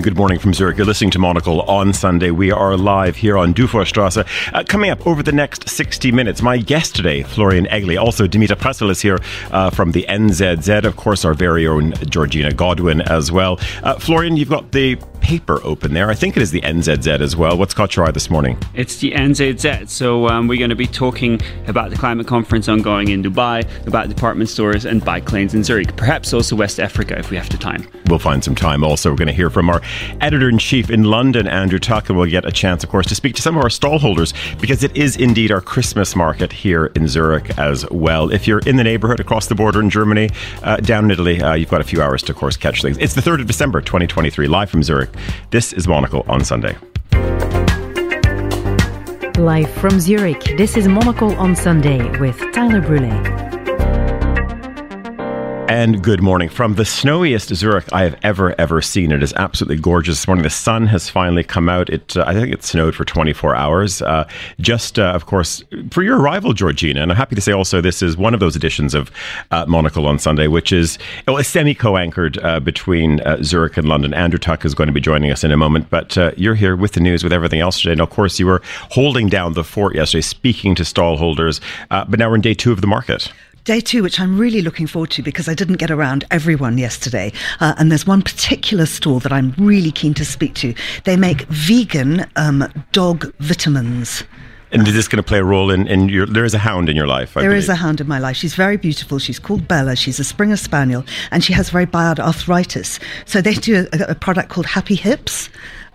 and 0.00 0.04
good 0.04 0.16
morning 0.16 0.38
from 0.38 0.54
Zurich. 0.54 0.78
You're 0.78 0.86
listening 0.86 1.10
to 1.10 1.18
Monocle 1.18 1.60
on 1.62 1.92
Sunday. 1.92 2.30
We 2.30 2.50
are 2.50 2.74
live 2.74 3.16
here 3.16 3.36
on 3.36 3.52
Dufourstrasse. 3.52 4.26
Uh, 4.54 4.64
coming 4.64 4.90
up 4.90 5.06
over 5.06 5.22
the 5.22 5.30
next 5.30 5.68
60 5.68 6.10
minutes, 6.10 6.40
my 6.40 6.56
guest 6.56 6.96
today, 6.96 7.22
Florian 7.22 7.66
Egli. 7.66 8.00
Also, 8.00 8.26
Damita 8.26 8.56
Pressl 8.56 8.88
is 8.88 9.02
here 9.02 9.18
uh, 9.50 9.68
from 9.68 9.92
the 9.92 10.06
NZZ. 10.08 10.84
Of 10.84 10.96
course, 10.96 11.26
our 11.26 11.34
very 11.34 11.66
own 11.66 11.92
Georgina 12.08 12.50
Godwin 12.50 13.02
as 13.02 13.30
well. 13.30 13.60
Uh, 13.82 13.98
Florian, 13.98 14.38
you've 14.38 14.48
got 14.48 14.72
the 14.72 14.96
paper 15.20 15.60
open 15.64 15.94
there. 15.94 16.10
I 16.10 16.14
think 16.14 16.36
it 16.36 16.42
is 16.42 16.50
the 16.50 16.60
NZZ 16.62 17.20
as 17.20 17.36
well. 17.36 17.56
What's 17.56 17.74
caught 17.74 17.96
your 17.96 18.06
eye 18.06 18.10
this 18.10 18.30
morning? 18.30 18.58
It's 18.74 18.96
the 18.98 19.12
NZZ. 19.12 19.88
So 19.88 20.28
um, 20.28 20.48
we're 20.48 20.58
going 20.58 20.70
to 20.70 20.76
be 20.76 20.86
talking 20.86 21.40
about 21.66 21.90
the 21.90 21.96
climate 21.96 22.26
conference 22.26 22.68
ongoing 22.68 23.08
in 23.08 23.22
Dubai, 23.22 23.68
about 23.86 24.08
department 24.08 24.50
stores 24.50 24.84
and 24.84 25.04
bike 25.04 25.30
lanes 25.32 25.54
in 25.54 25.62
Zurich, 25.64 25.96
perhaps 25.96 26.32
also 26.32 26.56
West 26.56 26.80
Africa 26.80 27.18
if 27.18 27.30
we 27.30 27.36
have 27.36 27.48
the 27.48 27.58
time. 27.58 27.86
We'll 28.06 28.18
find 28.18 28.42
some 28.42 28.54
time. 28.54 28.82
Also, 28.82 29.10
we're 29.10 29.16
going 29.16 29.28
to 29.28 29.34
hear 29.34 29.50
from 29.50 29.70
our 29.70 29.80
editor 30.20 30.48
in 30.48 30.58
chief 30.58 30.90
in 30.90 31.04
London, 31.04 31.46
Andrew 31.46 31.78
Tuck, 31.78 32.08
and 32.08 32.18
we'll 32.18 32.28
get 32.28 32.44
a 32.44 32.52
chance, 32.52 32.82
of 32.82 32.90
course, 32.90 33.06
to 33.06 33.14
speak 33.14 33.36
to 33.36 33.42
some 33.42 33.56
of 33.56 33.62
our 33.62 33.68
stallholders 33.68 34.34
because 34.60 34.82
it 34.82 34.96
is 34.96 35.16
indeed 35.16 35.52
our 35.52 35.60
Christmas 35.60 36.16
market 36.16 36.52
here 36.52 36.86
in 36.96 37.06
Zurich 37.06 37.56
as 37.58 37.88
well. 37.90 38.32
If 38.32 38.48
you're 38.48 38.58
in 38.60 38.76
the 38.76 38.84
neighborhood 38.84 39.20
across 39.20 39.46
the 39.46 39.54
border 39.54 39.80
in 39.80 39.90
Germany, 39.90 40.30
uh, 40.62 40.78
down 40.78 41.04
in 41.04 41.10
Italy, 41.12 41.40
uh, 41.40 41.54
you've 41.54 41.70
got 41.70 41.80
a 41.80 41.84
few 41.84 42.02
hours 42.02 42.22
to, 42.24 42.32
of 42.32 42.38
course, 42.38 42.56
catch 42.56 42.82
things. 42.82 42.98
It's 42.98 43.14
the 43.14 43.20
3rd 43.20 43.42
of 43.42 43.46
December, 43.46 43.80
2023, 43.80 44.48
live 44.48 44.70
from 44.70 44.82
Zurich. 44.82 45.09
This 45.50 45.72
is 45.72 45.86
Monocle 45.88 46.24
on 46.28 46.44
Sunday. 46.44 46.76
Live 49.36 49.70
from 49.70 49.98
Zurich, 49.98 50.56
this 50.56 50.76
is 50.76 50.86
Monocle 50.86 51.34
on 51.36 51.56
Sunday 51.56 52.18
with 52.18 52.38
Tyler 52.52 52.80
Brûlé 52.80 53.49
and 55.70 56.02
good 56.02 56.20
morning 56.20 56.48
from 56.48 56.74
the 56.74 56.84
snowiest 56.84 57.54
Zurich 57.54 57.84
I 57.92 58.02
have 58.02 58.18
ever 58.24 58.60
ever 58.60 58.82
seen. 58.82 59.12
It 59.12 59.22
is 59.22 59.32
absolutely 59.34 59.80
gorgeous 59.80 60.16
this 60.16 60.26
morning. 60.26 60.42
The 60.42 60.50
sun 60.50 60.88
has 60.88 61.08
finally 61.08 61.44
come 61.44 61.68
out. 61.68 61.88
It 61.88 62.16
uh, 62.16 62.24
I 62.26 62.34
think 62.34 62.52
it 62.52 62.64
snowed 62.64 62.96
for 62.96 63.04
24 63.04 63.54
hours. 63.54 64.02
Uh, 64.02 64.26
just 64.58 64.98
uh, 64.98 65.12
of 65.12 65.26
course 65.26 65.62
for 65.92 66.02
your 66.02 66.18
arrival, 66.18 66.54
Georgina, 66.54 67.02
and 67.02 67.12
I'm 67.12 67.16
happy 67.16 67.36
to 67.36 67.40
say 67.40 67.52
also 67.52 67.80
this 67.80 68.02
is 68.02 68.16
one 68.16 68.34
of 68.34 68.40
those 68.40 68.56
editions 68.56 68.94
of 68.94 69.12
uh, 69.52 69.64
Monocle 69.66 70.08
on 70.08 70.18
Sunday, 70.18 70.48
which 70.48 70.72
is 70.72 70.98
well, 71.28 71.36
a 71.36 71.44
semi 71.44 71.72
co-anchored 71.72 72.42
uh, 72.42 72.58
between 72.58 73.20
uh, 73.20 73.40
Zurich 73.44 73.76
and 73.76 73.88
London. 73.88 74.12
Andrew 74.12 74.40
Tuck 74.40 74.64
is 74.64 74.74
going 74.74 74.88
to 74.88 74.92
be 74.92 75.00
joining 75.00 75.30
us 75.30 75.44
in 75.44 75.52
a 75.52 75.56
moment, 75.56 75.88
but 75.88 76.16
you're 76.36 76.56
here 76.56 76.74
with 76.74 76.94
the 76.94 77.00
news 77.00 77.22
with 77.22 77.32
everything 77.32 77.60
else 77.60 77.80
today. 77.80 77.92
And 77.92 78.00
of 78.00 78.10
course, 78.10 78.40
you 78.40 78.46
were 78.46 78.60
holding 78.90 79.28
down 79.28 79.52
the 79.52 79.62
fort 79.62 79.94
yesterday, 79.94 80.22
speaking 80.22 80.74
to 80.74 80.82
stallholders. 80.82 81.60
but 81.90 82.18
now 82.18 82.28
we're 82.28 82.34
in 82.34 82.40
day 82.40 82.54
two 82.54 82.72
of 82.72 82.80
the 82.80 82.88
market 82.88 83.32
day 83.70 83.80
two, 83.80 84.02
which 84.02 84.18
I'm 84.18 84.36
really 84.36 84.62
looking 84.62 84.88
forward 84.88 85.12
to 85.12 85.22
because 85.22 85.48
I 85.48 85.54
didn't 85.54 85.76
get 85.76 85.92
around 85.92 86.24
everyone 86.32 86.76
yesterday. 86.76 87.32
Uh, 87.60 87.72
and 87.78 87.88
there's 87.88 88.04
one 88.04 88.20
particular 88.20 88.84
store 88.84 89.20
that 89.20 89.30
I'm 89.30 89.54
really 89.58 89.92
keen 89.92 90.12
to 90.14 90.24
speak 90.24 90.54
to. 90.54 90.74
They 91.04 91.16
make 91.16 91.42
vegan 91.42 92.26
um, 92.34 92.64
dog 92.90 93.32
vitamins. 93.38 94.24
And 94.72 94.88
is 94.88 94.94
this 94.94 95.06
going 95.06 95.22
to 95.22 95.26
play 95.26 95.38
a 95.38 95.44
role 95.44 95.70
in, 95.70 95.86
in 95.86 96.08
your? 96.08 96.26
There 96.26 96.44
is 96.44 96.52
a 96.52 96.58
hound 96.58 96.88
in 96.88 96.96
your 96.96 97.06
life. 97.06 97.36
I 97.36 97.42
there 97.42 97.50
believe. 97.50 97.62
is 97.62 97.68
a 97.68 97.76
hound 97.76 98.00
in 98.00 98.08
my 98.08 98.18
life. 98.18 98.36
She's 98.36 98.56
very 98.56 98.76
beautiful. 98.76 99.20
She's 99.20 99.38
called 99.38 99.68
Bella. 99.68 99.94
She's 99.94 100.18
a 100.18 100.24
Springer 100.24 100.56
Spaniel, 100.56 101.04
and 101.30 101.44
she 101.44 101.52
has 101.52 101.70
very 101.70 101.86
bad 101.86 102.18
arthritis. 102.18 102.98
So 103.24 103.40
they 103.40 103.54
do 103.54 103.86
a, 103.92 104.10
a 104.10 104.14
product 104.16 104.48
called 104.48 104.66
Happy 104.66 104.96
Hips, 104.96 105.48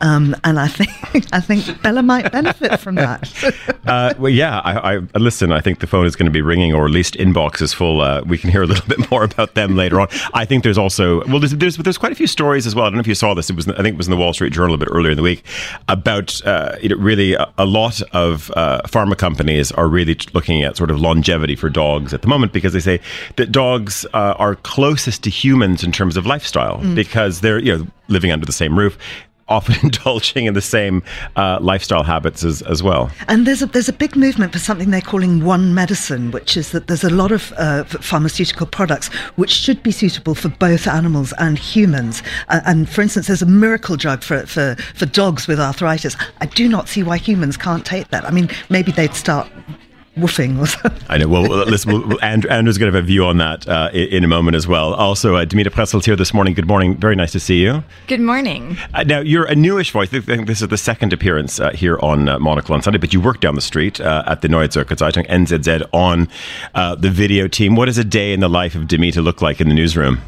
um, 0.05 0.35
and 0.43 0.59
I 0.59 0.67
think 0.67 1.25
I 1.33 1.39
think 1.39 1.81
Bella 1.81 2.03
might 2.03 2.31
benefit 2.31 2.79
from 2.79 2.95
that. 2.95 3.31
uh, 3.87 4.13
well, 4.19 4.31
yeah. 4.31 4.59
I, 4.59 4.97
I, 4.97 5.17
listen. 5.17 5.51
I 5.51 5.61
think 5.61 5.79
the 5.79 5.87
phone 5.87 6.05
is 6.05 6.15
going 6.15 6.27
to 6.27 6.31
be 6.31 6.41
ringing, 6.41 6.73
or 6.73 6.85
at 6.85 6.91
least 6.91 7.15
inbox 7.15 7.61
is 7.61 7.73
full. 7.73 8.01
Uh, 8.01 8.21
we 8.21 8.37
can 8.37 8.51
hear 8.51 8.61
a 8.61 8.67
little 8.67 8.85
bit 8.87 9.09
more 9.09 9.23
about 9.23 9.55
them 9.55 9.75
later 9.75 9.99
on. 9.99 10.07
I 10.33 10.45
think 10.45 10.63
there's 10.63 10.77
also 10.77 11.25
well, 11.25 11.39
there's, 11.39 11.55
there's, 11.55 11.77
there's 11.77 11.97
quite 11.97 12.11
a 12.11 12.15
few 12.15 12.27
stories 12.27 12.67
as 12.67 12.75
well. 12.75 12.85
I 12.85 12.89
don't 12.89 12.95
know 12.95 13.01
if 13.01 13.07
you 13.07 13.15
saw 13.15 13.33
this. 13.33 13.49
It 13.49 13.55
was 13.55 13.67
I 13.67 13.77
think 13.77 13.95
it 13.95 13.97
was 13.97 14.07
in 14.07 14.11
the 14.11 14.17
Wall 14.17 14.33
Street 14.33 14.53
Journal 14.53 14.75
a 14.75 14.77
bit 14.77 14.89
earlier 14.91 15.11
in 15.11 15.17
the 15.17 15.23
week 15.23 15.43
about 15.87 16.45
uh, 16.45 16.75
you 16.81 16.89
know 16.89 16.97
really 16.97 17.33
a, 17.33 17.51
a 17.57 17.65
lot 17.65 18.01
of 18.11 18.51
uh, 18.55 18.81
pharma 18.85 19.17
companies 19.17 19.71
are 19.71 19.87
really 19.87 20.15
looking 20.33 20.63
at 20.63 20.77
sort 20.77 20.91
of 20.91 20.99
longevity 20.99 21.55
for 21.55 21.69
dogs 21.69 22.13
at 22.13 22.21
the 22.21 22.27
moment 22.27 22.53
because 22.53 22.73
they 22.73 22.79
say 22.79 22.99
that 23.37 23.51
dogs 23.51 24.05
uh, 24.13 24.35
are 24.37 24.55
closest 24.55 25.23
to 25.23 25.31
humans 25.31 25.83
in 25.83 25.91
terms 25.91 26.15
of 26.15 26.27
lifestyle 26.27 26.77
mm. 26.79 26.93
because 26.93 27.41
they're 27.41 27.59
you 27.59 27.75
know 27.75 27.87
living 28.07 28.31
under 28.31 28.45
the 28.45 28.53
same 28.53 28.77
roof 28.77 28.99
often 29.47 29.75
indulging 29.83 30.45
in 30.45 30.53
the 30.53 30.61
same 30.61 31.03
uh, 31.35 31.59
lifestyle 31.61 32.03
habits 32.03 32.43
as, 32.43 32.61
as 32.63 32.81
well. 32.81 33.11
And 33.27 33.45
there's 33.45 33.61
a, 33.61 33.67
there's 33.67 33.89
a 33.89 33.93
big 33.93 34.15
movement 34.15 34.53
for 34.53 34.59
something 34.59 34.91
they're 34.91 35.01
calling 35.01 35.43
one 35.43 35.73
medicine, 35.73 36.31
which 36.31 36.57
is 36.57 36.71
that 36.71 36.87
there's 36.87 37.03
a 37.03 37.09
lot 37.09 37.31
of 37.31 37.53
uh, 37.57 37.83
pharmaceutical 37.85 38.67
products 38.67 39.07
which 39.35 39.51
should 39.51 39.83
be 39.83 39.91
suitable 39.91 40.35
for 40.35 40.49
both 40.49 40.87
animals 40.87 41.33
and 41.39 41.57
humans. 41.57 42.23
Uh, 42.49 42.61
and 42.65 42.89
for 42.89 43.01
instance, 43.01 43.27
there's 43.27 43.41
a 43.41 43.47
miracle 43.47 43.95
drug 43.95 44.23
for, 44.23 44.45
for, 44.45 44.75
for 44.95 45.05
dogs 45.05 45.47
with 45.47 45.59
arthritis. 45.59 46.15
I 46.41 46.47
do 46.47 46.67
not 46.67 46.87
see 46.87 47.03
why 47.03 47.17
humans 47.17 47.57
can't 47.57 47.85
take 47.85 48.09
that. 48.09 48.25
I 48.25 48.31
mean, 48.31 48.49
maybe 48.69 48.91
they'd 48.91 49.13
start 49.13 49.49
woofing 50.15 50.59
or 50.59 50.65
something. 50.65 51.01
I 51.09 51.17
know. 51.17 51.27
Well, 51.27 51.43
listen, 51.43 51.91
we'll, 51.91 52.23
Andrew, 52.23 52.49
Andrew's 52.49 52.77
going 52.77 52.91
to 52.91 52.97
have 52.97 53.03
a 53.03 53.07
view 53.07 53.25
on 53.25 53.37
that 53.37 53.67
uh, 53.67 53.89
in, 53.93 54.07
in, 54.09 54.23
a 54.23 54.27
moment 54.27 54.55
as 54.55 54.67
well. 54.67 54.93
Also, 54.93 55.35
uh, 55.35 55.45
Damita 55.45 55.69
Pressl's 55.71 56.05
here 56.05 56.15
this 56.15 56.33
morning. 56.33 56.53
Good 56.53 56.67
morning. 56.67 56.95
Very 56.95 57.15
nice 57.15 57.31
to 57.33 57.39
see 57.39 57.61
you. 57.61 57.83
Good 58.07 58.21
morning. 58.21 58.77
Uh, 58.93 59.03
now, 59.03 59.19
you're 59.19 59.45
a 59.45 59.55
newish 59.55 59.91
voice. 59.91 60.13
I 60.13 60.19
think 60.21 60.47
this 60.47 60.61
is 60.61 60.67
the 60.69 60.77
second 60.77 61.13
appearance 61.13 61.59
uh, 61.59 61.71
here 61.71 61.99
on 62.01 62.29
uh, 62.29 62.39
Monocle 62.39 62.73
on 62.73 62.81
Sunday, 62.81 62.99
but 62.99 63.13
you 63.13 63.19
work 63.19 63.41
down 63.41 63.55
the 63.55 63.61
street 63.61 63.99
uh, 63.99 64.23
at 64.25 64.41
the 64.41 64.47
Neue 64.47 64.67
Zürcher 64.67 64.95
Zeitung, 64.95 65.27
NZZ, 65.27 65.87
on 65.93 66.27
uh, 66.73 66.95
the 66.95 67.09
video 67.09 67.47
team. 67.47 67.75
What 67.75 67.85
does 67.85 67.97
a 67.97 68.03
day 68.03 68.33
in 68.33 68.39
the 68.39 68.49
life 68.49 68.75
of 68.75 68.83
Damita 68.83 69.23
look 69.23 69.41
like 69.41 69.59
in 69.59 69.67
the 69.67 69.75
newsroom? 69.75 70.21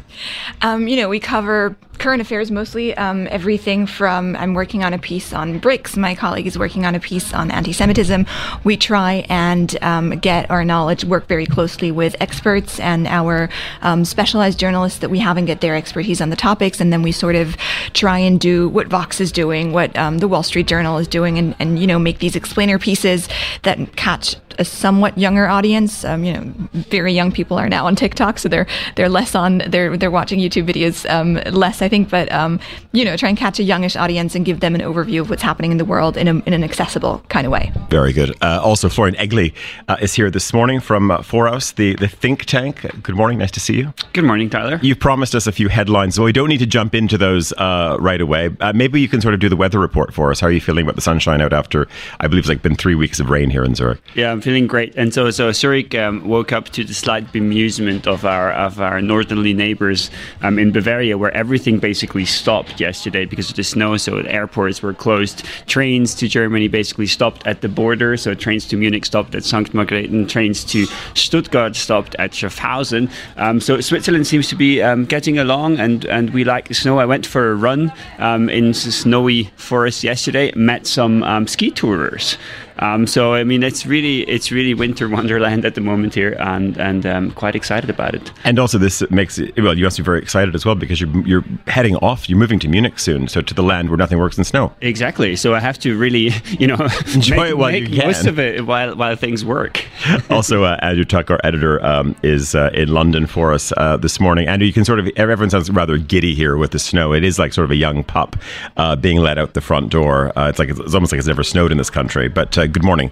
Um, 0.62 0.88
you 0.88 0.96
know, 0.96 1.08
we 1.08 1.20
cover 1.20 1.76
current 1.98 2.22
affairs 2.22 2.50
mostly. 2.50 2.96
Um, 2.96 3.26
everything 3.30 3.86
from 3.86 4.36
I'm 4.36 4.54
working 4.54 4.84
on 4.84 4.92
a 4.94 4.98
piece 4.98 5.32
on 5.32 5.60
BRICS. 5.60 5.96
My 5.96 6.14
colleague 6.14 6.46
is 6.46 6.58
working 6.58 6.86
on 6.86 6.94
a 6.94 7.00
piece 7.00 7.34
on 7.34 7.50
anti-Semitism. 7.50 8.26
We 8.64 8.76
try 8.76 9.26
and 9.28 9.76
um, 9.82 10.10
get 10.18 10.50
our 10.50 10.64
knowledge, 10.64 11.04
work 11.04 11.26
very 11.26 11.46
closely 11.46 11.90
with 11.90 12.16
experts 12.20 12.80
and 12.80 13.06
our 13.06 13.48
um, 13.82 14.04
specialized 14.04 14.58
journalists 14.58 15.00
that 15.00 15.10
we 15.10 15.18
have 15.18 15.36
and 15.36 15.46
get 15.46 15.60
their 15.60 15.74
expertise 15.74 16.20
on 16.20 16.30
the 16.30 16.36
topics, 16.36 16.80
and 16.80 16.92
then 16.92 17.02
we 17.02 17.12
sort 17.12 17.34
of 17.34 17.56
try 17.92 18.18
and 18.18 18.40
do 18.40 18.68
what 18.68 18.86
Vox 18.88 19.20
is 19.20 19.32
doing, 19.32 19.72
what 19.72 19.96
um, 19.98 20.18
the 20.18 20.28
Wall 20.28 20.42
Street 20.42 20.66
Journal 20.66 20.98
is 20.98 21.08
doing, 21.08 21.38
and, 21.38 21.54
and 21.58 21.78
you 21.78 21.86
know 21.86 21.98
make 21.98 22.18
these 22.18 22.36
explainer 22.36 22.78
pieces 22.78 23.28
that 23.62 23.96
catch 23.96 24.36
a 24.58 24.64
somewhat 24.64 25.16
younger 25.16 25.46
audience. 25.46 26.04
Um, 26.04 26.24
you 26.24 26.32
know, 26.32 26.52
very 26.72 27.12
young 27.12 27.32
people 27.32 27.56
are 27.58 27.68
now 27.68 27.86
on 27.86 27.96
TikTok, 27.96 28.38
so 28.38 28.48
they're 28.48 28.66
they're 28.96 29.08
less 29.08 29.34
on 29.34 29.62
they're 29.68 29.96
they're 29.96 30.10
watching 30.10 30.38
YouTube 30.40 30.70
videos 30.70 31.08
um, 31.10 31.34
less, 31.52 31.82
I 31.82 31.88
think. 31.88 32.10
But 32.10 32.30
um, 32.32 32.60
you 32.92 33.04
know, 33.04 33.16
try 33.16 33.28
and 33.28 33.38
catch 33.38 33.58
a 33.58 33.62
youngish 33.62 33.96
audience 33.96 34.34
and 34.34 34.44
give 34.44 34.60
them 34.60 34.74
an 34.74 34.80
overview 34.80 35.20
of 35.20 35.30
what's 35.30 35.42
happening 35.42 35.70
in 35.72 35.78
the 35.78 35.84
world 35.84 36.16
in, 36.16 36.28
a, 36.28 36.34
in 36.40 36.52
an 36.52 36.64
accessible 36.64 37.22
kind 37.28 37.46
of 37.46 37.52
way. 37.52 37.72
Very 37.88 38.12
good. 38.12 38.36
Uh, 38.42 38.60
also, 38.62 38.88
Florian 38.88 39.16
Egli 39.16 39.54
uh, 39.88 39.96
is 40.00 40.14
here 40.14 40.30
this 40.30 40.52
morning 40.52 40.80
from 40.80 41.10
uh, 41.10 41.18
Foraus, 41.18 41.74
the 41.74 41.94
the 41.96 42.08
think 42.08 42.44
tank. 42.44 42.86
Good 43.02 43.16
morning. 43.16 43.38
Nice 43.38 43.52
to 43.52 43.60
see 43.60 43.76
you. 43.76 43.92
Good 44.12 44.24
morning, 44.24 44.50
Tyler. 44.50 44.78
You've 44.82 45.00
promised 45.00 45.34
us 45.34 45.46
a 45.46 45.52
few 45.52 45.68
headlines, 45.68 46.14
so 46.14 46.24
we 46.24 46.32
don't 46.32 46.48
need 46.48 46.58
to 46.58 46.66
jump 46.66 46.94
into 46.94 47.16
those 47.16 47.52
uh, 47.52 47.96
right 48.00 48.20
away. 48.20 48.50
Uh, 48.60 48.72
maybe 48.72 49.00
you 49.00 49.08
can 49.08 49.20
sort 49.20 49.34
of 49.34 49.40
do 49.40 49.48
the 49.48 49.56
weather 49.56 49.78
report 49.78 50.12
for 50.12 50.30
us. 50.30 50.40
How 50.40 50.48
are 50.48 50.52
you 50.52 50.60
feeling 50.60 50.84
about 50.84 50.96
the 50.96 51.00
sunshine 51.02 51.40
out 51.40 51.52
after 51.52 51.86
I 52.20 52.26
believe 52.26 52.42
it's 52.42 52.48
like 52.48 52.62
been 52.62 52.76
three 52.76 52.94
weeks 52.94 53.20
of 53.20 53.30
rain 53.30 53.50
here 53.50 53.64
in 53.64 53.74
Zurich? 53.74 54.00
Yeah, 54.14 54.32
I'm 54.32 54.40
feeling 54.48 54.66
great. 54.66 54.94
And 54.96 55.12
so 55.12 55.30
so 55.30 55.52
Zurich 55.52 55.94
um, 55.94 56.26
woke 56.26 56.52
up 56.52 56.70
to 56.70 56.82
the 56.82 56.94
slight 56.94 57.26
bemusement 57.34 58.06
of 58.06 58.24
our 58.24 58.50
of 58.52 58.80
our 58.80 59.02
northerly 59.02 59.52
neighbors 59.52 60.10
um, 60.40 60.58
in 60.58 60.72
Bavaria, 60.72 61.18
where 61.18 61.34
everything 61.36 61.78
basically 61.78 62.24
stopped 62.24 62.80
yesterday 62.80 63.26
because 63.26 63.50
of 63.50 63.56
the 63.56 63.62
snow. 63.62 63.98
So 63.98 64.16
airports 64.20 64.80
were 64.80 64.94
closed. 64.94 65.44
Trains 65.66 66.14
to 66.14 66.28
Germany 66.28 66.66
basically 66.66 67.06
stopped 67.06 67.46
at 67.46 67.60
the 67.60 67.68
border. 67.68 68.16
So 68.16 68.32
trains 68.32 68.64
to 68.68 68.76
Munich 68.78 69.04
stopped 69.04 69.34
at 69.34 69.44
St. 69.44 69.74
Margrethen. 69.74 70.26
Trains 70.26 70.64
to 70.72 70.86
Stuttgart 71.12 71.76
stopped 71.76 72.16
at 72.18 72.30
Schaffhausen. 72.30 73.10
Um, 73.36 73.60
so 73.60 73.82
Switzerland 73.82 74.26
seems 74.26 74.48
to 74.48 74.56
be 74.56 74.80
um, 74.80 75.04
getting 75.04 75.38
along, 75.38 75.78
and 75.78 76.06
and 76.06 76.30
we 76.30 76.44
like 76.44 76.68
the 76.68 76.74
snow. 76.74 76.98
I 76.98 77.04
went 77.04 77.26
for 77.26 77.50
a 77.50 77.54
run 77.54 77.92
um, 78.18 78.48
in 78.48 78.72
snowy 78.72 79.50
forest 79.56 80.02
yesterday. 80.02 80.52
Met 80.56 80.86
some 80.86 81.22
um, 81.22 81.46
ski 81.46 81.70
tourers. 81.70 82.38
Um, 82.80 83.06
so 83.06 83.34
I 83.34 83.44
mean, 83.44 83.62
it's 83.62 83.86
really 83.86 84.20
it's 84.22 84.50
really 84.50 84.74
winter 84.74 85.08
wonderland 85.08 85.64
at 85.64 85.74
the 85.74 85.80
moment 85.80 86.14
here, 86.14 86.36
and 86.38 86.76
and 86.76 87.04
um, 87.06 87.30
quite 87.32 87.54
excited 87.54 87.90
about 87.90 88.14
it. 88.14 88.32
And 88.44 88.58
also, 88.58 88.78
this 88.78 89.08
makes 89.10 89.38
it, 89.38 89.60
well, 89.60 89.76
you 89.76 89.84
must 89.84 89.96
be 89.96 90.02
very 90.02 90.20
excited 90.20 90.54
as 90.54 90.64
well 90.64 90.74
because 90.74 91.00
you're 91.00 91.26
you're 91.26 91.44
heading 91.66 91.96
off. 91.96 92.28
You're 92.28 92.38
moving 92.38 92.58
to 92.60 92.68
Munich 92.68 92.98
soon, 92.98 93.28
so 93.28 93.40
to 93.40 93.54
the 93.54 93.62
land 93.62 93.88
where 93.90 93.98
nothing 93.98 94.18
works 94.18 94.38
in 94.38 94.44
snow. 94.44 94.72
Exactly. 94.80 95.36
So 95.36 95.54
I 95.54 95.60
have 95.60 95.78
to 95.80 95.98
really, 95.98 96.30
you 96.58 96.66
know, 96.66 96.76
enjoy 97.14 97.36
make, 97.36 97.50
it 97.50 97.58
while 97.58 97.74
you 97.74 97.86
can. 97.88 98.06
most 98.06 98.26
of 98.26 98.38
it 98.38 98.66
while 98.66 98.94
while 98.94 99.16
things 99.16 99.44
work. 99.44 99.84
also, 100.30 100.64
uh, 100.64 100.78
Andrew 100.80 101.04
Tuck, 101.04 101.30
our 101.30 101.40
editor, 101.44 101.84
um, 101.84 102.14
is 102.22 102.54
uh, 102.54 102.70
in 102.74 102.88
London 102.88 103.26
for 103.26 103.52
us 103.52 103.72
uh, 103.76 103.96
this 103.96 104.20
morning. 104.20 104.48
Andrew, 104.48 104.66
you 104.66 104.72
can 104.72 104.84
sort 104.84 105.00
of 105.00 105.08
everyone 105.16 105.50
sounds 105.50 105.70
rather 105.70 105.98
giddy 105.98 106.34
here 106.34 106.56
with 106.56 106.70
the 106.70 106.78
snow. 106.78 107.12
It 107.12 107.24
is 107.24 107.38
like 107.38 107.52
sort 107.52 107.64
of 107.64 107.70
a 107.70 107.76
young 107.76 108.04
pup 108.04 108.36
uh, 108.76 108.96
being 108.96 109.18
let 109.18 109.38
out 109.38 109.54
the 109.54 109.60
front 109.60 109.90
door. 109.90 110.32
Uh, 110.38 110.48
it's 110.48 110.58
like 110.58 110.68
it's 110.68 110.94
almost 110.94 111.12
like 111.12 111.18
it's 111.18 111.28
never 111.28 111.42
snowed 111.42 111.72
in 111.72 111.78
this 111.78 111.90
country. 111.90 112.28
But 112.28 112.56
uh, 112.56 112.67
good 112.68 112.84
morning. 112.84 113.10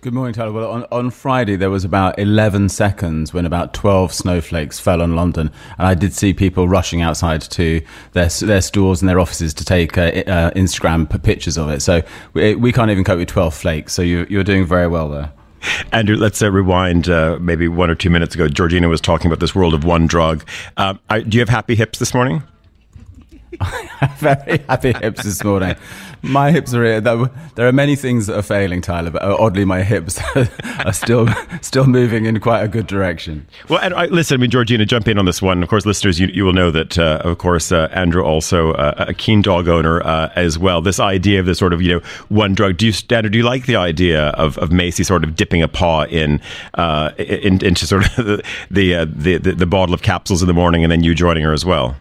Good 0.00 0.14
morning, 0.14 0.32
Tyler. 0.32 0.52
Well, 0.52 0.70
on, 0.70 0.86
on 0.92 1.10
Friday, 1.10 1.56
there 1.56 1.70
was 1.70 1.84
about 1.84 2.20
11 2.20 2.68
seconds 2.68 3.34
when 3.34 3.44
about 3.44 3.74
12 3.74 4.12
snowflakes 4.12 4.78
fell 4.78 5.02
on 5.02 5.16
London. 5.16 5.50
And 5.76 5.88
I 5.88 5.94
did 5.94 6.12
see 6.12 6.32
people 6.32 6.68
rushing 6.68 7.02
outside 7.02 7.40
to 7.42 7.82
their, 8.12 8.28
their 8.28 8.60
stores 8.60 9.02
and 9.02 9.08
their 9.08 9.18
offices 9.18 9.52
to 9.54 9.64
take 9.64 9.98
uh, 9.98 10.02
uh, 10.02 10.50
Instagram 10.52 11.22
pictures 11.24 11.58
of 11.58 11.68
it. 11.70 11.82
So 11.82 12.02
we, 12.32 12.54
we, 12.54 12.72
can't 12.72 12.92
even 12.92 13.02
cope 13.02 13.18
with 13.18 13.28
12 13.28 13.52
flakes. 13.52 13.92
So 13.92 14.02
you, 14.02 14.24
you're 14.30 14.44
doing 14.44 14.64
very 14.64 14.86
well 14.86 15.08
there. 15.08 15.32
Andrew, 15.90 16.16
let's 16.16 16.40
uh, 16.40 16.52
rewind 16.52 17.08
uh, 17.08 17.38
maybe 17.40 17.66
one 17.66 17.90
or 17.90 17.96
two 17.96 18.10
minutes 18.10 18.36
ago. 18.36 18.46
Georgina 18.46 18.88
was 18.88 19.00
talking 19.00 19.26
about 19.26 19.40
this 19.40 19.54
world 19.54 19.74
of 19.74 19.82
one 19.82 20.06
drug. 20.06 20.44
Um, 20.76 21.00
I, 21.10 21.22
do 21.22 21.36
you 21.36 21.40
have 21.40 21.48
happy 21.48 21.74
hips 21.74 21.98
this 21.98 22.14
morning? 22.14 22.44
very 24.18 24.58
happy 24.68 24.92
hips 24.92 25.22
this 25.24 25.42
morning. 25.42 25.74
My 26.22 26.50
hips 26.50 26.74
are 26.74 27.00
there 27.00 27.68
are 27.68 27.72
many 27.72 27.96
things 27.96 28.26
that 28.26 28.36
are 28.36 28.42
failing, 28.42 28.82
Tyler, 28.82 29.10
but 29.10 29.22
oddly, 29.22 29.64
my 29.64 29.82
hips 29.82 30.20
are 30.84 30.92
still 30.92 31.28
still 31.62 31.86
moving 31.86 32.26
in 32.26 32.40
quite 32.40 32.62
a 32.62 32.68
good 32.68 32.86
direction. 32.86 33.46
Well, 33.68 33.80
and 33.80 33.94
I, 33.94 34.06
listen, 34.06 34.34
I 34.34 34.38
mean, 34.40 34.50
Georgina, 34.50 34.84
jump 34.84 35.08
in 35.08 35.18
on 35.18 35.24
this 35.24 35.40
one. 35.40 35.62
Of 35.62 35.68
course, 35.68 35.86
listeners, 35.86 36.20
you, 36.20 36.26
you 36.28 36.44
will 36.44 36.52
know 36.52 36.70
that, 36.70 36.98
uh, 36.98 37.22
of 37.24 37.38
course, 37.38 37.72
uh, 37.72 37.88
Andrew 37.92 38.22
also 38.22 38.72
uh, 38.72 39.06
a 39.08 39.14
keen 39.14 39.42
dog 39.42 39.68
owner 39.68 40.02
uh, 40.02 40.30
as 40.36 40.58
well. 40.58 40.82
This 40.82 41.00
idea 41.00 41.40
of 41.40 41.46
this 41.46 41.58
sort 41.58 41.72
of 41.72 41.80
you 41.80 41.94
know 41.94 42.00
one 42.28 42.54
drug. 42.54 42.76
Do 42.76 42.86
you, 42.86 42.92
Andrew, 43.10 43.30
do 43.30 43.38
you 43.38 43.44
like 43.44 43.66
the 43.66 43.76
idea 43.76 44.28
of, 44.30 44.58
of 44.58 44.72
Macy 44.72 45.04
sort 45.04 45.24
of 45.24 45.36
dipping 45.36 45.62
a 45.62 45.68
paw 45.68 46.04
in, 46.04 46.40
uh, 46.74 47.12
in 47.18 47.64
into 47.64 47.86
sort 47.86 48.06
of 48.18 48.42
the 48.70 48.94
uh, 48.94 49.06
the 49.08 49.38
the 49.38 49.52
the 49.52 49.66
bottle 49.66 49.94
of 49.94 50.02
capsules 50.02 50.42
in 50.42 50.48
the 50.48 50.54
morning, 50.54 50.84
and 50.84 50.92
then 50.92 51.02
you 51.02 51.14
joining 51.14 51.44
her 51.44 51.52
as 51.52 51.64
well? 51.64 51.96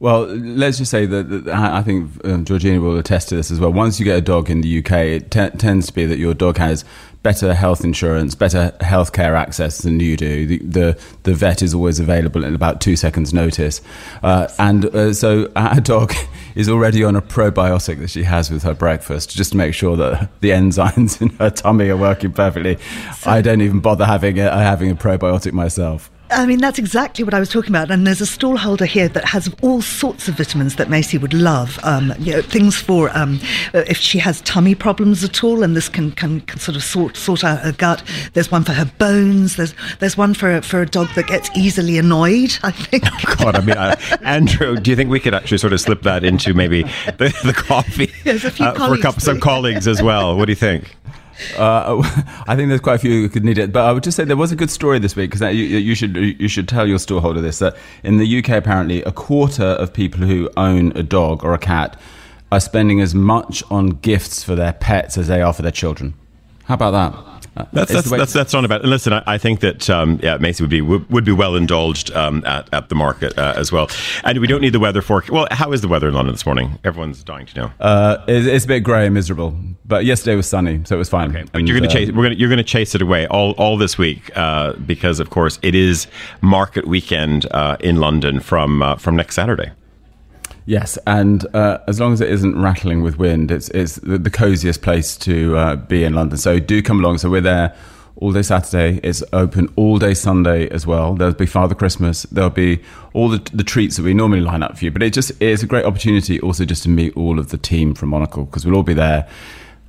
Well, 0.00 0.26
let's 0.26 0.78
just 0.78 0.92
say 0.92 1.06
that, 1.06 1.48
I 1.52 1.82
think 1.82 2.24
um, 2.24 2.44
Georgina 2.44 2.80
will 2.80 2.96
attest 2.98 3.30
to 3.30 3.36
this 3.36 3.50
as 3.50 3.58
well. 3.58 3.72
Once 3.72 3.98
you 3.98 4.04
get 4.04 4.16
a 4.16 4.20
dog 4.20 4.48
in 4.48 4.60
the 4.60 4.78
UK, 4.78 4.92
it 4.92 5.30
t- 5.32 5.50
tends 5.50 5.88
to 5.88 5.92
be 5.92 6.06
that 6.06 6.18
your 6.18 6.34
dog 6.34 6.58
has 6.58 6.84
better 7.24 7.52
health 7.52 7.82
insurance, 7.82 8.36
better 8.36 8.72
healthcare 8.80 9.36
access 9.36 9.78
than 9.78 9.98
you 9.98 10.16
do. 10.16 10.46
The, 10.46 10.58
the, 10.58 11.02
the 11.24 11.34
vet 11.34 11.62
is 11.62 11.74
always 11.74 11.98
available 11.98 12.44
in 12.44 12.54
about 12.54 12.80
two 12.80 12.94
seconds' 12.94 13.34
notice. 13.34 13.80
Uh, 14.22 14.46
and 14.60 14.84
uh, 14.86 15.12
so 15.12 15.50
our 15.56 15.80
dog 15.80 16.14
is 16.54 16.68
already 16.68 17.02
on 17.02 17.16
a 17.16 17.22
probiotic 17.22 17.98
that 17.98 18.10
she 18.10 18.22
has 18.22 18.52
with 18.52 18.62
her 18.62 18.74
breakfast 18.74 19.30
just 19.30 19.50
to 19.50 19.56
make 19.56 19.74
sure 19.74 19.96
that 19.96 20.30
the 20.40 20.50
enzymes 20.50 21.20
in 21.20 21.30
her 21.38 21.50
tummy 21.50 21.88
are 21.88 21.96
working 21.96 22.32
perfectly. 22.32 22.78
So, 23.16 23.30
I 23.30 23.42
don't 23.42 23.62
even 23.62 23.80
bother 23.80 24.04
having 24.04 24.38
a, 24.38 24.50
having 24.50 24.92
a 24.92 24.94
probiotic 24.94 25.52
myself. 25.52 26.08
I 26.30 26.46
mean, 26.46 26.58
that's 26.58 26.78
exactly 26.78 27.24
what 27.24 27.34
I 27.34 27.40
was 27.40 27.48
talking 27.48 27.70
about. 27.70 27.90
And 27.90 28.06
there's 28.06 28.20
a 28.20 28.26
stall 28.26 28.56
holder 28.56 28.84
here 28.84 29.08
that 29.08 29.24
has 29.24 29.52
all 29.62 29.80
sorts 29.80 30.28
of 30.28 30.36
vitamins 30.36 30.76
that 30.76 30.90
Macy 30.90 31.18
would 31.18 31.34
love. 31.34 31.78
Um, 31.82 32.12
you 32.18 32.32
know, 32.32 32.42
things 32.42 32.76
for 32.76 33.10
um, 33.16 33.40
uh, 33.74 33.84
if 33.86 33.96
she 33.96 34.18
has 34.18 34.40
tummy 34.42 34.74
problems 34.74 35.24
at 35.24 35.42
all, 35.42 35.62
and 35.62 35.76
this 35.76 35.88
can, 35.88 36.12
can, 36.12 36.40
can, 36.42 36.58
sort 36.58 36.76
of 36.76 36.82
sort 36.82 37.16
sort 37.16 37.44
out 37.44 37.60
her 37.60 37.72
gut. 37.72 38.02
There's 38.34 38.50
one 38.50 38.64
for 38.64 38.72
her 38.72 38.84
bones. 38.98 39.56
There's 39.56 39.74
there's 40.00 40.16
one 40.16 40.34
for 40.34 40.60
for 40.62 40.82
a 40.82 40.86
dog 40.86 41.08
that 41.14 41.26
gets 41.26 41.50
easily 41.56 41.98
annoyed. 41.98 42.58
I 42.62 42.70
think. 42.70 43.04
Oh 43.06 43.34
God, 43.36 43.56
I 43.56 43.60
mean, 43.60 43.76
uh, 43.76 43.96
Andrew, 44.22 44.76
do 44.76 44.90
you 44.90 44.96
think 44.96 45.10
we 45.10 45.20
could 45.20 45.34
actually 45.34 45.58
sort 45.58 45.72
of 45.72 45.80
slip 45.80 46.02
that 46.02 46.24
into 46.24 46.54
maybe 46.54 46.82
the, 47.06 47.34
the 47.44 47.54
coffee 47.54 48.12
uh, 48.26 48.38
for 48.38 48.94
a 48.94 48.98
couple, 48.98 49.20
some 49.20 49.40
colleagues 49.40 49.88
as 49.88 50.02
well? 50.02 50.36
What 50.36 50.46
do 50.46 50.52
you 50.52 50.56
think? 50.56 50.94
Uh, 51.56 52.02
I 52.46 52.56
think 52.56 52.68
there's 52.68 52.80
quite 52.80 52.96
a 52.96 52.98
few 52.98 53.10
who 53.22 53.28
could 53.28 53.44
need 53.44 53.58
it, 53.58 53.72
but 53.72 53.84
I 53.84 53.92
would 53.92 54.02
just 54.02 54.16
say 54.16 54.24
there 54.24 54.36
was 54.36 54.52
a 54.52 54.56
good 54.56 54.70
story 54.70 54.98
this 54.98 55.14
week 55.16 55.30
because 55.30 55.54
you, 55.54 55.64
you, 55.64 55.94
should 55.94 56.16
you 56.16 56.48
should 56.48 56.68
tell 56.68 56.86
your 56.86 56.98
storeholder 56.98 57.40
this 57.40 57.58
that 57.60 57.76
in 58.02 58.18
the 58.18 58.38
UK 58.38 58.50
apparently 58.50 59.02
a 59.02 59.12
quarter 59.12 59.64
of 59.64 59.92
people 59.92 60.20
who 60.20 60.50
own 60.56 60.92
a 60.96 61.02
dog 61.02 61.44
or 61.44 61.54
a 61.54 61.58
cat 61.58 61.98
are 62.50 62.60
spending 62.60 63.00
as 63.00 63.14
much 63.14 63.62
on 63.70 63.90
gifts 63.90 64.42
for 64.42 64.54
their 64.54 64.72
pets 64.72 65.18
as 65.18 65.28
they 65.28 65.42
are 65.42 65.52
for 65.52 65.62
their 65.62 65.70
children. 65.70 66.14
How 66.64 66.74
about 66.74 66.90
that? 66.92 67.37
That's 67.72 67.92
that's, 67.92 68.10
that's 68.10 68.32
that's 68.32 68.52
not 68.52 68.64
about. 68.64 68.84
Listen, 68.84 69.12
I, 69.12 69.22
I 69.26 69.38
think 69.38 69.60
that 69.60 69.88
um, 69.90 70.18
yeah, 70.22 70.36
Macy 70.38 70.62
would 70.62 70.70
be 70.70 70.80
would, 70.80 71.24
be 71.24 71.32
well 71.32 71.56
indulged 71.56 72.10
um, 72.12 72.44
at 72.46 72.72
at 72.72 72.88
the 72.88 72.94
market 72.94 73.38
uh, 73.38 73.54
as 73.56 73.72
well. 73.72 73.88
And 74.24 74.38
we 74.38 74.46
don't 74.46 74.60
need 74.60 74.72
the 74.72 74.80
weather 74.80 75.02
forecast. 75.02 75.32
Well, 75.32 75.48
how 75.50 75.72
is 75.72 75.80
the 75.80 75.88
weather 75.88 76.08
in 76.08 76.14
London 76.14 76.34
this 76.34 76.46
morning? 76.46 76.78
Everyone's 76.84 77.22
dying 77.22 77.46
to 77.46 77.58
know. 77.58 77.72
Uh, 77.80 78.24
it's, 78.28 78.46
it's, 78.46 78.64
a 78.64 78.68
bit 78.68 78.80
grey 78.80 79.06
and 79.06 79.14
miserable, 79.14 79.58
but 79.84 80.04
yesterday 80.04 80.36
was 80.36 80.48
sunny, 80.48 80.80
so 80.84 80.94
it 80.96 80.98
was 80.98 81.08
fine. 81.08 81.30
Okay, 81.30 81.44
but 81.52 81.58
and, 81.58 81.68
you're 81.68 81.78
going 81.78 81.88
to 81.88 81.94
uh, 81.96 81.98
chase. 81.98 82.10
We're 82.10 82.24
going 82.24 82.38
you're 82.38 82.48
going 82.48 82.58
to 82.58 82.64
chase 82.64 82.94
it 82.94 83.02
away 83.02 83.26
all 83.26 83.52
all 83.52 83.76
this 83.76 83.98
week 83.98 84.30
uh, 84.36 84.72
because, 84.74 85.20
of 85.20 85.30
course, 85.30 85.58
it 85.62 85.74
is 85.74 86.06
market 86.40 86.86
weekend 86.86 87.46
uh, 87.50 87.76
in 87.80 87.96
London 87.96 88.40
from 88.40 88.82
uh, 88.82 88.96
from 88.96 89.16
next 89.16 89.34
Saturday. 89.34 89.72
Yes, 90.68 90.98
and 91.06 91.46
uh, 91.56 91.78
as 91.88 91.98
long 91.98 92.12
as 92.12 92.20
it 92.20 92.28
isn't 92.28 92.60
rattling 92.60 93.00
with 93.00 93.16
wind, 93.16 93.50
it's 93.50 93.70
it's 93.70 93.96
the, 93.96 94.18
the 94.18 94.28
coziest 94.28 94.82
place 94.82 95.16
to 95.16 95.56
uh, 95.56 95.76
be 95.76 96.04
in 96.04 96.12
London. 96.12 96.36
So 96.36 96.58
do 96.58 96.82
come 96.82 97.00
along. 97.00 97.16
So 97.16 97.30
we're 97.30 97.40
there 97.40 97.74
all 98.16 98.32
day 98.32 98.42
Saturday. 98.42 99.00
It's 99.02 99.22
open 99.32 99.72
all 99.76 99.98
day 99.98 100.12
Sunday 100.12 100.68
as 100.68 100.86
well. 100.86 101.14
There'll 101.14 101.32
be 101.32 101.46
Father 101.46 101.74
Christmas. 101.74 102.24
There'll 102.24 102.50
be 102.50 102.82
all 103.14 103.30
the, 103.30 103.38
the 103.54 103.64
treats 103.64 103.96
that 103.96 104.02
we 104.02 104.12
normally 104.12 104.42
line 104.42 104.62
up 104.62 104.76
for 104.76 104.84
you. 104.84 104.90
But 104.90 105.02
it 105.02 105.14
just 105.14 105.32
it's 105.40 105.62
a 105.62 105.66
great 105.66 105.86
opportunity 105.86 106.38
also 106.38 106.66
just 106.66 106.82
to 106.82 106.90
meet 106.90 107.16
all 107.16 107.38
of 107.38 107.48
the 107.48 107.56
team 107.56 107.94
from 107.94 108.10
Monocle 108.10 108.44
because 108.44 108.66
we'll 108.66 108.76
all 108.76 108.82
be 108.82 108.92
there 108.92 109.26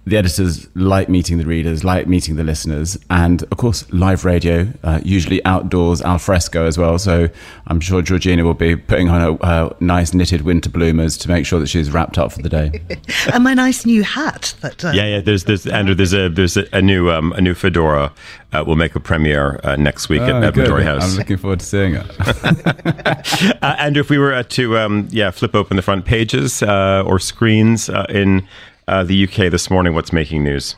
the 0.10 0.18
editors 0.18 0.68
like 0.76 1.10
meeting 1.10 1.38
the 1.38 1.46
readers, 1.46 1.84
like 1.84 2.08
meeting 2.08 2.36
the 2.36 2.44
listeners, 2.44 2.98
and 3.10 3.44
of 3.44 3.58
course, 3.58 3.92
live 3.92 4.26
radio, 4.26 4.68
uh, 4.84 5.00
usually 5.04 5.44
outdoors, 5.46 6.02
al 6.02 6.18
fresco 6.18 6.66
as 6.66 6.78
well. 6.78 6.98
So 7.00 7.30
I'm 7.68 7.80
sure 7.80 8.02
Georgina 8.02 8.44
will 8.44 8.54
be 8.54 8.76
putting 8.76 9.10
on 9.10 9.22
her, 9.22 9.46
her 9.46 9.76
nice 9.80 10.14
knitted 10.14 10.42
winter 10.42 10.70
bloomers 10.70 11.18
to 11.20 11.30
make 11.30 11.46
sure 11.46 11.60
that 11.60 11.68
she's 11.68 11.92
wrapped 11.92 12.18
up 12.18 12.32
for 12.32 12.42
the 12.42 12.50
day. 12.50 12.82
and 13.34 13.44
my 13.44 13.54
nice 13.54 13.86
new 13.86 14.04
hat. 14.04 14.56
That 14.62 14.84
uh, 14.84 14.92
yeah, 14.92 15.06
yeah. 15.06 15.22
There's 15.22 15.44
there's 15.46 15.68
Andrew. 15.68 15.96
There's 15.96 16.14
a 16.14 16.30
there's 16.30 16.58
a, 16.58 16.66
a 16.74 16.82
new 16.82 17.12
um, 17.12 17.34
a 17.34 17.42
new 17.42 17.54
fedora. 17.54 18.12
Uh, 18.52 18.64
will 18.66 18.76
make 18.76 18.96
a 18.96 19.00
premiere 19.00 19.60
uh, 19.64 19.76
next 19.76 20.10
week 20.10 20.22
oh, 20.22 20.26
at, 20.26 20.44
at 20.44 20.54
Midori 20.56 20.82
House. 20.82 21.12
I'm 21.12 21.20
looking 21.20 21.38
forward 21.38 21.60
to 21.60 21.66
seeing 21.68 21.94
it. 21.94 22.04
uh, 23.62 23.76
Andrew, 23.78 24.02
if 24.02 24.10
we 24.10 24.18
were 24.18 24.42
to 24.42 24.78
um, 24.80 25.08
yeah 25.12 25.30
flip 25.30 25.54
open 25.54 25.76
the 25.76 25.84
front 25.84 26.06
pages 26.06 26.64
uh, 26.64 27.04
or 27.06 27.20
screens 27.20 27.90
uh, 27.90 28.08
in 28.10 28.48
uh, 28.90 29.04
the 29.04 29.24
UK 29.24 29.52
this 29.52 29.70
morning. 29.70 29.94
What's 29.94 30.12
making 30.12 30.44
news? 30.44 30.76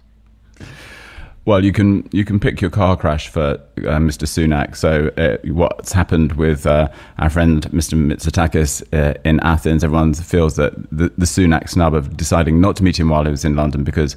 Well, 1.43 1.65
you 1.65 1.71
can 1.71 2.07
you 2.11 2.23
can 2.23 2.39
pick 2.39 2.61
your 2.61 2.69
car 2.69 2.95
crash 2.95 3.27
for 3.27 3.59
uh, 3.79 3.97
Mr. 3.97 4.27
Sunak. 4.27 4.75
So, 4.75 5.09
uh, 5.17 5.37
what's 5.51 5.91
happened 5.91 6.33
with 6.33 6.67
uh, 6.67 6.89
our 7.17 7.31
friend 7.31 7.63
Mr. 7.71 7.95
Mitsotakis 7.95 8.83
uh, 8.93 9.19
in 9.25 9.39
Athens? 9.39 9.83
Everyone 9.83 10.13
feels 10.13 10.55
that 10.57 10.75
the, 10.91 11.11
the, 11.17 11.25
Sunak 11.25 11.67
snub 11.67 11.95
of 11.95 12.15
deciding 12.15 12.61
not 12.61 12.75
to 12.75 12.83
meet 12.83 12.99
him 12.99 13.09
while 13.09 13.23
he 13.23 13.31
was 13.31 13.43
in 13.43 13.55
London 13.55 13.83
because 13.83 14.15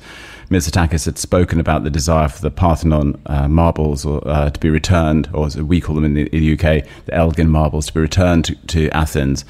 Mitsotakis 0.51 1.07
had 1.07 1.17
spoken 1.17 1.59
about 1.59 1.83
the 1.83 1.91
desire 1.91 2.29
for 2.29 2.43
the 2.43 2.51
Parthenon 2.51 3.19
uh, 3.25 3.49
marbles 3.49 4.05
or, 4.05 4.21
uh, 4.29 4.51
to 4.51 4.61
be 4.61 4.69
returned, 4.69 5.31
or 5.33 5.47
as 5.47 5.57
we 5.57 5.81
call 5.81 5.95
them 5.95 6.05
in 6.05 6.13
the, 6.13 6.27
in 6.27 6.41
the 6.41 6.53
UK, 6.53 6.87
the 7.07 7.15
Elgin 7.15 7.49
marbles 7.49 7.87
to 7.87 7.95
be 7.95 8.01
returned 8.01 8.45
to, 8.45 8.55
to 8.67 8.91
Athens 8.91 9.47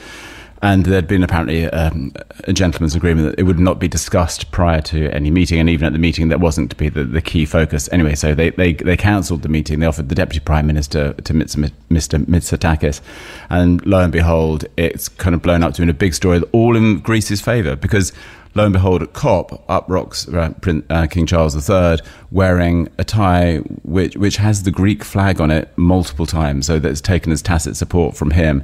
and 0.65 0.87
there'd 0.87 1.07
been 1.07 1.23
apparently 1.23 1.67
um, 1.67 2.11
a 2.45 2.53
gentleman's 2.55 2.95
agreement 2.95 3.29
that 3.29 3.39
it 3.39 3.43
would 3.43 3.59
not 3.59 3.79
be 3.79 3.87
discussed 3.87 4.51
prior 4.51 4.81
to 4.81 5.11
any 5.11 5.31
meeting, 5.31 5.61
and 5.61 5.69
even 5.69 5.87
at 5.87 5.93
the 5.93 5.99
meeting, 5.99 6.31
that 6.31 6.41
wasn't 6.41 6.71
to 6.71 6.77
be 6.77 6.89
the, 6.89 7.05
the 7.05 7.21
key 7.21 7.45
focus. 7.45 7.87
Anyway, 7.93 8.15
so 8.15 8.35
they, 8.35 8.49
they, 8.49 8.73
they 8.73 8.97
cancelled 8.97 9.43
the 9.43 9.51
meeting. 9.51 9.81
They 9.81 9.87
offered 9.87 10.09
the 10.09 10.15
deputy 10.15 10.41
prime 10.41 10.67
minister 10.67 11.13
to 11.13 11.33
Mr. 11.35 11.71
Mitsotakis, 11.91 13.03
and 13.51 13.85
lo 13.85 14.01
and 14.01 14.11
behold, 14.11 14.65
it's 14.79 15.07
kind 15.07 15.35
of 15.35 15.43
blown 15.43 15.63
up 15.63 15.75
to 15.75 15.83
in 15.83 15.91
a 15.91 15.95
big 15.95 16.15
story, 16.15 16.41
all 16.53 16.77
in 16.77 17.01
Greece's 17.01 17.43
favour, 17.43 17.77
because 17.77 18.15
lo 18.55 18.65
and 18.65 18.73
behold, 18.73 19.03
at 19.03 19.13
COP, 19.13 19.65
up 19.69 19.85
rocks 19.89 20.29
uh, 20.29 20.53
uh, 20.91 21.07
King 21.07 21.27
Charles 21.27 21.69
III 21.69 21.99
wearing 22.31 22.89
a 22.99 23.05
tie 23.05 23.59
which, 23.83 24.17
which 24.17 24.37
has 24.37 24.63
the 24.63 24.71
Greek 24.71 25.05
flag 25.05 25.41
on 25.41 25.51
it 25.51 25.69
multiple 25.77 26.27
times, 26.27 26.67
so 26.67 26.79
that's 26.79 27.01
taken 27.01 27.33
as 27.33 27.43
tacit 27.43 27.77
support 27.77 28.17
from 28.17 28.31
him. 28.31 28.63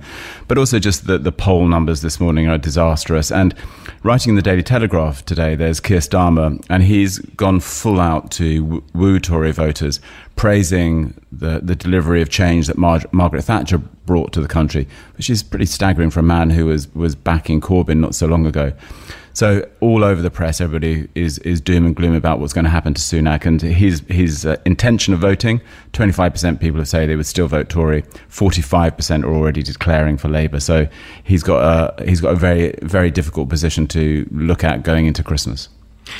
But 0.48 0.58
also 0.58 0.78
just 0.78 1.06
the, 1.06 1.18
the 1.18 1.32
poll 1.32 1.66
numbers 1.66 2.02
this 2.02 2.20
morning 2.20 2.48
are 2.48 2.58
disastrous. 2.58 3.30
And 3.30 3.54
writing 4.02 4.30
in 4.30 4.36
the 4.36 4.42
Daily 4.42 4.62
Telegraph 4.62 5.24
today, 5.24 5.54
there's 5.54 5.80
Keir 5.80 5.98
Starmer, 5.98 6.64
and 6.68 6.82
he's 6.82 7.18
gone 7.18 7.60
full 7.60 8.00
out 8.00 8.30
to 8.32 8.82
woo 8.94 9.18
Tory 9.18 9.52
voters, 9.52 10.00
praising 10.36 11.14
the, 11.30 11.60
the 11.62 11.76
delivery 11.76 12.22
of 12.22 12.28
change 12.28 12.66
that 12.66 12.78
Mar- 12.78 13.02
Margaret 13.12 13.42
Thatcher 13.42 13.78
brought 13.78 14.32
to 14.32 14.40
the 14.40 14.48
country, 14.48 14.88
which 15.16 15.30
is 15.30 15.42
pretty 15.42 15.66
staggering 15.66 16.10
for 16.10 16.20
a 16.20 16.24
man 16.24 16.50
who 16.50 16.66
was, 16.66 16.92
was 16.94 17.14
backing 17.14 17.60
Corbyn 17.60 17.98
not 17.98 18.14
so 18.14 18.26
long 18.26 18.46
ago. 18.46 18.72
So 19.40 19.66
all 19.80 20.04
over 20.04 20.20
the 20.20 20.30
press, 20.30 20.60
everybody 20.60 21.08
is 21.14 21.38
is 21.38 21.62
doom 21.62 21.86
and 21.86 21.96
gloom 21.96 22.14
about 22.14 22.40
what's 22.40 22.52
going 22.52 22.66
to 22.66 22.70
happen 22.70 22.92
to 22.92 23.00
Sunak 23.00 23.46
and 23.46 23.58
his 23.62 24.00
his 24.00 24.44
uh, 24.44 24.58
intention 24.66 25.14
of 25.14 25.20
voting. 25.20 25.62
Twenty 25.94 26.12
five 26.12 26.32
percent 26.32 26.60
people 26.60 26.84
say 26.84 27.06
they 27.06 27.16
would 27.16 27.24
still 27.24 27.48
vote 27.48 27.70
Tory. 27.70 28.04
Forty 28.28 28.60
five 28.60 28.98
percent 28.98 29.24
are 29.24 29.32
already 29.32 29.62
declaring 29.62 30.18
for 30.18 30.28
Labour. 30.28 30.60
So 30.60 30.88
he's 31.24 31.42
got 31.42 31.62
a 31.62 32.04
he's 32.04 32.20
got 32.20 32.34
a 32.34 32.36
very 32.36 32.74
very 32.82 33.10
difficult 33.10 33.48
position 33.48 33.86
to 33.86 34.28
look 34.30 34.62
at 34.62 34.82
going 34.82 35.06
into 35.06 35.22
Christmas. 35.22 35.70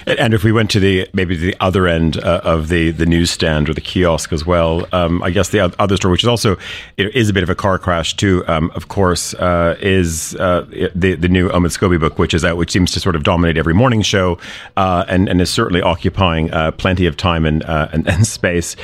And 0.07 0.35
if 0.35 0.45
we 0.45 0.53
went 0.53 0.71
to 0.71 0.81
the 0.81 1.09
maybe 1.13 1.37
the 1.37 1.57
other 1.61 1.87
end 1.87 2.19
uh, 2.19 2.41
of 2.45 2.69
the 2.69 2.91
the 2.91 3.07
newsstand 3.07 3.69
or 3.69 3.75
the 3.75 3.81
kiosk 3.81 4.33
as 4.33 4.47
well, 4.47 4.87
um, 4.93 5.23
I 5.23 5.31
guess 5.31 5.51
the 5.51 5.61
other 5.81 5.97
story, 5.97 6.13
which 6.13 6.25
is 6.25 6.29
also 6.29 6.57
it 6.97 7.15
is 7.15 7.29
a 7.29 7.33
bit 7.33 7.43
of 7.43 7.51
a 7.51 7.55
car 7.55 7.79
crash 7.79 8.15
too, 8.15 8.45
um, 8.49 8.71
of 8.75 8.89
course, 8.89 9.35
uh, 9.35 9.77
is 9.81 10.35
uh, 10.37 10.67
the 10.95 11.15
the 11.15 11.29
new 11.29 11.49
Omid 11.51 11.77
Scobie 11.77 12.01
book, 12.01 12.19
which 12.19 12.35
is 12.35 12.45
out, 12.45 12.57
which 12.57 12.71
seems 12.71 12.93
to 12.93 13.01
sort 13.01 13.17
of 13.17 13.23
dominate 13.23 13.57
every 13.57 13.75
morning 13.75 14.03
show, 14.03 14.39
uh, 14.77 15.05
and 15.09 15.29
and 15.29 15.41
is 15.41 15.51
certainly 15.51 15.83
occupying 15.83 16.51
uh, 16.53 16.71
plenty 16.73 17.07
of 17.07 17.17
time 17.17 17.45
and 17.45 17.63
uh, 17.65 17.89
and, 17.93 18.09
and, 18.09 18.27
space 18.31 18.77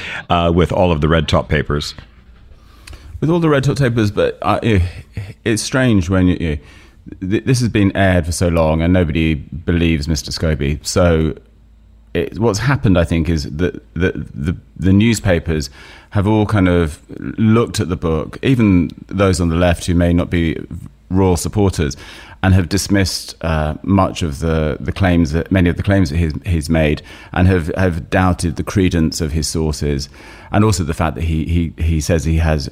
with 0.52 0.72
all 0.72 0.92
of 0.92 1.00
the 1.00 1.08
red 1.08 1.28
top 1.28 1.48
papers. 1.48 1.94
With 3.20 3.30
all 3.30 3.40
the 3.40 3.48
red 3.48 3.64
top 3.64 3.78
papers, 3.78 4.10
but 4.10 4.38
it's 5.44 5.62
strange 5.62 6.10
when 6.10 6.28
you 6.28 6.58
this 7.20 7.60
has 7.60 7.68
been 7.68 7.96
aired 7.96 8.26
for 8.26 8.32
so 8.32 8.48
long 8.48 8.82
and 8.82 8.92
nobody 8.92 9.34
believes 9.34 10.06
Mr. 10.06 10.30
Scobie. 10.30 10.84
So 10.84 11.34
it, 12.14 12.38
what's 12.38 12.58
happened, 12.58 12.98
I 12.98 13.04
think, 13.04 13.28
is 13.28 13.44
that 13.44 13.94
the, 13.94 14.12
the, 14.34 14.56
the 14.76 14.92
newspapers 14.92 15.70
have 16.10 16.26
all 16.26 16.46
kind 16.46 16.68
of 16.68 17.00
looked 17.38 17.78
at 17.78 17.88
the 17.88 17.96
book, 17.96 18.38
even 18.42 18.90
those 19.08 19.40
on 19.40 19.50
the 19.50 19.56
left 19.56 19.84
who 19.86 19.94
may 19.94 20.12
not 20.12 20.30
be 20.30 20.56
royal 21.10 21.36
supporters, 21.36 21.96
and 22.42 22.54
have 22.54 22.68
dismissed 22.68 23.34
uh, 23.42 23.74
much 23.82 24.22
of 24.22 24.40
the, 24.40 24.76
the 24.80 24.92
claims 24.92 25.32
that 25.32 25.50
many 25.52 25.68
of 25.68 25.76
the 25.76 25.82
claims 25.82 26.10
that 26.10 26.16
he's, 26.16 26.32
he's 26.44 26.70
made, 26.70 27.02
and 27.32 27.46
have, 27.48 27.68
have 27.76 28.08
doubted 28.08 28.56
the 28.56 28.64
credence 28.64 29.20
of 29.20 29.32
his 29.32 29.46
sources, 29.46 30.08
and 30.52 30.64
also 30.64 30.84
the 30.84 30.94
fact 30.94 31.16
that 31.16 31.24
he, 31.24 31.44
he, 31.44 31.82
he 31.82 32.00
says 32.00 32.24
he 32.24 32.38
has 32.38 32.70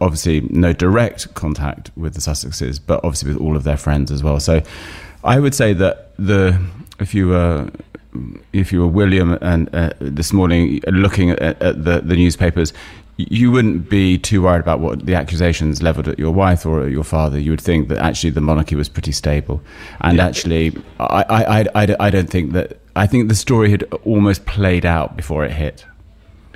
obviously 0.00 0.40
no 0.50 0.72
direct 0.72 1.34
contact 1.34 1.90
with 1.96 2.14
the 2.14 2.20
Sussexes, 2.20 2.80
but 2.84 2.98
obviously 3.04 3.32
with 3.32 3.40
all 3.40 3.56
of 3.56 3.64
their 3.64 3.76
friends 3.76 4.10
as 4.10 4.22
well. 4.22 4.40
So 4.40 4.62
I 5.24 5.40
would 5.40 5.54
say 5.54 5.72
that 5.74 6.14
the 6.16 6.60
if 6.98 7.14
you 7.14 7.28
were 7.28 7.70
if 8.52 8.72
you 8.72 8.80
were 8.80 8.86
William 8.86 9.38
and 9.40 9.74
uh, 9.74 9.90
this 9.98 10.32
morning 10.32 10.80
looking 10.86 11.30
at, 11.30 11.60
at 11.60 11.84
the, 11.84 12.00
the 12.00 12.16
newspapers, 12.16 12.72
you 13.18 13.50
wouldn't 13.50 13.88
be 13.88 14.18
too 14.18 14.42
worried 14.42 14.60
about 14.60 14.80
what 14.80 15.06
the 15.06 15.14
accusations 15.14 15.82
leveled 15.82 16.08
at 16.08 16.18
your 16.18 16.32
wife 16.32 16.66
or 16.66 16.84
at 16.84 16.90
your 16.90 17.04
father. 17.04 17.38
You 17.38 17.50
would 17.52 17.60
think 17.60 17.88
that 17.88 17.98
actually 17.98 18.30
the 18.30 18.40
monarchy 18.40 18.76
was 18.76 18.88
pretty 18.88 19.12
stable. 19.12 19.62
And 20.00 20.18
yeah. 20.18 20.26
actually, 20.26 20.76
I, 21.00 21.24
I, 21.28 21.82
I, 21.82 21.96
I 21.98 22.10
don't 22.10 22.28
think 22.28 22.52
that, 22.52 22.78
I 22.94 23.06
think 23.06 23.28
the 23.28 23.34
story 23.34 23.70
had 23.70 23.84
almost 24.04 24.44
played 24.46 24.84
out 24.84 25.16
before 25.16 25.44
it 25.44 25.52
hit. 25.52 25.84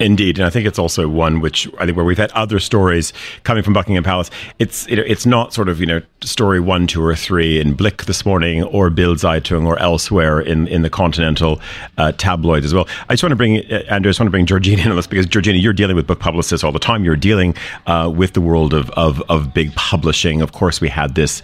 Indeed, 0.00 0.38
and 0.38 0.46
I 0.46 0.50
think 0.50 0.66
it's 0.66 0.78
also 0.78 1.08
one 1.08 1.40
which 1.40 1.68
I 1.78 1.84
think 1.84 1.94
where 1.94 2.06
we've 2.06 2.16
had 2.16 2.32
other 2.32 2.58
stories 2.58 3.12
coming 3.44 3.62
from 3.62 3.74
Buckingham 3.74 4.02
Palace. 4.02 4.30
It's 4.58 4.86
it, 4.86 4.98
it's 4.98 5.26
not 5.26 5.52
sort 5.52 5.68
of 5.68 5.78
you 5.78 5.84
know 5.84 6.00
story 6.22 6.58
one, 6.58 6.86
two, 6.86 7.04
or 7.04 7.14
three 7.14 7.60
in 7.60 7.74
Blick 7.74 8.04
this 8.04 8.24
morning 8.24 8.62
or 8.62 8.88
Bild 8.88 9.18
Zeitung 9.18 9.66
or 9.66 9.78
elsewhere 9.78 10.40
in 10.40 10.66
in 10.68 10.80
the 10.80 10.88
continental 10.88 11.60
uh, 11.98 12.12
tabloids 12.12 12.64
as 12.64 12.72
well. 12.72 12.88
I 13.10 13.12
just 13.12 13.22
want 13.22 13.32
to 13.32 13.36
bring 13.36 13.58
uh, 13.70 13.84
Andrew. 13.90 14.08
I 14.08 14.10
just 14.10 14.20
want 14.20 14.28
to 14.28 14.30
bring 14.30 14.46
Georgina 14.46 14.82
in 14.82 14.88
on 14.90 14.96
this 14.96 15.06
because 15.06 15.26
Georgina, 15.26 15.58
you're 15.58 15.74
dealing 15.74 15.96
with 15.96 16.06
book 16.06 16.20
publicists 16.20 16.64
all 16.64 16.72
the 16.72 16.78
time. 16.78 17.04
You're 17.04 17.14
dealing 17.14 17.54
uh, 17.86 18.10
with 18.14 18.32
the 18.32 18.40
world 18.40 18.72
of, 18.72 18.88
of 18.92 19.22
of 19.28 19.52
big 19.52 19.74
publishing. 19.74 20.40
Of 20.40 20.52
course, 20.52 20.80
we 20.80 20.88
had 20.88 21.14
this 21.14 21.42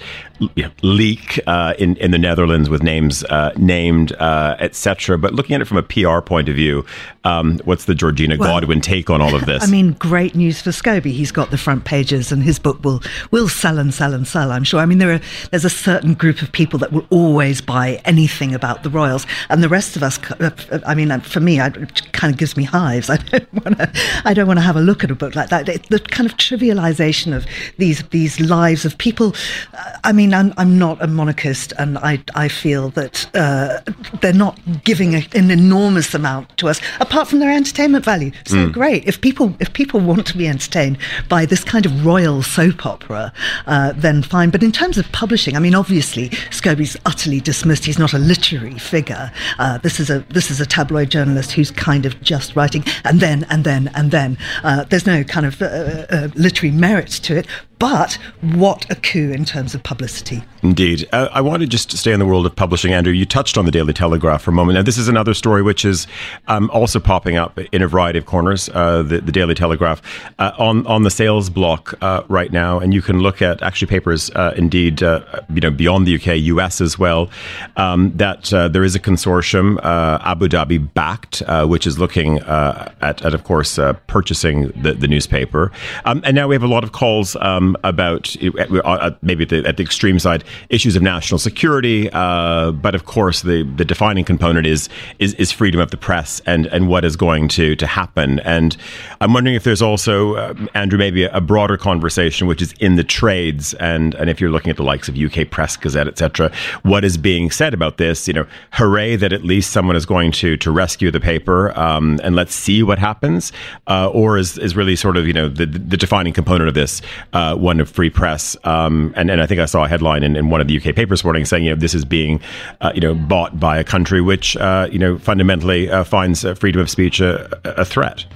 you 0.54 0.64
know, 0.64 0.70
leak 0.82 1.40
uh, 1.46 1.74
in 1.78 1.96
in 1.96 2.10
the 2.10 2.18
Netherlands 2.18 2.68
with 2.68 2.82
names 2.82 3.24
uh, 3.24 3.52
named, 3.56 4.12
uh, 4.12 4.56
etc. 4.60 5.18
But 5.18 5.34
looking 5.34 5.54
at 5.54 5.60
it 5.60 5.66
from 5.66 5.78
a 5.78 5.82
PR 5.82 6.20
point 6.20 6.48
of 6.48 6.54
view, 6.54 6.84
um, 7.26 7.58
what's 7.64 7.86
the 7.86 7.94
Georgina? 7.94 8.36
well, 8.38 8.48
Godwin 8.48 8.80
take 8.80 9.10
on 9.10 9.20
all 9.20 9.34
of 9.34 9.46
this? 9.46 9.62
I 9.62 9.66
mean, 9.66 9.92
great 9.94 10.34
news 10.34 10.62
for 10.62 10.70
Scobie. 10.70 11.12
He's 11.12 11.32
got 11.32 11.50
the 11.50 11.58
front 11.58 11.84
pages, 11.84 12.30
and 12.30 12.42
his 12.42 12.58
book 12.58 12.82
will 12.84 13.02
will 13.30 13.48
sell 13.48 13.78
and 13.78 13.92
sell 13.92 14.14
and 14.14 14.26
sell. 14.26 14.52
I'm 14.52 14.64
sure. 14.64 14.80
I 14.80 14.86
mean, 14.86 14.98
there 14.98 15.12
are 15.12 15.20
there's 15.50 15.64
a 15.64 15.70
certain 15.70 16.14
group 16.14 16.40
of 16.40 16.52
people 16.52 16.78
that 16.78 16.92
will 16.92 17.06
always 17.10 17.60
buy 17.60 18.00
anything 18.04 18.54
about 18.54 18.84
the 18.84 18.90
royals, 18.90 19.26
and 19.50 19.62
the 19.62 19.68
rest 19.68 19.96
of 19.96 20.02
us. 20.02 20.18
Uh, 20.32 20.50
I 20.86 20.94
mean, 20.94 21.10
uh, 21.10 21.20
for 21.20 21.40
me, 21.40 21.60
it 21.60 22.12
kind 22.12 22.32
of 22.32 22.38
gives 22.38 22.56
me 22.56 22.62
hives. 22.62 23.10
I 23.10 23.16
don't 23.16 23.52
want 23.64 23.78
to. 23.78 23.90
I 24.24 24.32
don't 24.32 24.46
want 24.46 24.58
to 24.58 24.64
have 24.64 24.76
a 24.76 24.80
look 24.80 25.02
at 25.02 25.10
a 25.10 25.14
book 25.14 25.34
like 25.34 25.48
that. 25.48 25.66
The 25.66 25.98
kind 25.98 26.30
of 26.30 26.36
trivialization 26.36 27.36
of 27.36 27.44
these 27.78 28.02
these 28.10 28.38
lives 28.40 28.84
of 28.84 28.96
people. 28.98 29.34
Uh, 29.74 29.98
I 30.04 30.12
mean, 30.12 30.32
I'm, 30.32 30.54
I'm 30.56 30.78
not 30.78 31.02
a 31.02 31.08
monarchist, 31.08 31.72
and 31.78 31.98
I 31.98 32.22
I 32.34 32.48
feel 32.48 32.90
that 32.90 33.26
uh, 33.34 33.80
they're 34.20 34.32
not 34.32 34.58
giving 34.84 35.14
a, 35.14 35.26
an 35.34 35.50
enormous 35.50 36.14
amount 36.14 36.56
to 36.58 36.68
us, 36.68 36.80
apart 37.00 37.15
from 37.24 37.38
their 37.38 37.50
entertainment 37.50 38.04
value. 38.04 38.32
So 38.46 38.56
mm. 38.56 38.72
great 38.72 39.04
if 39.06 39.20
people 39.20 39.54
if 39.60 39.72
people 39.72 40.00
want 40.00 40.26
to 40.28 40.36
be 40.36 40.46
entertained 40.46 40.98
by 41.28 41.46
this 41.46 41.64
kind 41.64 41.86
of 41.86 42.04
royal 42.04 42.42
soap 42.42 42.86
opera, 42.86 43.32
uh, 43.66 43.92
then 43.96 44.22
fine. 44.22 44.50
But 44.50 44.62
in 44.62 44.72
terms 44.72 44.98
of 44.98 45.10
publishing, 45.12 45.56
I 45.56 45.60
mean, 45.60 45.74
obviously 45.74 46.30
Scobie's 46.50 46.96
utterly 47.06 47.40
dismissed. 47.40 47.84
He's 47.84 47.98
not 47.98 48.12
a 48.12 48.18
literary 48.18 48.78
figure. 48.78 49.30
Uh, 49.58 49.78
this 49.78 50.00
is 50.00 50.10
a 50.10 50.20
this 50.30 50.50
is 50.50 50.60
a 50.60 50.66
tabloid 50.66 51.10
journalist 51.10 51.52
who's 51.52 51.70
kind 51.70 52.06
of 52.06 52.20
just 52.22 52.56
writing 52.56 52.84
and 53.04 53.20
then 53.20 53.44
and 53.50 53.64
then 53.64 53.90
and 53.94 54.10
then. 54.10 54.38
Uh, 54.62 54.84
there's 54.84 55.06
no 55.06 55.24
kind 55.24 55.46
of 55.46 55.60
uh, 55.62 55.66
uh, 56.10 56.28
literary 56.34 56.74
merit 56.74 57.08
to 57.08 57.38
it. 57.38 57.46
But 57.78 58.14
what 58.40 58.90
a 58.90 58.94
coup 58.94 59.30
in 59.32 59.44
terms 59.44 59.74
of 59.74 59.82
publicity. 59.82 60.42
Indeed. 60.62 61.06
Uh, 61.12 61.28
I 61.30 61.42
want 61.42 61.60
to 61.60 61.66
just 61.66 61.96
stay 61.96 62.12
in 62.12 62.18
the 62.18 62.26
world 62.26 62.46
of 62.46 62.56
publishing, 62.56 62.92
Andrew. 62.92 63.12
You 63.12 63.26
touched 63.26 63.58
on 63.58 63.66
the 63.66 63.70
Daily 63.70 63.92
Telegraph 63.92 64.42
for 64.42 64.50
a 64.50 64.54
moment. 64.54 64.76
Now, 64.76 64.82
this 64.82 64.96
is 64.96 65.08
another 65.08 65.34
story 65.34 65.62
which 65.62 65.84
is 65.84 66.06
um, 66.48 66.70
also 66.70 66.98
popping 66.98 67.36
up 67.36 67.58
in 67.72 67.82
a 67.82 67.88
variety 67.88 68.18
of 68.18 68.26
corners, 68.26 68.70
uh, 68.70 69.02
the, 69.02 69.20
the, 69.20 69.30
Daily 69.30 69.54
Telegraph, 69.54 70.00
uh, 70.38 70.52
on, 70.58 70.86
on 70.86 71.02
the 71.02 71.10
sales 71.10 71.50
block 71.50 71.94
uh, 72.00 72.22
right 72.28 72.50
now. 72.50 72.78
And 72.80 72.94
you 72.94 73.02
can 73.02 73.20
look 73.20 73.42
at 73.42 73.62
actually 73.62 73.88
papers, 73.88 74.30
uh, 74.30 74.54
indeed, 74.56 75.02
uh, 75.02 75.20
you 75.52 75.60
know, 75.60 75.70
beyond 75.70 76.06
the 76.06 76.14
UK, 76.16 76.38
US 76.54 76.80
as 76.80 76.98
well, 76.98 77.30
um, 77.76 78.16
that 78.16 78.44
there 78.72 78.84
is 78.84 78.94
a 78.94 79.00
consortium, 79.00 79.78
Abu 79.84 80.48
Dhabi 80.48 80.92
backed, 80.94 81.42
which 81.68 81.86
is 81.86 81.98
looking 81.98 82.38
at, 82.38 82.94
at, 83.02 83.34
of 83.34 83.44
course, 83.44 83.78
purchasing 84.06 84.68
the, 84.82 84.94
the 84.94 85.06
newspaper. 85.06 85.70
Um, 86.06 86.22
and 86.24 86.34
now 86.34 86.48
we 86.48 86.54
have 86.54 86.62
a 86.62 86.68
lot 86.68 86.82
of 86.82 86.92
calls. 86.92 87.36
Um, 87.36 87.65
um, 87.66 87.76
about 87.84 88.36
uh, 88.42 88.78
uh, 88.84 89.10
maybe 89.22 89.42
at 89.44 89.48
the, 89.48 89.66
at 89.66 89.76
the, 89.76 89.82
extreme 89.82 90.18
side 90.18 90.44
issues 90.68 90.96
of 90.96 91.02
national 91.02 91.38
security, 91.38 92.10
uh, 92.12 92.72
but 92.72 92.94
of 92.94 93.04
course 93.04 93.42
the, 93.42 93.62
the 93.76 93.84
defining 93.84 94.24
component 94.24 94.66
is, 94.66 94.88
is, 95.18 95.34
is 95.34 95.52
freedom 95.52 95.80
of 95.80 95.90
the 95.90 95.96
press 95.96 96.40
and 96.46 96.66
and 96.66 96.88
what 96.88 97.04
is 97.04 97.16
going 97.16 97.48
to 97.48 97.76
to 97.76 97.86
happen. 97.86 98.40
And 98.40 98.76
I'm 99.20 99.32
wondering 99.32 99.56
if 99.56 99.64
there's 99.64 99.82
also 99.82 100.34
uh, 100.34 100.54
Andrew 100.74 100.98
maybe 100.98 101.24
a, 101.24 101.40
broader 101.46 101.76
conversation 101.76 102.48
which 102.48 102.60
is 102.60 102.72
in 102.80 102.96
the 102.96 103.04
trades 103.04 103.72
and 103.74 104.14
and 104.16 104.28
if 104.28 104.40
you're 104.40 104.50
looking 104.50 104.70
at 104.70 104.76
the 104.76 104.82
likes 104.82 105.08
of 105.08 105.16
UK 105.16 105.48
Press 105.48 105.76
Gazette, 105.76 106.08
etc., 106.08 106.50
what 106.82 107.04
is 107.04 107.16
being 107.16 107.50
said 107.52 107.72
about 107.72 107.98
this? 107.98 108.26
You 108.26 108.34
know, 108.34 108.46
hooray 108.72 109.14
that 109.16 109.32
at 109.32 109.44
least 109.44 109.70
someone 109.70 109.94
is 109.94 110.04
going 110.04 110.32
to 110.32 110.56
to 110.56 110.70
rescue 110.70 111.10
the 111.10 111.20
paper 111.20 111.76
um, 111.78 112.18
and 112.24 112.34
let's 112.34 112.54
see 112.54 112.82
what 112.82 112.98
happens, 112.98 113.52
uh, 113.86 114.10
or 114.10 114.38
is 114.38 114.58
is 114.58 114.74
really 114.74 114.96
sort 114.96 115.16
of 115.16 115.26
you 115.26 115.32
know 115.32 115.48
the 115.48 115.66
the 115.66 115.96
defining 115.96 116.32
component 116.32 116.68
of 116.68 116.74
this 116.74 117.00
uh, 117.32 117.55
one 117.56 117.80
of 117.80 117.88
free 117.88 118.10
press. 118.10 118.56
Um, 118.64 119.12
and, 119.16 119.30
and 119.30 119.40
I 119.40 119.46
think 119.46 119.60
I 119.60 119.66
saw 119.66 119.84
a 119.84 119.88
headline 119.88 120.22
in, 120.22 120.36
in 120.36 120.50
one 120.50 120.60
of 120.60 120.68
the 120.68 120.76
UK 120.76 120.94
papers 120.94 121.24
morning 121.24 121.44
saying, 121.44 121.64
you 121.64 121.70
know, 121.70 121.76
this 121.76 121.94
is 121.94 122.04
being, 122.04 122.40
uh, 122.80 122.92
you 122.94 123.00
know, 123.00 123.14
bought 123.14 123.58
by 123.58 123.78
a 123.78 123.84
country 123.84 124.20
which, 124.20 124.56
uh, 124.56 124.88
you 124.90 124.98
know, 124.98 125.18
fundamentally 125.18 125.90
uh, 125.90 126.04
finds 126.04 126.44
uh, 126.44 126.54
freedom 126.54 126.80
of 126.80 126.90
speech 126.90 127.20
a, 127.20 127.60
a 127.64 127.84
threat. 127.84 128.26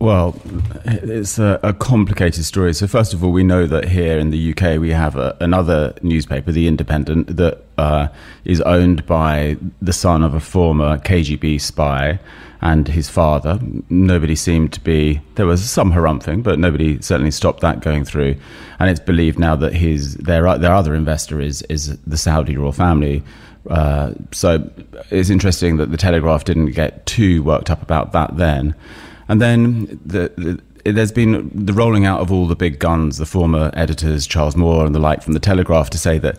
Well, 0.00 0.40
it's 0.84 1.40
a, 1.40 1.58
a, 1.64 1.72
complicated 1.72 2.44
story. 2.44 2.72
So, 2.72 2.86
first 2.86 3.12
of 3.12 3.24
all, 3.24 3.32
we 3.32 3.42
know 3.42 3.66
that 3.66 3.88
here 3.88 4.16
in 4.16 4.30
the 4.30 4.52
UK 4.52 4.78
we 4.78 4.90
have 4.90 5.16
a, 5.16 5.36
another 5.40 5.92
newspaper, 6.02 6.52
The 6.52 6.68
Independent, 6.68 7.36
that 7.36 7.64
uh, 7.78 8.06
is 8.44 8.60
owned 8.60 9.06
by 9.06 9.56
the 9.82 9.92
son 9.92 10.22
of 10.22 10.34
a 10.34 10.40
former 10.40 10.98
KGB 10.98 11.60
spy 11.60 12.20
and 12.60 12.88
his 12.88 13.08
father. 13.08 13.60
Nobody 13.88 14.34
seemed 14.34 14.72
to 14.72 14.80
be, 14.80 15.20
there 15.36 15.46
was 15.46 15.68
some 15.68 15.92
harumphing, 15.92 16.42
but 16.42 16.58
nobody 16.58 17.00
certainly 17.00 17.30
stopped 17.30 17.60
that 17.60 17.80
going 17.80 18.04
through. 18.04 18.36
And 18.78 18.90
it's 18.90 19.00
believed 19.00 19.38
now 19.38 19.56
that 19.56 19.74
his 19.74 20.14
their, 20.16 20.58
their 20.58 20.74
other 20.74 20.94
investor 20.94 21.40
is, 21.40 21.62
is 21.62 21.98
the 21.98 22.16
Saudi 22.16 22.56
royal 22.56 22.72
family. 22.72 23.22
Uh, 23.70 24.12
so, 24.32 24.70
it's 25.10 25.30
interesting 25.30 25.76
that 25.76 25.90
the 25.90 25.96
Telegraph 25.96 26.44
didn't 26.44 26.72
get 26.72 27.04
too 27.06 27.42
worked 27.42 27.70
up 27.70 27.82
about 27.82 28.12
that 28.12 28.36
then. 28.36 28.74
And 29.28 29.42
then 29.42 30.00
the, 30.04 30.32
the, 30.36 30.92
there's 30.92 31.12
been 31.12 31.50
the 31.52 31.72
rolling 31.72 32.06
out 32.06 32.20
of 32.20 32.32
all 32.32 32.46
the 32.46 32.56
big 32.56 32.78
guns, 32.78 33.18
the 33.18 33.26
former 33.26 33.70
editors, 33.74 34.26
Charles 34.26 34.56
Moore 34.56 34.86
and 34.86 34.94
the 34.94 34.98
like 34.98 35.22
from 35.22 35.34
the 35.34 35.40
Telegraph, 35.40 35.90
to 35.90 35.98
say 35.98 36.18
that 36.18 36.38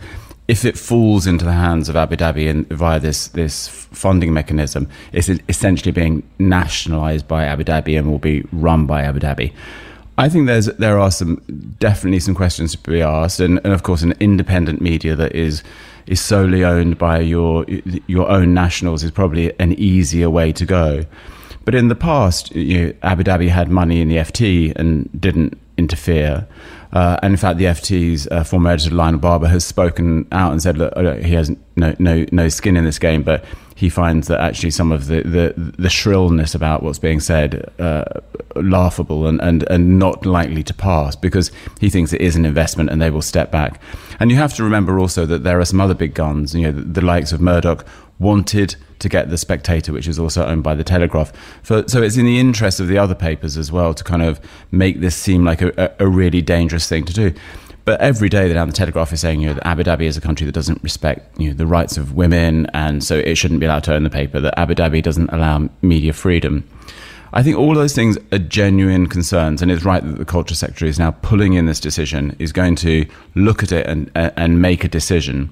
if 0.49 0.65
it 0.65 0.75
falls 0.75 1.27
into 1.27 1.45
the 1.45 1.53
hands 1.53 1.89
of 1.89 1.95
Abu 1.95 2.15
Dhabi 2.15 2.49
and 2.49 2.67
via 2.69 2.99
this 2.99 3.27
this 3.27 3.67
funding 3.67 4.33
mechanism, 4.33 4.89
it's 5.13 5.29
essentially 5.47 5.91
being 5.91 6.23
nationalised 6.39 7.27
by 7.27 7.45
Abu 7.45 7.63
Dhabi 7.63 7.95
and 7.99 8.09
will 8.09 8.17
be 8.17 8.43
run 8.51 8.87
by 8.87 9.03
Abu 9.03 9.19
Dhabi. 9.19 9.53
I 10.17 10.27
think 10.27 10.47
there's 10.47 10.65
there 10.65 10.97
are 10.97 11.11
some 11.11 11.35
definitely 11.77 12.19
some 12.19 12.33
questions 12.33 12.71
to 12.71 12.79
be 12.79 12.99
asked, 12.99 13.39
and, 13.39 13.61
and 13.63 13.73
of 13.73 13.83
course, 13.83 14.01
an 14.01 14.15
independent 14.19 14.81
media 14.81 15.15
that 15.15 15.35
is 15.35 15.61
is 16.07 16.19
solely 16.19 16.63
owned 16.63 16.97
by 16.97 17.19
your 17.19 17.63
your 18.07 18.27
own 18.27 18.55
nationals 18.55 19.03
is 19.03 19.11
probably 19.11 19.53
an 19.59 19.73
easier 19.73 20.31
way 20.31 20.51
to 20.53 20.65
go. 20.65 21.05
But 21.63 21.75
in 21.75 21.89
the 21.89 21.95
past, 21.95 22.55
you 22.55 22.87
know, 22.87 22.93
Abu 23.03 23.21
Dhabi 23.23 23.49
had 23.49 23.69
money 23.69 24.01
in 24.01 24.07
the 24.07 24.15
FT 24.15 24.73
and 24.75 25.07
didn't 25.21 25.59
interfere. 25.77 26.47
Uh, 26.91 27.19
and 27.21 27.33
in 27.33 27.37
fact, 27.37 27.59
the 27.59 27.65
FT's 27.65 28.27
uh, 28.27 28.43
former 28.43 28.71
editor 28.71 28.95
Lionel 28.95 29.19
Barber 29.19 29.47
has 29.47 29.63
spoken 29.63 30.27
out 30.31 30.51
and 30.51 30.61
said, 30.61 30.77
look, 30.77 30.95
he 31.21 31.33
has 31.33 31.51
no, 31.75 31.95
no, 31.99 32.25
no 32.31 32.49
skin 32.49 32.75
in 32.75 32.83
this 32.83 32.97
game, 32.97 33.21
but 33.21 33.45
he 33.75 33.89
finds 33.89 34.27
that 34.27 34.41
actually 34.41 34.71
some 34.71 34.91
of 34.91 35.07
the, 35.07 35.21
the, 35.21 35.53
the 35.77 35.89
shrillness 35.89 36.53
about 36.53 36.83
what's 36.83 36.99
being 36.99 37.21
said 37.21 37.71
uh, 37.79 38.03
laughable 38.57 39.25
and, 39.25 39.39
and, 39.39 39.63
and 39.69 39.97
not 39.97 40.25
likely 40.25 40.63
to 40.63 40.73
pass 40.73 41.15
because 41.15 41.49
he 41.79 41.89
thinks 41.89 42.11
it 42.11 42.19
is 42.19 42.35
an 42.35 42.43
investment 42.43 42.89
and 42.89 43.01
they 43.01 43.09
will 43.09 43.21
step 43.21 43.51
back. 43.51 43.79
And 44.19 44.31
you 44.31 44.37
have 44.37 44.53
to 44.55 44.63
remember 44.63 44.99
also 44.99 45.25
that 45.27 45.45
there 45.45 45.61
are 45.61 45.65
some 45.65 45.79
other 45.79 45.93
big 45.93 46.13
guns, 46.13 46.53
you 46.53 46.63
know, 46.63 46.73
the, 46.73 46.81
the 46.81 47.01
likes 47.01 47.31
of 47.31 47.39
Murdoch 47.39 47.85
wanted 48.19 48.75
to 48.99 49.09
get 49.09 49.29
the 49.29 49.37
Spectator, 49.37 49.93
which 49.93 50.07
is 50.07 50.19
also 50.19 50.45
owned 50.45 50.63
by 50.63 50.75
the 50.75 50.83
Telegraph. 50.83 51.31
For, 51.63 51.87
so 51.87 52.01
it's 52.03 52.17
in 52.17 52.25
the 52.25 52.39
interest 52.39 52.79
of 52.79 52.87
the 52.87 52.97
other 52.97 53.15
papers 53.15 53.57
as 53.57 53.71
well 53.71 53.93
to 53.93 54.03
kind 54.03 54.21
of 54.21 54.39
make 54.71 54.99
this 54.99 55.15
seem 55.15 55.45
like 55.45 55.61
a, 55.61 55.95
a 55.99 56.07
really 56.07 56.41
dangerous 56.41 56.87
thing 56.87 57.05
to 57.05 57.13
do. 57.13 57.33
But 57.85 58.01
every 58.01 58.29
day, 58.29 58.47
the 58.51 58.71
Telegraph 58.71 59.13
is 59.13 59.21
saying, 59.21 59.41
you 59.41 59.47
know, 59.47 59.55
that 59.55 59.65
Abu 59.65 59.83
Dhabi 59.83 60.03
is 60.03 60.15
a 60.15 60.21
country 60.21 60.45
that 60.45 60.51
doesn't 60.51 60.83
respect, 60.83 61.39
you 61.39 61.47
know, 61.47 61.55
the 61.55 61.65
rights 61.65 61.97
of 61.97 62.13
women, 62.13 62.67
and 62.73 63.03
so 63.03 63.17
it 63.17 63.35
shouldn't 63.35 63.61
be 63.61 63.65
allowed 63.65 63.83
to 63.85 63.95
own 63.95 64.03
the 64.03 64.11
paper. 64.11 64.39
That 64.39 64.59
Abu 64.59 64.75
Dhabi 64.75 65.01
doesn't 65.01 65.29
allow 65.29 65.69
media 65.81 66.13
freedom. 66.13 66.69
I 67.31 67.41
think 67.41 67.57
all 67.57 67.73
those 67.73 67.95
things 67.95 68.17
are 68.31 68.37
genuine 68.37 69.07
concerns, 69.07 69.61
and 69.61 69.71
it's 69.71 69.85
right 69.85 70.03
that 70.03 70.17
the 70.17 70.25
culture 70.25 70.55
secretary 70.55 70.89
is 70.89 70.99
now 70.99 71.11
pulling 71.11 71.53
in 71.53 71.65
this 71.65 71.79
decision, 71.79 72.35
is 72.37 72.51
going 72.51 72.75
to 72.77 73.07
look 73.33 73.63
at 73.63 73.71
it 73.71 73.87
and 73.87 74.11
and 74.15 74.61
make 74.61 74.83
a 74.83 74.87
decision. 74.87 75.51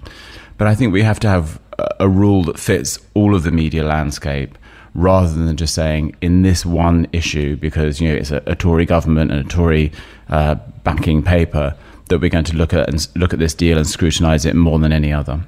But 0.57 0.67
I 0.67 0.75
think 0.75 0.91
we 0.91 1.03
have 1.03 1.19
to 1.21 1.29
have 1.29 1.59
a 1.99 2.09
rule 2.09 2.43
that 2.43 2.59
fits 2.59 2.99
all 3.13 3.35
of 3.35 3.43
the 3.43 3.51
media 3.51 3.83
landscape 3.83 4.57
rather 4.93 5.29
than 5.29 5.55
just 5.55 5.75
saying 5.75 6.15
in 6.21 6.41
this 6.41 6.65
one 6.65 7.07
issue 7.13 7.55
because 7.55 8.01
you 8.01 8.07
know 8.09 8.15
it's 8.15 8.31
a, 8.31 8.41
a 8.47 8.55
Tory 8.55 8.85
government 8.85 9.31
and 9.31 9.45
a 9.45 9.49
Tory 9.49 9.91
uh, 10.29 10.55
backing 10.83 11.21
paper 11.21 11.75
that 12.09 12.19
we're 12.19 12.29
going 12.29 12.45
to 12.45 12.55
look 12.55 12.73
at 12.73 12.89
and 12.89 13.07
look 13.15 13.33
at 13.33 13.39
this 13.39 13.53
deal 13.53 13.77
and 13.77 13.85
scrutinise 13.85 14.45
it 14.45 14.55
more 14.55 14.79
than 14.79 14.91
any 14.91 15.13
other. 15.13 15.41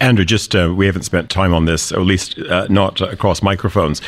Andrew, 0.00 0.24
just 0.24 0.54
uh, 0.54 0.72
we 0.76 0.86
haven't 0.86 1.02
spent 1.02 1.30
time 1.30 1.52
on 1.54 1.64
this, 1.64 1.92
at 1.92 2.00
least 2.00 2.38
uh, 2.38 2.66
not 2.68 3.00
across 3.00 3.42
microphones. 3.42 4.00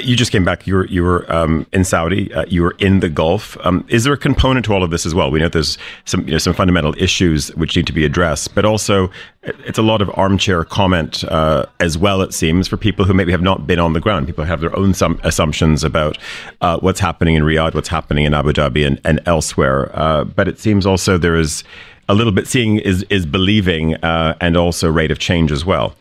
You 0.00 0.16
just 0.16 0.32
came 0.32 0.44
back. 0.44 0.66
You 0.66 0.74
were 0.74 0.86
you 0.86 1.02
were 1.02 1.30
um, 1.32 1.66
in 1.72 1.84
Saudi. 1.84 2.32
Uh, 2.32 2.44
you 2.48 2.62
were 2.62 2.74
in 2.78 3.00
the 3.00 3.08
Gulf. 3.08 3.56
Um, 3.64 3.84
is 3.88 4.04
there 4.04 4.12
a 4.12 4.18
component 4.18 4.64
to 4.66 4.74
all 4.74 4.82
of 4.82 4.90
this 4.90 5.06
as 5.06 5.14
well? 5.14 5.30
We 5.30 5.40
know 5.40 5.48
there's 5.48 5.78
some 6.04 6.26
you 6.26 6.32
know 6.32 6.38
some 6.38 6.54
fundamental 6.54 6.94
issues 6.96 7.48
which 7.56 7.76
need 7.76 7.86
to 7.86 7.92
be 7.92 8.04
addressed, 8.04 8.54
but 8.54 8.64
also 8.64 9.10
it's 9.42 9.78
a 9.78 9.82
lot 9.82 10.02
of 10.02 10.10
armchair 10.14 10.64
comment 10.64 11.24
uh, 11.24 11.64
as 11.80 11.96
well. 11.96 12.20
It 12.20 12.34
seems 12.34 12.68
for 12.68 12.76
people 12.76 13.04
who 13.04 13.14
maybe 13.14 13.32
have 13.32 13.42
not 13.42 13.66
been 13.66 13.78
on 13.78 13.94
the 13.94 14.00
ground. 14.00 14.26
People 14.26 14.44
have 14.44 14.60
their 14.60 14.76
own 14.76 14.92
some 14.92 15.18
assumptions 15.24 15.82
about 15.82 16.18
uh, 16.60 16.78
what's 16.80 17.00
happening 17.00 17.36
in 17.36 17.42
Riyadh, 17.42 17.74
what's 17.74 17.88
happening 17.88 18.26
in 18.26 18.34
Abu 18.34 18.52
Dhabi, 18.52 18.86
and, 18.86 19.00
and 19.04 19.20
elsewhere. 19.26 19.90
Uh, 19.94 20.24
but 20.24 20.46
it 20.46 20.58
seems 20.58 20.84
also 20.84 21.16
there 21.16 21.36
is 21.36 21.64
a 22.10 22.14
little 22.14 22.32
bit 22.32 22.48
seeing 22.48 22.78
is 22.78 23.04
is 23.04 23.24
believing 23.24 23.94
uh, 23.96 24.36
and 24.40 24.56
also 24.56 24.90
rate 24.90 25.12
of 25.12 25.18
change 25.18 25.52
as 25.52 25.64
well. 25.64 25.94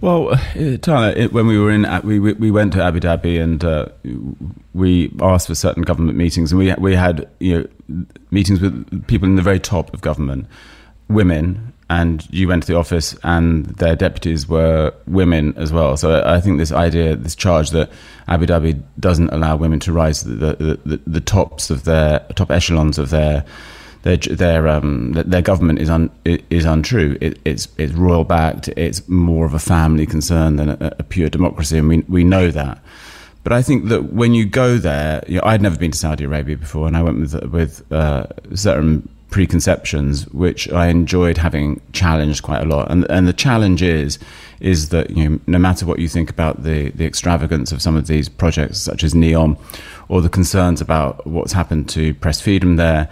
Well, 0.00 0.28
uh, 0.30 0.76
Tyler, 0.80 1.28
when 1.28 1.48
we 1.48 1.58
were 1.58 1.72
in, 1.72 1.84
we, 2.04 2.20
we 2.20 2.52
went 2.52 2.72
to 2.74 2.82
Abu 2.82 3.00
Dhabi 3.00 3.42
and 3.42 3.64
uh, 3.64 3.86
we 4.72 5.12
asked 5.20 5.48
for 5.48 5.56
certain 5.56 5.82
government 5.82 6.16
meetings, 6.16 6.52
and 6.52 6.58
we 6.60 6.72
we 6.74 6.94
had 6.94 7.28
you 7.40 7.58
know 7.58 8.04
meetings 8.30 8.60
with 8.60 9.06
people 9.08 9.26
in 9.26 9.34
the 9.34 9.42
very 9.42 9.58
top 9.58 9.92
of 9.92 10.00
government, 10.00 10.46
women, 11.08 11.72
and 11.90 12.24
you 12.30 12.46
went 12.46 12.62
to 12.62 12.72
the 12.72 12.78
office, 12.78 13.16
and 13.24 13.66
their 13.66 13.96
deputies 13.96 14.48
were 14.48 14.94
women 15.08 15.54
as 15.56 15.72
well. 15.72 15.96
So 15.96 16.22
I 16.24 16.40
think 16.40 16.58
this 16.58 16.70
idea, 16.70 17.16
this 17.16 17.34
charge 17.34 17.70
that 17.70 17.90
Abu 18.28 18.46
Dhabi 18.46 18.80
doesn't 19.00 19.30
allow 19.30 19.56
women 19.56 19.80
to 19.80 19.92
rise 19.92 20.22
to 20.22 20.28
the 20.28 20.54
the, 20.54 20.80
the, 20.86 21.00
the 21.04 21.20
tops 21.20 21.70
of 21.70 21.82
their 21.82 22.20
top 22.36 22.52
echelons 22.52 22.98
of 22.98 23.10
their 23.10 23.44
their 24.02 24.16
their 24.16 24.68
um, 24.68 25.12
their 25.12 25.42
government 25.42 25.80
is 25.80 25.90
un, 25.90 26.10
is 26.24 26.64
untrue. 26.64 27.18
It, 27.20 27.38
it's 27.44 27.68
it's 27.78 27.92
royal 27.92 28.24
backed. 28.24 28.68
It's 28.68 29.08
more 29.08 29.44
of 29.44 29.54
a 29.54 29.58
family 29.58 30.06
concern 30.06 30.56
than 30.56 30.70
a, 30.70 30.94
a, 30.98 31.02
pure 31.02 31.28
democracy, 31.28 31.78
and 31.78 31.88
we 31.88 31.98
we 32.08 32.24
know 32.24 32.50
that. 32.50 32.78
But 33.42 33.52
I 33.52 33.62
think 33.62 33.86
that 33.86 34.12
when 34.12 34.34
you 34.34 34.44
go 34.44 34.78
there, 34.78 35.24
you 35.26 35.36
know, 35.36 35.42
I'd 35.44 35.62
never 35.62 35.76
been 35.76 35.90
to 35.90 35.98
Saudi 35.98 36.24
Arabia 36.24 36.56
before, 36.56 36.86
and 36.86 36.96
I 36.96 37.02
went 37.02 37.18
with 37.18 37.34
with 37.46 37.92
uh, 37.92 38.26
certain 38.54 39.08
preconceptions, 39.30 40.26
which 40.28 40.70
I 40.72 40.88
enjoyed 40.88 41.36
having 41.36 41.80
challenged 41.92 42.42
quite 42.42 42.62
a 42.62 42.66
lot. 42.66 42.90
And 42.90 43.04
and 43.10 43.26
the 43.26 43.32
challenge 43.32 43.82
is 43.82 44.18
is 44.60 44.90
that 44.90 45.10
you 45.10 45.28
know 45.28 45.40
no 45.46 45.58
matter 45.58 45.86
what 45.86 45.98
you 45.98 46.08
think 46.08 46.30
about 46.30 46.62
the 46.62 46.90
the 46.90 47.04
extravagance 47.04 47.72
of 47.72 47.82
some 47.82 47.96
of 47.96 48.06
these 48.06 48.28
projects, 48.28 48.78
such 48.78 49.02
as 49.02 49.12
Neom, 49.12 49.58
or 50.08 50.20
the 50.20 50.28
concerns 50.28 50.80
about 50.80 51.26
what's 51.26 51.52
happened 51.52 51.88
to 51.90 52.14
press 52.14 52.40
freedom 52.40 52.76
there 52.76 53.08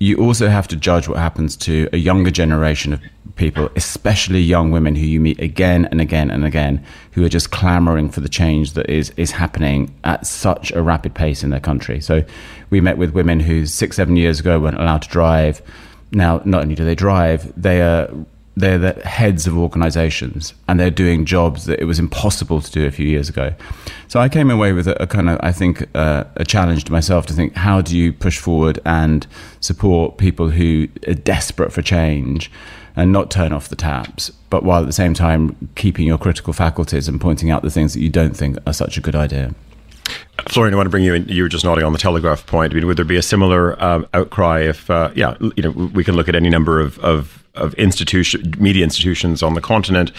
you 0.00 0.16
also 0.16 0.48
have 0.48 0.66
to 0.66 0.76
judge 0.76 1.08
what 1.08 1.18
happens 1.18 1.54
to 1.54 1.86
a 1.92 1.98
younger 1.98 2.30
generation 2.30 2.94
of 2.94 3.00
people, 3.36 3.70
especially 3.76 4.40
young 4.40 4.70
women 4.70 4.94
who 4.94 5.04
you 5.04 5.20
meet 5.20 5.38
again 5.38 5.84
and 5.90 6.00
again 6.00 6.30
and 6.30 6.42
again, 6.44 6.82
who 7.12 7.22
are 7.22 7.28
just 7.28 7.50
clamoring 7.50 8.08
for 8.08 8.20
the 8.20 8.28
change 8.28 8.72
that 8.72 8.88
is 8.88 9.10
is 9.18 9.30
happening 9.30 9.94
at 10.02 10.26
such 10.26 10.72
a 10.72 10.82
rapid 10.82 11.14
pace 11.14 11.44
in 11.44 11.50
their 11.50 11.60
country. 11.60 12.00
So, 12.00 12.24
we 12.70 12.80
met 12.80 12.96
with 12.96 13.10
women 13.10 13.40
who 13.40 13.66
six, 13.66 13.96
seven 13.96 14.16
years 14.16 14.40
ago 14.40 14.58
weren't 14.58 14.80
allowed 14.80 15.02
to 15.02 15.08
drive. 15.10 15.60
Now, 16.12 16.40
not 16.46 16.62
only 16.62 16.74
do 16.74 16.84
they 16.84 16.94
drive, 16.94 17.52
they 17.60 17.82
are 17.82 18.10
they're 18.60 18.78
the 18.78 18.92
heads 19.06 19.46
of 19.46 19.56
organizations 19.56 20.54
and 20.68 20.78
they're 20.78 20.90
doing 20.90 21.24
jobs 21.24 21.64
that 21.64 21.80
it 21.80 21.84
was 21.84 21.98
impossible 21.98 22.60
to 22.60 22.70
do 22.70 22.86
a 22.86 22.90
few 22.90 23.06
years 23.06 23.28
ago. 23.28 23.54
So 24.08 24.20
I 24.20 24.28
came 24.28 24.50
away 24.50 24.72
with 24.72 24.86
a, 24.88 25.02
a 25.02 25.06
kind 25.06 25.28
of, 25.28 25.38
I 25.42 25.52
think, 25.52 25.86
uh, 25.94 26.24
a 26.36 26.44
challenge 26.44 26.84
to 26.84 26.92
myself 26.92 27.26
to 27.26 27.32
think, 27.32 27.54
how 27.54 27.80
do 27.80 27.96
you 27.96 28.12
push 28.12 28.38
forward 28.38 28.80
and 28.84 29.26
support 29.60 30.18
people 30.18 30.50
who 30.50 30.88
are 31.06 31.14
desperate 31.14 31.72
for 31.72 31.82
change 31.82 32.50
and 32.96 33.12
not 33.12 33.30
turn 33.30 33.52
off 33.52 33.68
the 33.68 33.76
taps, 33.76 34.30
but 34.50 34.64
while 34.64 34.82
at 34.82 34.86
the 34.86 34.92
same 34.92 35.14
time 35.14 35.70
keeping 35.76 36.06
your 36.06 36.18
critical 36.18 36.52
faculties 36.52 37.08
and 37.08 37.20
pointing 37.20 37.50
out 37.50 37.62
the 37.62 37.70
things 37.70 37.94
that 37.94 38.00
you 38.00 38.10
don't 38.10 38.36
think 38.36 38.56
are 38.66 38.72
such 38.72 38.98
a 38.98 39.00
good 39.00 39.14
idea? 39.14 39.54
Florian, 40.48 40.74
I 40.74 40.76
want 40.76 40.86
to 40.86 40.90
bring 40.90 41.04
you 41.04 41.14
in. 41.14 41.28
You 41.28 41.44
were 41.44 41.48
just 41.48 41.64
nodding 41.64 41.84
on 41.84 41.92
the 41.92 41.98
Telegraph 41.98 42.46
point. 42.46 42.72
I 42.72 42.76
mean, 42.76 42.86
would 42.86 42.96
there 42.96 43.04
be 43.04 43.16
a 43.16 43.22
similar 43.22 43.80
um, 43.82 44.06
outcry 44.14 44.60
if, 44.60 44.90
uh, 44.90 45.10
yeah, 45.14 45.36
you 45.56 45.62
know, 45.62 45.70
we 45.70 46.02
can 46.02 46.16
look 46.16 46.28
at 46.28 46.34
any 46.34 46.48
number 46.48 46.80
of, 46.80 46.98
of 47.00 47.39
of 47.60 47.74
institution 47.74 48.54
media 48.58 48.84
institutions 48.84 49.42
on 49.42 49.54
the 49.54 49.60
continent, 49.60 50.12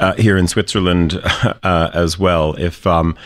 uh, 0.00 0.14
here 0.14 0.36
in 0.36 0.48
Switzerland 0.48 1.20
uh, 1.62 1.90
as 1.94 2.18
well. 2.18 2.54
If 2.54 2.86
um, 2.86 3.16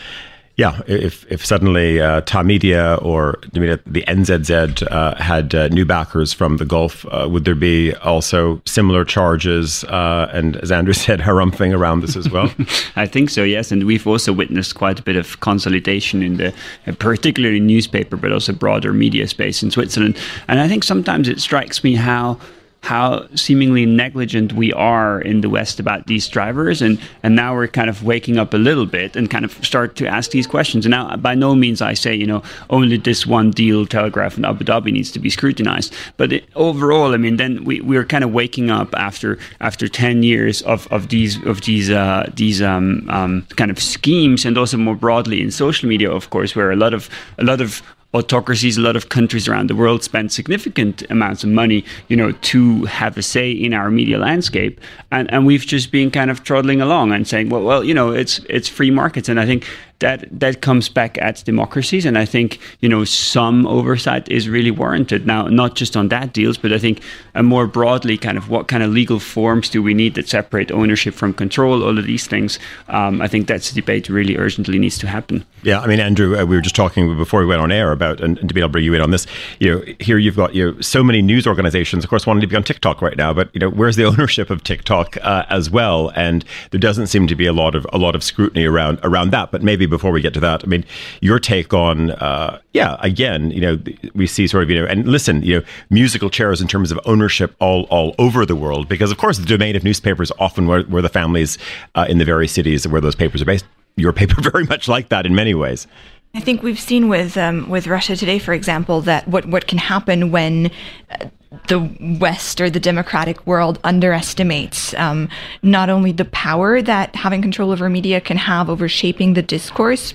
yeah, 0.57 0.81
if 0.87 1.29
if 1.29 1.45
suddenly 1.45 1.99
uh, 1.99 2.21
Tamedia 2.21 3.03
or 3.03 3.39
the 3.51 4.03
NZZ 4.07 4.89
uh, 4.89 5.15
had 5.15 5.53
uh, 5.53 5.67
new 5.67 5.83
backers 5.83 6.31
from 6.31 6.57
the 6.57 6.65
Gulf, 6.65 7.05
uh, 7.11 7.27
would 7.29 7.43
there 7.43 7.55
be 7.55 7.93
also 7.95 8.61
similar 8.65 9.03
charges 9.03 9.83
uh, 9.85 10.29
and, 10.31 10.55
as 10.57 10.71
Andrew 10.71 10.93
said, 11.05 11.19
harumphing 11.19 11.75
around 11.75 12.01
this 12.01 12.15
as 12.15 12.29
well? 12.29 12.53
I 12.95 13.05
think 13.05 13.31
so, 13.31 13.43
yes. 13.43 13.71
And 13.71 13.85
we've 13.85 14.07
also 14.07 14.31
witnessed 14.31 14.75
quite 14.75 14.97
a 14.97 15.03
bit 15.03 15.17
of 15.17 15.41
consolidation 15.41 16.23
in 16.23 16.37
the, 16.37 16.53
particularly 16.99 17.59
newspaper, 17.59 18.15
but 18.15 18.31
also 18.31 18.53
broader 18.53 18.93
media 18.93 19.27
space 19.27 19.61
in 19.61 19.71
Switzerland. 19.71 20.17
And 20.47 20.61
I 20.61 20.69
think 20.69 20.85
sometimes 20.85 21.27
it 21.27 21.41
strikes 21.41 21.83
me 21.83 21.95
how 21.95 22.39
how 22.85 23.25
seemingly 23.33 23.83
negligent 23.83 24.53
we 24.53 24.71
are 24.73 25.19
in 25.19 25.41
the 25.41 25.49
West 25.49 25.79
about 25.79 26.05
these 26.05 26.27
drivers, 26.27 26.83
and 26.83 26.99
and 27.23 27.35
now 27.35 27.55
we're 27.55 27.67
kind 27.67 27.89
of 27.89 28.03
waking 28.03 28.37
up 28.37 28.53
a 28.53 28.57
little 28.57 28.85
bit 28.85 29.15
and 29.15 29.29
kind 29.29 29.43
of 29.43 29.51
start 29.65 29.95
to 29.95 30.07
ask 30.07 30.29
these 30.29 30.45
questions. 30.45 30.85
And 30.85 30.91
now, 30.91 31.15
by 31.15 31.33
no 31.33 31.55
means 31.55 31.81
I 31.81 31.95
say 31.95 32.13
you 32.13 32.27
know 32.27 32.43
only 32.69 32.97
this 32.97 33.25
one 33.25 33.49
deal, 33.49 33.87
Telegraph 33.87 34.37
and 34.37 34.45
Abu 34.45 34.63
Dhabi, 34.63 34.91
needs 34.91 35.11
to 35.13 35.19
be 35.19 35.31
scrutinized, 35.31 35.93
but 36.17 36.31
it, 36.31 36.45
overall, 36.55 37.15
I 37.15 37.17
mean, 37.17 37.37
then 37.37 37.63
we 37.65 37.81
we're 37.81 38.05
kind 38.05 38.23
of 38.23 38.31
waking 38.31 38.69
up 38.69 38.93
after 38.95 39.39
after 39.59 39.87
ten 39.87 40.21
years 40.21 40.61
of 40.61 40.87
of 40.91 41.09
these 41.09 41.43
of 41.45 41.61
these 41.61 41.89
uh, 41.89 42.29
these 42.35 42.61
um, 42.61 43.09
um, 43.09 43.47
kind 43.55 43.71
of 43.71 43.79
schemes, 43.79 44.45
and 44.45 44.57
also 44.59 44.77
more 44.77 44.95
broadly 44.95 45.41
in 45.41 45.49
social 45.49 45.89
media, 45.89 46.11
of 46.11 46.29
course, 46.29 46.55
where 46.55 46.71
a 46.71 46.75
lot 46.75 46.93
of 46.93 47.09
a 47.39 47.43
lot 47.43 47.61
of 47.61 47.81
autocracies, 48.15 48.77
a 48.77 48.81
lot 48.81 48.95
of 48.95 49.09
countries 49.09 49.47
around 49.47 49.69
the 49.69 49.75
world 49.75 50.03
spend 50.03 50.31
significant 50.31 51.03
amounts 51.09 51.43
of 51.43 51.49
money, 51.49 51.83
you 52.07 52.15
know, 52.15 52.31
to 52.31 52.85
have 52.85 53.17
a 53.17 53.21
say 53.21 53.51
in 53.51 53.73
our 53.73 53.91
media 53.91 54.17
landscape, 54.17 54.79
and 55.11 55.31
and 55.31 55.45
we've 55.45 55.65
just 55.65 55.91
been 55.91 56.09
kind 56.09 56.31
of 56.31 56.43
trotting 56.43 56.81
along 56.81 57.11
and 57.11 57.27
saying, 57.27 57.49
well, 57.49 57.63
well, 57.63 57.83
you 57.83 57.93
know, 57.93 58.11
it's 58.11 58.39
it's 58.49 58.69
free 58.69 58.91
markets, 58.91 59.29
and 59.29 59.39
I 59.39 59.45
think 59.45 59.67
that 59.99 60.27
that 60.39 60.61
comes 60.61 60.89
back 60.89 61.17
at 61.21 61.43
democracies, 61.45 62.05
and 62.05 62.17
I 62.17 62.25
think 62.25 62.59
you 62.81 62.89
know 62.89 63.05
some 63.05 63.65
oversight 63.65 64.29
is 64.29 64.49
really 64.49 64.71
warranted 64.71 65.25
now, 65.25 65.47
not 65.47 65.75
just 65.75 65.95
on 65.95 66.09
that 66.09 66.33
deals, 66.33 66.57
but 66.57 66.73
I 66.73 66.79
think 66.79 67.01
a 67.33 67.43
more 67.43 67.67
broadly 67.67 68.17
kind 68.17 68.37
of 68.37 68.49
what 68.49 68.67
kind 68.67 68.83
of 68.83 68.91
legal 68.91 69.19
forms 69.19 69.69
do 69.69 69.81
we 69.81 69.93
need 69.93 70.15
that 70.15 70.27
separate 70.27 70.71
ownership 70.71 71.13
from 71.13 71.33
control, 71.33 71.83
all 71.83 71.97
of 71.97 72.05
these 72.05 72.27
things. 72.27 72.59
Um, 72.89 73.21
I 73.21 73.27
think 73.27 73.47
that's 73.47 73.71
a 73.71 73.75
debate 73.75 74.09
really 74.09 74.37
urgently 74.37 74.79
needs 74.79 74.97
to 74.99 75.07
happen. 75.07 75.45
Yeah, 75.63 75.79
I 75.79 75.87
mean, 75.87 75.99
Andrew, 75.99 76.37
uh, 76.37 76.45
we 76.45 76.55
were 76.55 76.61
just 76.61 76.75
talking 76.75 77.17
before 77.17 77.39
we 77.39 77.47
went 77.47 77.61
on 77.61 77.71
air 77.71 77.91
about, 77.91 78.21
and, 78.21 78.37
and 78.37 78.49
to 78.49 78.53
be 78.53 78.61
able 78.61 78.69
to 78.69 78.73
bring 78.73 78.83
you 78.83 78.93
in 78.93 79.01
on 79.01 79.11
this. 79.11 79.25
You 79.59 79.71
know, 79.71 79.93
here 79.99 80.17
you've 80.17 80.35
got 80.35 80.53
you 80.53 80.71
know 80.71 80.81
so 80.81 81.03
many 81.03 81.21
news 81.21 81.47
organizations, 81.47 82.03
of 82.03 82.09
course, 82.09 82.27
wanting 82.27 82.41
to 82.41 82.47
be 82.47 82.55
on 82.55 82.63
TikTok 82.63 83.01
right 83.01 83.17
now, 83.17 83.33
but 83.33 83.49
you 83.53 83.59
know, 83.59 83.69
where's 83.69 83.95
the 83.95 84.03
ownership 84.11 84.49
of 84.49 84.63
TikTok 84.63 85.17
uh, 85.21 85.45
as 85.49 85.69
well? 85.69 86.11
And 86.15 86.43
there 86.71 86.79
doesn't 86.79 87.07
seem 87.07 87.27
to 87.27 87.35
be 87.35 87.45
a 87.45 87.53
lot 87.53 87.75
of 87.75 87.87
a 87.93 87.97
lot 87.97 88.15
of 88.15 88.23
scrutiny 88.23 88.65
around 88.65 88.99
around 89.03 89.31
that, 89.31 89.51
but 89.51 89.63
maybe 89.63 89.84
maybe 89.85 89.95
before 89.95 90.11
we 90.11 90.21
get 90.21 90.33
to 90.33 90.39
that, 90.39 90.63
I 90.63 90.67
mean, 90.67 90.83
your 91.21 91.39
take 91.39 91.73
on, 91.73 92.11
uh, 92.11 92.59
yeah, 92.73 92.97
again, 92.99 93.51
you 93.51 93.61
know, 93.61 93.79
we 94.13 94.27
see 94.27 94.47
sort 94.47 94.63
of, 94.63 94.69
you 94.69 94.81
know, 94.81 94.87
and 94.87 95.07
listen, 95.07 95.43
you 95.43 95.59
know, 95.59 95.65
musical 95.89 96.29
chairs 96.29 96.61
in 96.61 96.67
terms 96.67 96.91
of 96.91 96.99
ownership 97.05 97.55
all, 97.59 97.83
all 97.83 98.15
over 98.17 98.45
the 98.45 98.55
world, 98.55 98.89
because 98.89 99.11
of 99.11 99.17
course 99.17 99.37
the 99.37 99.45
domain 99.45 99.75
of 99.75 99.83
newspapers 99.83 100.31
often 100.39 100.67
were, 100.67 100.83
were 100.89 101.01
the 101.01 101.09
families 101.09 101.57
uh, 101.93 102.05
in 102.09 102.17
the 102.17 102.25
various 102.25 102.51
cities 102.51 102.87
where 102.87 103.01
those 103.01 103.15
papers 103.15 103.41
are 103.41 103.45
based. 103.45 103.65
Your 103.97 104.11
paper 104.11 104.41
very 104.51 104.65
much 104.65 104.87
like 104.87 105.09
that 105.09 105.25
in 105.25 105.35
many 105.35 105.53
ways. 105.53 105.87
I 106.35 106.41
think 106.41 106.61
we've 106.63 106.79
seen 106.79 107.07
with 107.07 107.37
um, 107.37 107.69
with 107.69 107.87
Russia 107.87 108.17
today, 108.17 108.39
for 108.39 108.53
example, 108.53 108.99
that 109.01 109.25
what 109.25 109.45
what 109.45 109.67
can 109.67 109.77
happen 109.77 110.31
when 110.31 110.69
uh, 111.09 111.29
the 111.69 112.17
West 112.19 112.59
or 112.59 112.69
the 112.69 112.79
democratic 112.79 113.47
world 113.47 113.79
underestimates 113.85 114.93
um, 114.95 115.29
not 115.63 115.89
only 115.89 116.11
the 116.11 116.25
power 116.25 116.81
that 116.81 117.15
having 117.15 117.41
control 117.41 117.71
over 117.71 117.89
media 117.89 118.19
can 118.19 118.35
have 118.35 118.69
over 118.69 118.89
shaping 118.89 119.33
the 119.33 119.41
discourse, 119.41 120.13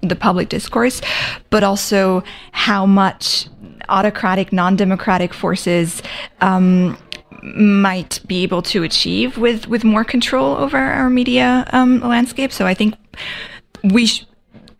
the 0.00 0.16
public 0.16 0.48
discourse, 0.48 1.02
but 1.50 1.62
also 1.62 2.24
how 2.52 2.86
much 2.86 3.46
autocratic, 3.90 4.52
non-democratic 4.52 5.34
forces. 5.34 6.02
Um, 6.40 6.96
might 7.40 8.18
be 8.26 8.42
able 8.42 8.62
to 8.62 8.82
achieve 8.82 9.38
with 9.38 9.68
with 9.68 9.84
more 9.84 10.02
control 10.02 10.56
over 10.56 10.76
our 10.76 11.08
media 11.08 11.64
um, 11.72 12.00
landscape. 12.00 12.50
So 12.50 12.66
I 12.66 12.74
think 12.74 12.96
we 13.84 14.06
sh- 14.06 14.26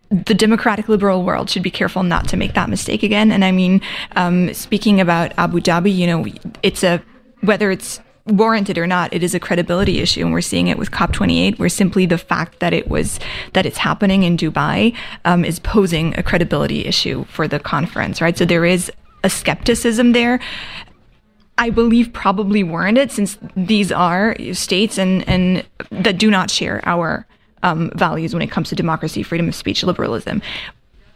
the 0.09 0.33
democratic 0.33 0.89
liberal 0.89 1.23
world 1.23 1.49
should 1.49 1.63
be 1.63 1.71
careful 1.71 2.03
not 2.03 2.27
to 2.29 2.37
make 2.37 2.53
that 2.53 2.69
mistake 2.69 3.03
again. 3.03 3.31
And 3.31 3.45
I 3.45 3.51
mean, 3.51 3.81
um, 4.15 4.53
speaking 4.53 4.99
about 4.99 5.33
Abu 5.37 5.59
Dhabi, 5.59 5.95
you 5.95 6.07
know, 6.07 6.25
it's 6.63 6.83
a 6.83 7.01
whether 7.41 7.71
it's 7.71 7.99
warranted 8.25 8.77
or 8.77 8.87
not, 8.87 9.13
it 9.13 9.23
is 9.23 9.33
a 9.33 9.39
credibility 9.39 9.99
issue, 9.99 10.21
and 10.21 10.31
we're 10.31 10.41
seeing 10.41 10.67
it 10.67 10.77
with 10.77 10.91
COP28, 10.91 11.57
where 11.57 11.69
simply 11.69 12.05
the 12.05 12.17
fact 12.17 12.59
that 12.59 12.73
it 12.73 12.87
was 12.87 13.19
that 13.53 13.65
it's 13.65 13.77
happening 13.77 14.23
in 14.23 14.37
Dubai 14.37 14.95
um, 15.25 15.45
is 15.45 15.59
posing 15.59 16.17
a 16.17 16.23
credibility 16.23 16.85
issue 16.85 17.25
for 17.25 17.47
the 17.47 17.59
conference, 17.59 18.21
right? 18.21 18.37
So 18.37 18.45
there 18.45 18.65
is 18.65 18.91
a 19.23 19.29
skepticism 19.29 20.13
there. 20.13 20.39
I 21.57 21.69
believe 21.69 22.13
probably 22.13 22.63
warranted 22.63 23.11
since 23.11 23.37
these 23.55 23.91
are 23.91 24.35
states 24.53 24.97
and, 24.97 25.27
and 25.27 25.65
that 25.91 26.17
do 26.17 26.31
not 26.31 26.49
share 26.49 26.81
our 26.87 27.27
um, 27.63 27.91
values 27.95 28.33
when 28.33 28.41
it 28.41 28.51
comes 28.51 28.69
to 28.69 28.75
democracy, 28.75 29.23
freedom 29.23 29.47
of 29.47 29.55
speech, 29.55 29.83
liberalism. 29.83 30.41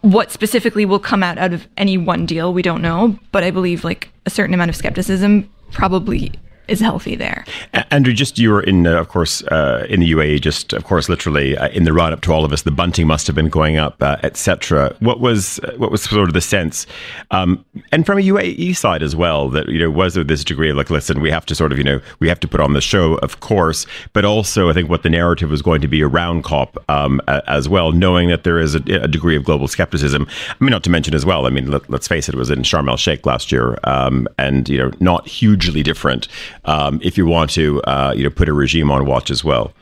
What 0.01 0.32
specifically 0.32 0.86
will 0.86 0.99
come 0.99 1.23
out 1.23 1.38
out 1.38 1.53
of 1.53 1.67
any 1.77 1.97
one 1.97 2.25
deal, 2.25 2.53
we 2.53 2.62
don't 2.62 2.82
know. 2.82 3.17
But 3.32 3.43
I 3.43 3.51
believe 3.51 3.84
like 3.84 4.10
a 4.25 4.29
certain 4.29 4.53
amount 4.53 4.69
of 4.69 4.75
skepticism 4.75 5.49
probably 5.71 6.32
is 6.67 6.80
healthy 6.80 7.15
there. 7.15 7.45
Andrew, 7.91 8.13
just 8.13 8.39
you 8.39 8.49
were 8.49 8.62
in, 8.62 8.88
uh, 8.88 8.99
of 8.99 9.10
course, 9.10 9.43
uh, 9.43 9.86
in 9.89 9.99
the 9.99 10.12
UAE. 10.12 10.41
Just 10.41 10.73
of 10.73 10.86
course, 10.86 11.10
literally 11.10 11.58
uh, 11.58 11.67
in 11.69 11.84
the 11.84 11.93
run 11.93 12.13
up 12.13 12.21
to 12.21 12.32
all 12.32 12.45
of 12.45 12.54
us, 12.54 12.62
the 12.62 12.71
bunting 12.71 13.06
must 13.06 13.28
have 13.28 13.36
been 13.36 13.49
going 13.49 13.78
up, 13.78 14.02
uh, 14.02 14.17
etc. 14.23 14.95
What 14.99 15.19
was 15.19 15.60
uh, 15.60 15.73
what 15.78 15.91
was 15.91 16.04
sort 16.04 16.28
of 16.28 16.34
the 16.34 16.41
sense, 16.41 16.88
um, 17.32 17.63
and 17.91 18.06
from 18.06 18.17
a 18.17 18.21
UAE 18.21 18.76
side 18.76 19.04
as 19.04 19.15
well, 19.15 19.49
that 19.49 19.67
you 19.67 19.80
know 19.80 19.91
was 19.91 20.13
there 20.13 20.23
this 20.23 20.43
degree 20.43 20.69
of 20.69 20.78
like, 20.78 20.89
listen, 20.89 21.19
we 21.19 21.32
have 21.32 21.45
to 21.47 21.56
sort 21.56 21.71
of 21.71 21.78
you 21.78 21.84
know 21.84 21.99
we 22.19 22.30
have 22.30 22.39
to 22.39 22.47
put 22.47 22.62
on 22.62 22.73
the 22.73 22.82
show, 22.82 23.15
of 23.15 23.39
course, 23.41 23.86
but 24.13 24.23
also 24.23 24.69
I 24.69 24.73
think 24.73 24.89
what 24.89 25.04
the 25.04 25.10
narrative 25.10 25.49
was 25.49 25.62
going 25.62 25.82
to 25.82 25.88
be 25.88 26.02
around 26.02 26.43
COP 26.43 26.78
um, 26.89 27.21
as 27.28 27.67
well, 27.67 27.91
knowing 27.91 28.30
that 28.30 28.43
there 28.43 28.60
is 28.60 28.76
a, 28.76 28.80
a, 28.80 29.08
degree 29.08 29.36
of 29.36 29.43
global 29.43 29.67
skepticism. 29.67 30.28
I 30.49 30.63
mean, 30.63 30.71
not 30.71 30.84
to 30.84 30.89
mention 30.89 31.13
as 31.13 31.26
well. 31.26 31.45
I 31.45 31.49
mean, 31.49 31.69
let, 31.69 31.89
us 31.93 32.08
face 32.08 32.30
it, 32.30 32.36
it 32.36 32.38
was 32.38 32.49
in 32.49 32.60
Sharm 32.60 32.89
el 32.89 32.97
Sheikh 32.97 33.26
last 33.26 33.52
year, 33.52 33.78
um, 33.84 34.28
and 34.38 34.67
you 34.69 34.78
know, 34.78 34.91
not 34.99 35.28
hugely 35.28 35.84
different 35.84 36.28
um, 36.65 36.99
if 37.04 37.17
you 37.17 37.26
want 37.26 37.49
to, 37.52 37.82
uh, 37.84 38.13
you 38.15 38.23
know, 38.23 38.30
put 38.30 38.49
a 38.49 38.54
regime 38.54 38.91
on 38.91 39.06
watch 39.06 39.30
as 39.32 39.43
well. 39.43 39.73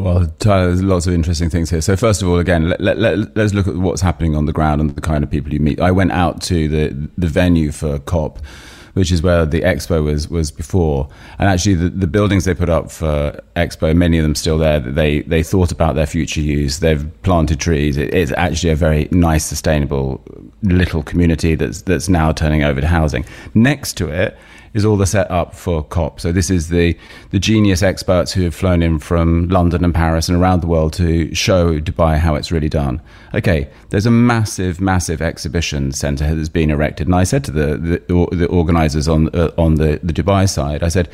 Well, 0.00 0.32
Tyler, 0.38 0.68
there's 0.68 0.82
lots 0.82 1.06
of 1.06 1.12
interesting 1.12 1.50
things 1.50 1.68
here. 1.68 1.82
So, 1.82 1.94
first 1.94 2.22
of 2.22 2.28
all, 2.28 2.38
again, 2.38 2.70
let, 2.70 2.80
let, 2.80 2.98
let, 2.98 3.36
us 3.36 3.52
look 3.52 3.68
at 3.68 3.76
what's 3.76 4.00
happening 4.00 4.34
on 4.34 4.46
the 4.46 4.52
ground 4.52 4.80
and 4.80 4.90
the 4.96 5.00
kind 5.00 5.22
of 5.22 5.30
people 5.30 5.52
you 5.52 5.60
meet. 5.60 5.78
I 5.78 5.90
went 5.90 6.12
out 6.12 6.40
to 6.42 6.68
the, 6.68 7.10
the 7.18 7.26
venue 7.26 7.70
for 7.70 7.98
COP, 7.98 8.38
which 8.94 9.12
is 9.12 9.20
where 9.20 9.44
the 9.44 9.60
expo 9.60 10.02
was, 10.02 10.26
was 10.28 10.50
before. 10.50 11.10
And 11.38 11.50
actually, 11.50 11.74
the, 11.74 11.90
the 11.90 12.06
buildings 12.06 12.46
they 12.46 12.54
put 12.54 12.70
up 12.70 12.90
for 12.90 13.38
expo, 13.56 13.94
many 13.94 14.16
of 14.16 14.22
them 14.22 14.34
still 14.34 14.56
there, 14.56 14.80
they, 14.80 15.20
they 15.20 15.42
thought 15.42 15.70
about 15.70 15.96
their 15.96 16.06
future 16.06 16.40
use. 16.40 16.78
They've 16.78 17.06
planted 17.22 17.60
trees. 17.60 17.98
It, 17.98 18.14
it's 18.14 18.32
actually 18.38 18.70
a 18.70 18.76
very 18.76 19.06
nice, 19.10 19.44
sustainable 19.44 20.22
little 20.62 21.02
community 21.02 21.56
that's, 21.56 21.82
that's 21.82 22.08
now 22.08 22.32
turning 22.32 22.62
over 22.62 22.80
to 22.80 22.86
housing. 22.86 23.26
Next 23.52 23.98
to 23.98 24.08
it, 24.08 24.38
is 24.72 24.84
all 24.84 24.96
the 24.96 25.06
setup 25.06 25.54
for 25.54 25.82
COP. 25.82 26.20
So 26.20 26.32
this 26.32 26.50
is 26.50 26.68
the 26.68 26.96
the 27.30 27.38
genius 27.38 27.82
experts 27.82 28.32
who 28.32 28.42
have 28.42 28.54
flown 28.54 28.82
in 28.82 28.98
from 28.98 29.48
London 29.48 29.84
and 29.84 29.94
Paris 29.94 30.28
and 30.28 30.38
around 30.38 30.60
the 30.60 30.66
world 30.66 30.92
to 30.94 31.34
show 31.34 31.80
Dubai 31.80 32.18
how 32.18 32.34
it's 32.34 32.52
really 32.52 32.68
done. 32.68 33.00
Okay, 33.34 33.68
there's 33.90 34.06
a 34.06 34.10
massive, 34.10 34.80
massive 34.80 35.20
exhibition 35.20 35.92
centre 35.92 36.28
that 36.28 36.38
has 36.38 36.48
been 36.48 36.70
erected, 36.70 37.06
and 37.06 37.14
I 37.14 37.24
said 37.24 37.44
to 37.44 37.50
the 37.50 37.76
the, 37.76 38.36
the 38.36 38.46
organisers 38.46 39.08
on 39.08 39.28
uh, 39.34 39.50
on 39.58 39.76
the 39.76 40.00
the 40.02 40.12
Dubai 40.12 40.48
side, 40.48 40.82
I 40.82 40.88
said, 40.88 41.08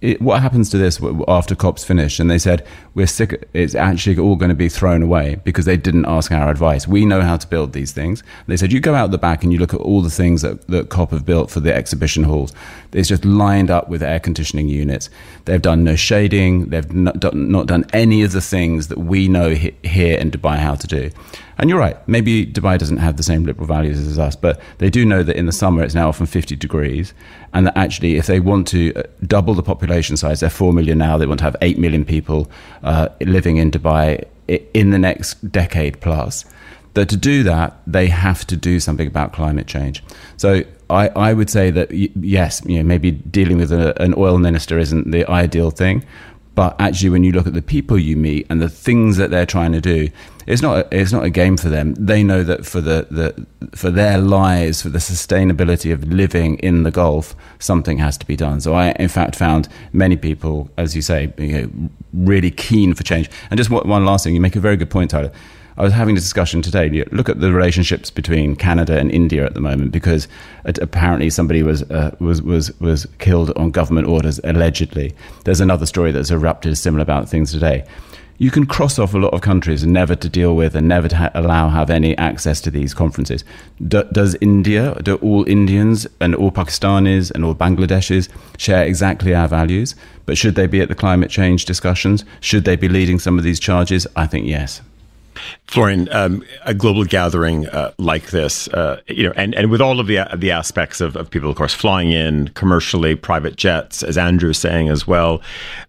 it, 0.00 0.22
what 0.22 0.40
happens 0.40 0.70
to 0.70 0.78
this 0.78 1.00
after 1.26 1.54
COP's 1.54 1.84
finished? 1.84 2.20
And 2.20 2.30
they 2.30 2.38
said, 2.38 2.64
we're 2.94 3.06
sick. 3.06 3.48
It's 3.52 3.74
actually 3.74 4.18
all 4.18 4.36
going 4.36 4.50
to 4.50 4.54
be 4.54 4.68
thrown 4.68 5.02
away 5.02 5.40
because 5.44 5.64
they 5.64 5.76
didn't 5.76 6.06
ask 6.06 6.30
our 6.30 6.50
advice. 6.50 6.86
We 6.86 7.04
know 7.04 7.20
how 7.20 7.36
to 7.36 7.46
build 7.46 7.72
these 7.72 7.92
things. 7.92 8.22
They 8.46 8.56
said, 8.56 8.72
you 8.72 8.80
go 8.80 8.94
out 8.94 9.10
the 9.10 9.18
back 9.18 9.42
and 9.42 9.52
you 9.52 9.58
look 9.58 9.74
at 9.74 9.80
all 9.80 10.02
the 10.02 10.10
things 10.10 10.42
that, 10.42 10.66
that 10.68 10.88
COP 10.88 11.10
have 11.10 11.26
built 11.26 11.50
for 11.50 11.60
the 11.60 11.74
exhibition 11.74 12.22
halls. 12.22 12.52
It's 12.92 13.08
just 13.08 13.24
lined 13.24 13.70
up 13.70 13.88
with 13.88 14.02
air 14.02 14.20
conditioning 14.20 14.68
units. 14.68 15.10
They've 15.46 15.60
done 15.60 15.82
no 15.82 15.96
shading. 15.96 16.70
They've 16.70 16.92
not 16.92 17.18
done, 17.18 17.50
not 17.50 17.66
done 17.66 17.84
any 17.92 18.22
of 18.22 18.32
the 18.32 18.40
things 18.40 18.88
that 18.88 18.98
we 18.98 19.28
know 19.28 19.50
here 19.50 20.18
in 20.18 20.30
Dubai 20.30 20.58
how 20.58 20.76
to 20.76 20.86
do. 20.86 21.10
And 21.58 21.68
you're 21.68 21.78
right, 21.78 21.96
maybe 22.06 22.46
Dubai 22.46 22.78
doesn't 22.78 22.98
have 22.98 23.16
the 23.16 23.24
same 23.24 23.44
liberal 23.44 23.66
values 23.66 23.98
as 23.98 24.18
us, 24.18 24.36
but 24.36 24.60
they 24.78 24.88
do 24.88 25.04
know 25.04 25.24
that 25.24 25.36
in 25.36 25.46
the 25.46 25.52
summer 25.52 25.82
it's 25.82 25.94
now 25.94 26.08
often 26.08 26.26
50 26.26 26.54
degrees. 26.54 27.12
And 27.52 27.66
that 27.66 27.76
actually, 27.76 28.16
if 28.16 28.26
they 28.26 28.38
want 28.38 28.68
to 28.68 28.94
uh, 28.94 29.02
double 29.26 29.54
the 29.54 29.62
population 29.62 30.16
size, 30.16 30.38
they're 30.40 30.50
4 30.50 30.72
million 30.72 30.98
now, 30.98 31.18
they 31.18 31.26
want 31.26 31.38
to 31.40 31.44
have 31.44 31.56
8 31.60 31.78
million 31.78 32.04
people 32.04 32.48
uh, 32.84 33.08
living 33.20 33.56
in 33.56 33.72
Dubai 33.72 34.24
in 34.72 34.90
the 34.90 34.98
next 34.98 35.50
decade 35.50 36.00
plus. 36.00 36.44
That 36.94 37.08
to 37.08 37.16
do 37.16 37.42
that, 37.42 37.80
they 37.86 38.06
have 38.06 38.46
to 38.46 38.56
do 38.56 38.78
something 38.78 39.06
about 39.06 39.32
climate 39.32 39.66
change. 39.66 40.02
So 40.36 40.62
I, 40.90 41.08
I 41.08 41.32
would 41.32 41.50
say 41.50 41.70
that 41.72 41.90
yes, 41.92 42.62
you 42.66 42.78
know, 42.78 42.84
maybe 42.84 43.10
dealing 43.10 43.58
with 43.58 43.72
a, 43.72 44.00
an 44.00 44.14
oil 44.16 44.38
minister 44.38 44.78
isn't 44.78 45.10
the 45.10 45.28
ideal 45.28 45.70
thing, 45.70 46.04
but 46.54 46.74
actually, 46.80 47.10
when 47.10 47.22
you 47.22 47.30
look 47.30 47.46
at 47.46 47.54
the 47.54 47.62
people 47.62 47.96
you 47.96 48.16
meet 48.16 48.46
and 48.50 48.60
the 48.60 48.68
things 48.68 49.16
that 49.16 49.30
they're 49.30 49.46
trying 49.46 49.70
to 49.72 49.80
do, 49.80 50.08
it's 50.48 50.62
not 50.62 50.78
a, 50.78 50.98
it's 50.98 51.12
not 51.12 51.24
a 51.24 51.30
game 51.30 51.58
for 51.58 51.68
them. 51.68 51.94
They 51.94 52.22
know 52.22 52.42
that 52.42 52.64
for 52.64 52.80
the, 52.80 53.06
the 53.10 53.46
for 53.76 53.90
their 53.90 54.16
lives, 54.16 54.80
for 54.80 54.88
the 54.88 54.98
sustainability 54.98 55.92
of 55.92 56.04
living 56.04 56.56
in 56.60 56.84
the 56.84 56.90
Gulf, 56.90 57.36
something 57.58 57.98
has 57.98 58.16
to 58.16 58.26
be 58.26 58.34
done. 58.34 58.60
So 58.62 58.72
I, 58.72 58.92
in 58.92 59.08
fact, 59.08 59.36
found 59.36 59.68
many 59.92 60.16
people, 60.16 60.70
as 60.78 60.96
you 60.96 61.02
say, 61.02 61.34
you 61.36 61.52
know, 61.52 61.90
really 62.14 62.50
keen 62.50 62.94
for 62.94 63.02
change. 63.02 63.30
And 63.50 63.58
just 63.58 63.68
one 63.68 64.04
last 64.06 64.24
thing, 64.24 64.34
you 64.34 64.40
make 64.40 64.56
a 64.56 64.60
very 64.60 64.78
good 64.78 64.88
point, 64.88 65.10
Tyler. 65.10 65.30
I 65.76 65.82
was 65.82 65.92
having 65.92 66.16
a 66.16 66.20
discussion 66.20 66.62
today. 66.62 67.04
Look 67.12 67.28
at 67.28 67.40
the 67.40 67.52
relationships 67.52 68.10
between 68.10 68.56
Canada 68.56 68.98
and 68.98 69.12
India 69.12 69.44
at 69.44 69.54
the 69.54 69.60
moment, 69.60 69.92
because 69.92 70.26
apparently 70.64 71.30
somebody 71.30 71.62
was 71.62 71.82
uh, 71.90 72.16
was 72.20 72.40
was 72.42 72.72
was 72.80 73.06
killed 73.18 73.52
on 73.56 73.70
government 73.70 74.08
orders 74.08 74.40
allegedly. 74.44 75.14
There's 75.44 75.60
another 75.60 75.86
story 75.86 76.10
that's 76.10 76.30
erupted 76.30 76.76
similar 76.78 77.02
about 77.02 77.28
things 77.28 77.52
today. 77.52 77.84
You 78.40 78.52
can 78.52 78.66
cross 78.66 79.00
off 79.00 79.14
a 79.14 79.18
lot 79.18 79.34
of 79.34 79.40
countries 79.40 79.82
and 79.82 79.92
never 79.92 80.14
to 80.14 80.28
deal 80.28 80.54
with 80.54 80.76
and 80.76 80.86
never 80.86 81.08
to 81.08 81.16
ha- 81.16 81.30
allow 81.34 81.70
have 81.70 81.90
any 81.90 82.16
access 82.16 82.60
to 82.60 82.70
these 82.70 82.94
conferences. 82.94 83.42
Do, 83.84 84.04
does 84.12 84.36
India, 84.40 84.94
do 85.02 85.16
all 85.16 85.44
Indians 85.48 86.06
and 86.20 86.36
all 86.36 86.52
Pakistanis 86.52 87.32
and 87.32 87.44
all 87.44 87.56
Bangladeshis 87.56 88.28
share 88.56 88.84
exactly 88.84 89.34
our 89.34 89.48
values? 89.48 89.96
But 90.24 90.38
should 90.38 90.54
they 90.54 90.68
be 90.68 90.80
at 90.80 90.88
the 90.88 90.94
climate 90.94 91.30
change 91.30 91.64
discussions? 91.64 92.24
Should 92.40 92.64
they 92.64 92.76
be 92.76 92.88
leading 92.88 93.18
some 93.18 93.38
of 93.38 93.44
these 93.44 93.58
charges? 93.58 94.06
I 94.14 94.28
think 94.28 94.46
yes. 94.46 94.82
Florian, 95.66 96.08
um, 96.12 96.42
a 96.64 96.74
global 96.74 97.04
gathering 97.04 97.68
uh, 97.68 97.92
like 97.98 98.30
this, 98.30 98.66
uh, 98.68 99.00
you 99.06 99.24
know, 99.24 99.32
and, 99.36 99.54
and 99.54 99.70
with 99.70 99.80
all 99.80 100.00
of 100.00 100.06
the 100.06 100.26
the 100.36 100.50
aspects 100.50 101.00
of, 101.00 101.16
of 101.16 101.30
people, 101.30 101.50
of 101.50 101.56
course, 101.56 101.74
flying 101.74 102.10
in 102.10 102.48
commercially, 102.48 103.14
private 103.14 103.56
jets, 103.56 104.02
as 104.02 104.16
Andrew 104.16 104.48
Andrew's 104.48 104.58
saying 104.58 104.88
as 104.88 105.06
well, 105.06 105.42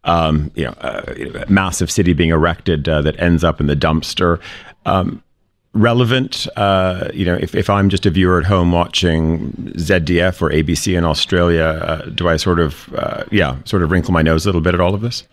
um, 0.03 0.51
you 0.55 0.65
know, 0.65 0.71
uh, 0.81 1.45
massive 1.47 1.89
city 1.89 2.13
being 2.13 2.31
erected 2.31 2.89
uh, 2.89 3.01
that 3.03 3.17
ends 3.19 3.43
up 3.43 3.61
in 3.61 3.67
the 3.67 3.75
dumpster. 3.75 4.41
Um, 4.85 5.23
relevant, 5.73 6.47
uh, 6.57 7.09
you 7.13 7.23
know, 7.25 7.35
if, 7.35 7.55
if 7.55 7.69
I'm 7.69 7.89
just 7.89 8.05
a 8.05 8.09
viewer 8.09 8.39
at 8.39 8.45
home 8.45 8.71
watching 8.71 9.53
ZDF 9.77 10.41
or 10.41 10.49
ABC 10.49 10.97
in 10.97 11.05
Australia, 11.05 11.63
uh, 11.63 12.09
do 12.09 12.27
I 12.27 12.37
sort 12.37 12.59
of, 12.59 12.89
yeah, 13.31 13.55
sort 13.63 13.83
of 13.83 13.91
wrinkle 13.91 14.11
my 14.11 14.23
nose 14.23 14.45
a 14.45 14.49
little 14.49 14.61
bit 14.61 14.73
at 14.73 14.81
all 14.81 14.93
of 14.93 15.01
this? 15.01 15.23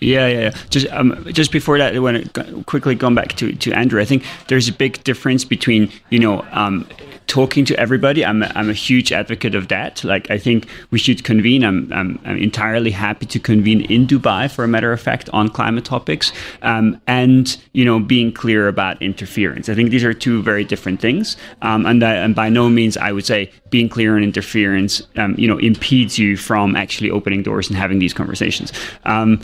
Yeah, 0.00 0.26
yeah, 0.28 0.40
yeah. 0.40 0.50
Just 0.70 0.86
um, 0.88 1.26
just 1.32 1.52
before 1.52 1.78
that, 1.78 2.00
when 2.00 2.16
it, 2.16 2.32
quickly 2.66 2.94
going 2.94 3.14
back 3.14 3.34
to, 3.36 3.52
to 3.52 3.72
Andrew, 3.72 4.00
I 4.00 4.04
think 4.06 4.24
there's 4.48 4.68
a 4.68 4.72
big 4.72 5.02
difference 5.04 5.44
between 5.44 5.92
you 6.08 6.18
know 6.18 6.44
um, 6.52 6.88
talking 7.30 7.64
to 7.64 7.78
everybody. 7.78 8.24
I'm 8.24 8.42
a, 8.42 8.50
I'm 8.56 8.68
a 8.68 8.74
huge 8.74 9.12
advocate 9.12 9.54
of 9.54 9.68
that. 9.68 10.02
Like 10.02 10.30
I 10.30 10.38
think 10.38 10.66
we 10.90 10.98
should 10.98 11.22
convene. 11.22 11.64
I'm, 11.64 11.92
I'm, 11.92 12.18
I'm 12.24 12.36
entirely 12.38 12.90
happy 12.90 13.24
to 13.26 13.38
convene 13.38 13.82
in 13.82 14.06
Dubai, 14.06 14.50
for 14.50 14.64
a 14.64 14.68
matter 14.68 14.92
of 14.92 15.00
fact, 15.00 15.28
on 15.32 15.48
climate 15.48 15.84
topics, 15.84 16.32
um, 16.62 17.00
and 17.06 17.56
you 17.72 17.84
know 17.84 18.00
being 18.00 18.32
clear 18.32 18.68
about 18.68 19.00
interference. 19.00 19.68
I 19.68 19.74
think 19.74 19.90
these 19.90 20.02
are 20.02 20.14
two 20.14 20.42
very 20.42 20.64
different 20.64 21.00
things, 21.00 21.36
um, 21.62 21.86
and, 21.86 22.02
that, 22.02 22.16
and 22.16 22.34
by 22.34 22.48
no 22.48 22.68
means 22.68 22.96
I 22.96 23.12
would 23.12 23.26
say 23.26 23.52
being 23.70 23.88
clear 23.88 24.16
on 24.16 24.24
interference, 24.24 25.02
um, 25.16 25.34
you 25.38 25.46
know, 25.46 25.58
impedes 25.58 26.18
you 26.18 26.36
from 26.36 26.74
actually 26.74 27.10
opening 27.10 27.42
doors 27.42 27.68
and 27.68 27.76
having 27.76 28.00
these 28.00 28.12
conversations. 28.12 28.72
Um, 29.04 29.40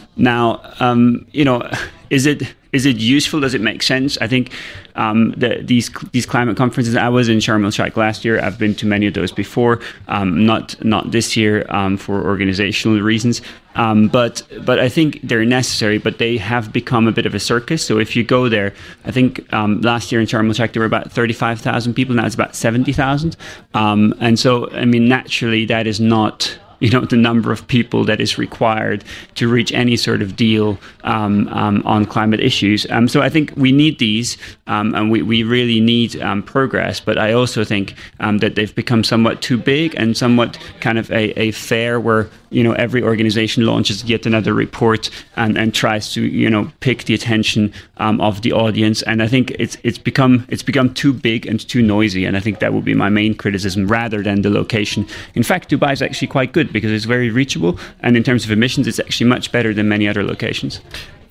now, 0.47 0.73
um, 0.81 1.27
you 1.33 1.45
know, 1.45 1.69
is 2.11 2.27
it 2.27 2.55
is 2.73 2.85
it 2.85 2.97
useful? 2.97 3.41
Does 3.41 3.55
it 3.55 3.63
make 3.63 3.83
sense? 3.83 4.19
I 4.19 4.27
think 4.27 4.53
um, 4.97 5.33
the, 5.37 5.61
these 5.63 5.91
these 6.13 6.27
climate 6.27 6.57
conferences. 6.57 6.95
I 6.95 7.09
was 7.09 7.29
in 7.29 7.39
Sharm 7.39 7.65
el 7.65 7.71
Sheikh 7.71 7.97
last 7.97 8.25
year. 8.25 8.39
I've 8.43 8.59
been 8.59 8.75
to 8.77 8.87
many 8.87 9.07
of 9.07 9.15
those 9.15 9.33
before. 9.33 9.81
Um, 10.09 10.45
not 10.45 10.83
not 10.85 11.11
this 11.11 11.37
year 11.37 11.65
um, 11.71 11.97
for 11.97 12.23
organizational 12.25 13.01
reasons. 13.01 13.41
Um, 13.77 14.09
but 14.09 14.43
but 14.65 14.79
I 14.79 14.89
think 14.89 15.21
they're 15.23 15.45
necessary. 15.45 15.99
But 15.99 16.19
they 16.19 16.37
have 16.37 16.73
become 16.73 17.09
a 17.09 17.13
bit 17.13 17.25
of 17.25 17.35
a 17.35 17.41
circus. 17.41 17.85
So 17.85 17.99
if 17.99 18.15
you 18.15 18.25
go 18.25 18.49
there, 18.49 18.75
I 19.05 19.11
think 19.11 19.51
um, 19.53 19.81
last 19.81 20.13
year 20.13 20.21
in 20.21 20.27
Sharm 20.27 20.47
el 20.49 20.53
Sheikh 20.53 20.73
there 20.73 20.81
were 20.81 20.87
about 20.87 21.11
thirty 21.11 21.35
five 21.35 21.61
thousand 21.61 21.95
people. 21.95 22.15
Now 22.15 22.27
it's 22.27 22.35
about 22.35 22.55
seventy 22.55 22.93
thousand. 22.93 23.37
Um, 23.75 24.15
and 24.21 24.39
so 24.39 24.71
I 24.73 24.85
mean 24.85 25.09
naturally 25.09 25.65
that 25.67 25.87
is 25.87 25.99
not 25.99 26.59
you 26.81 26.91
know 26.91 27.01
the 27.01 27.17
number 27.17 27.53
of 27.53 27.67
people 27.67 28.05
that 28.05 28.21
is 28.21 28.39
required 28.39 29.05
to 29.35 29.49
reach 29.49 29.73
any 29.73 29.97
sort 29.97 30.23
of 30.23 30.37
deal 30.37 30.79
um, 31.05 31.49
um, 31.49 31.83
on 31.85 32.05
climate 32.05 32.41
issues. 32.41 32.87
Um, 32.91 33.09
so 33.09 33.23
I 33.23 33.29
think 33.29 33.53
we 33.57 33.73
need 33.73 33.99
these, 33.99 34.37
um, 34.67 34.95
and 34.95 35.11
we, 35.11 35.23
we 35.23 35.43
really 35.43 35.81
need 35.81 36.21
um, 36.21 36.43
progress. 36.43 37.01
But 37.01 37.19
I 37.19 37.33
also 37.33 37.65
think 37.65 37.95
um, 38.21 38.39
that 38.39 38.55
they've 38.55 38.75
become 38.75 39.05
somewhat 39.05 39.43
too 39.43 39.57
big 39.57 39.95
and 39.97 40.17
somewhat 40.17 40.59
kind 40.81 40.99
of 40.99 41.11
a, 41.11 41.39
a 41.41 41.51
fair 41.53 42.01
where 42.01 42.29
you 42.51 42.63
know 42.63 42.73
every 42.73 43.03
organization 43.03 43.67
launches 43.67 44.05
yet 44.05 44.27
another 44.27 44.55
report 44.55 45.11
and, 45.37 45.57
and 45.59 45.75
tries 45.75 46.13
to 46.15 46.23
you 46.23 46.49
know 46.51 46.71
pick 46.81 47.05
the 47.05 47.15
attention 47.15 47.73
um, 47.99 48.21
of 48.21 48.43
the 48.43 48.53
audience. 48.53 49.03
And 49.03 49.23
I 49.23 49.29
think 49.29 49.51
it's 49.59 49.77
it's 49.83 49.99
become 49.99 50.47
it's 50.49 50.63
become 50.63 50.95
too 50.95 51.13
big 51.13 51.47
and 51.47 51.61
too 51.61 51.83
noisy. 51.83 52.25
And 52.25 52.37
I 52.37 52.41
think 52.41 52.59
that 52.61 52.73
would 52.73 52.85
be 52.85 52.95
my 52.95 53.09
main 53.09 53.35
criticism 53.35 53.87
rather 53.87 54.23
than 54.23 54.43
the 54.43 54.51
location. 54.51 55.07
In 55.35 55.43
fact, 55.43 55.71
Dubai 55.71 55.93
is 55.93 56.03
actually 56.03 56.29
quite 56.29 56.53
good 56.53 56.73
because 56.73 56.91
it's 56.91 57.05
very 57.05 57.31
reachable. 57.31 57.79
And 58.01 58.17
in 58.17 58.23
terms 58.23 58.45
of 58.45 58.51
emissions, 58.51 58.87
it's 58.87 59.01
actually 59.01 59.29
much 59.29 59.53
better 59.53 59.73
than 59.75 59.89
many 59.89 60.09
other 60.09 60.23
locations. 60.23 60.81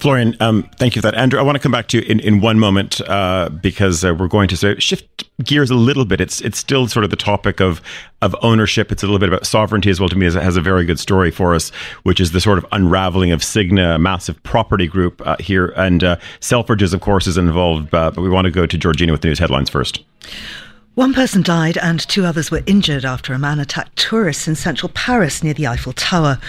Florian, 0.05 0.37
um, 0.39 0.69
thank 0.77 0.95
you 0.95 1.01
for 1.01 1.09
that. 1.09 1.17
Andrew, 1.17 1.39
I 1.39 1.41
want 1.41 1.55
to 1.55 1.59
come 1.59 1.71
back 1.71 1.87
to 1.87 1.97
you 1.97 2.03
in, 2.03 2.19
in 2.19 2.39
one 2.39 2.59
moment 2.59 3.01
uh, 3.09 3.49
because 3.49 4.05
uh, 4.05 4.13
we're 4.13 4.27
going 4.27 4.47
to 4.49 4.55
sort 4.55 4.77
of 4.77 4.83
shift 4.83 5.23
gears 5.43 5.71
a 5.71 5.73
little 5.73 6.05
bit. 6.05 6.21
It's 6.21 6.41
it's 6.41 6.59
still 6.59 6.87
sort 6.87 7.05
of 7.05 7.09
the 7.09 7.15
topic 7.15 7.59
of 7.59 7.81
of 8.21 8.35
ownership. 8.43 8.91
It's 8.91 9.01
a 9.01 9.07
little 9.07 9.17
bit 9.17 9.29
about 9.29 9.47
sovereignty 9.47 9.89
as 9.89 9.99
well. 9.99 10.07
To 10.09 10.15
me, 10.15 10.27
as 10.27 10.35
it 10.35 10.43
has 10.43 10.57
a 10.57 10.61
very 10.61 10.85
good 10.85 10.99
story 10.99 11.31
for 11.31 11.55
us, 11.55 11.71
which 12.03 12.19
is 12.19 12.33
the 12.33 12.39
sort 12.39 12.59
of 12.59 12.67
unraveling 12.71 13.31
of 13.31 13.43
Signa, 13.43 13.95
a 13.95 13.97
massive 13.97 14.43
property 14.43 14.85
group 14.85 15.25
uh, 15.25 15.37
here, 15.39 15.73
and 15.75 16.03
uh, 16.03 16.17
Selfridges, 16.39 16.93
of 16.93 17.01
course, 17.01 17.25
is 17.25 17.39
involved. 17.39 17.91
Uh, 17.91 18.11
but 18.11 18.21
we 18.21 18.29
want 18.29 18.45
to 18.45 18.51
go 18.51 18.67
to 18.67 18.77
Georgina 18.77 19.11
with 19.11 19.21
the 19.21 19.29
news 19.29 19.39
headlines 19.39 19.71
first. 19.71 20.03
One 20.95 21.13
person 21.13 21.41
died 21.41 21.77
and 21.77 21.99
two 21.99 22.25
others 22.25 22.49
were 22.49 22.63
injured 22.65 23.03
after 23.03 23.33
a 23.33 23.37
man 23.37 23.59
attacked 23.59 23.97
tourists 23.97 24.47
in 24.47 24.55
central 24.55 24.89
Paris 24.95 25.43
near 25.43 25.53
the 25.53 25.67
Eiffel 25.67 25.91
Tower. 25.91 26.39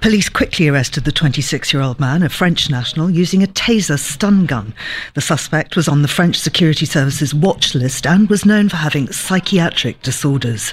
Police 0.00 0.28
quickly 0.28 0.68
arrested 0.68 1.02
the 1.04 1.10
26 1.10 1.72
year 1.72 1.82
old 1.82 1.98
man, 1.98 2.22
a 2.22 2.28
French 2.28 2.70
national, 2.70 3.10
using 3.10 3.42
a 3.42 3.48
taser 3.48 3.98
stun 3.98 4.46
gun. 4.46 4.74
The 5.14 5.20
suspect 5.20 5.74
was 5.74 5.88
on 5.88 6.02
the 6.02 6.08
French 6.08 6.38
Security 6.38 6.86
Service's 6.86 7.34
watch 7.34 7.74
list 7.74 8.06
and 8.06 8.30
was 8.30 8.46
known 8.46 8.68
for 8.68 8.76
having 8.76 9.10
psychiatric 9.10 10.00
disorders. 10.02 10.72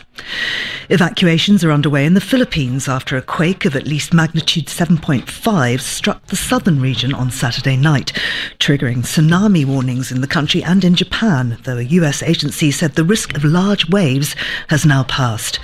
Evacuations 0.90 1.64
are 1.64 1.72
underway 1.72 2.06
in 2.06 2.14
the 2.14 2.22
Philippines 2.22 2.88
after 2.88 3.18
a 3.18 3.22
quake 3.22 3.66
of 3.66 3.76
at 3.76 3.88
least 3.88 4.14
magnitude 4.14 4.68
7.5 4.68 5.82
struck 5.82 6.24
the 6.28 6.36
southern 6.36 6.80
region 6.80 7.16
on 7.16 7.32
Saturday 7.32 7.78
night, 7.78 8.14
triggering 8.60 8.98
tsunami 8.98 9.66
warnings 9.66 10.12
in 10.12 10.22
the 10.22 10.28
country 10.28 10.64
and 10.64 10.84
in 10.84 10.94
Japan, 10.94 11.58
though 11.64 11.78
a 11.78 11.84
US 11.84 12.22
agency 12.22 12.70
said 12.70 12.94
the 12.94 13.04
risk 13.04 13.23
risk 13.24 13.38
of 13.38 13.46
large 13.46 13.88
waves 13.90 14.36
has 14.68 14.86
now 14.86 15.04
passed. 15.04 15.58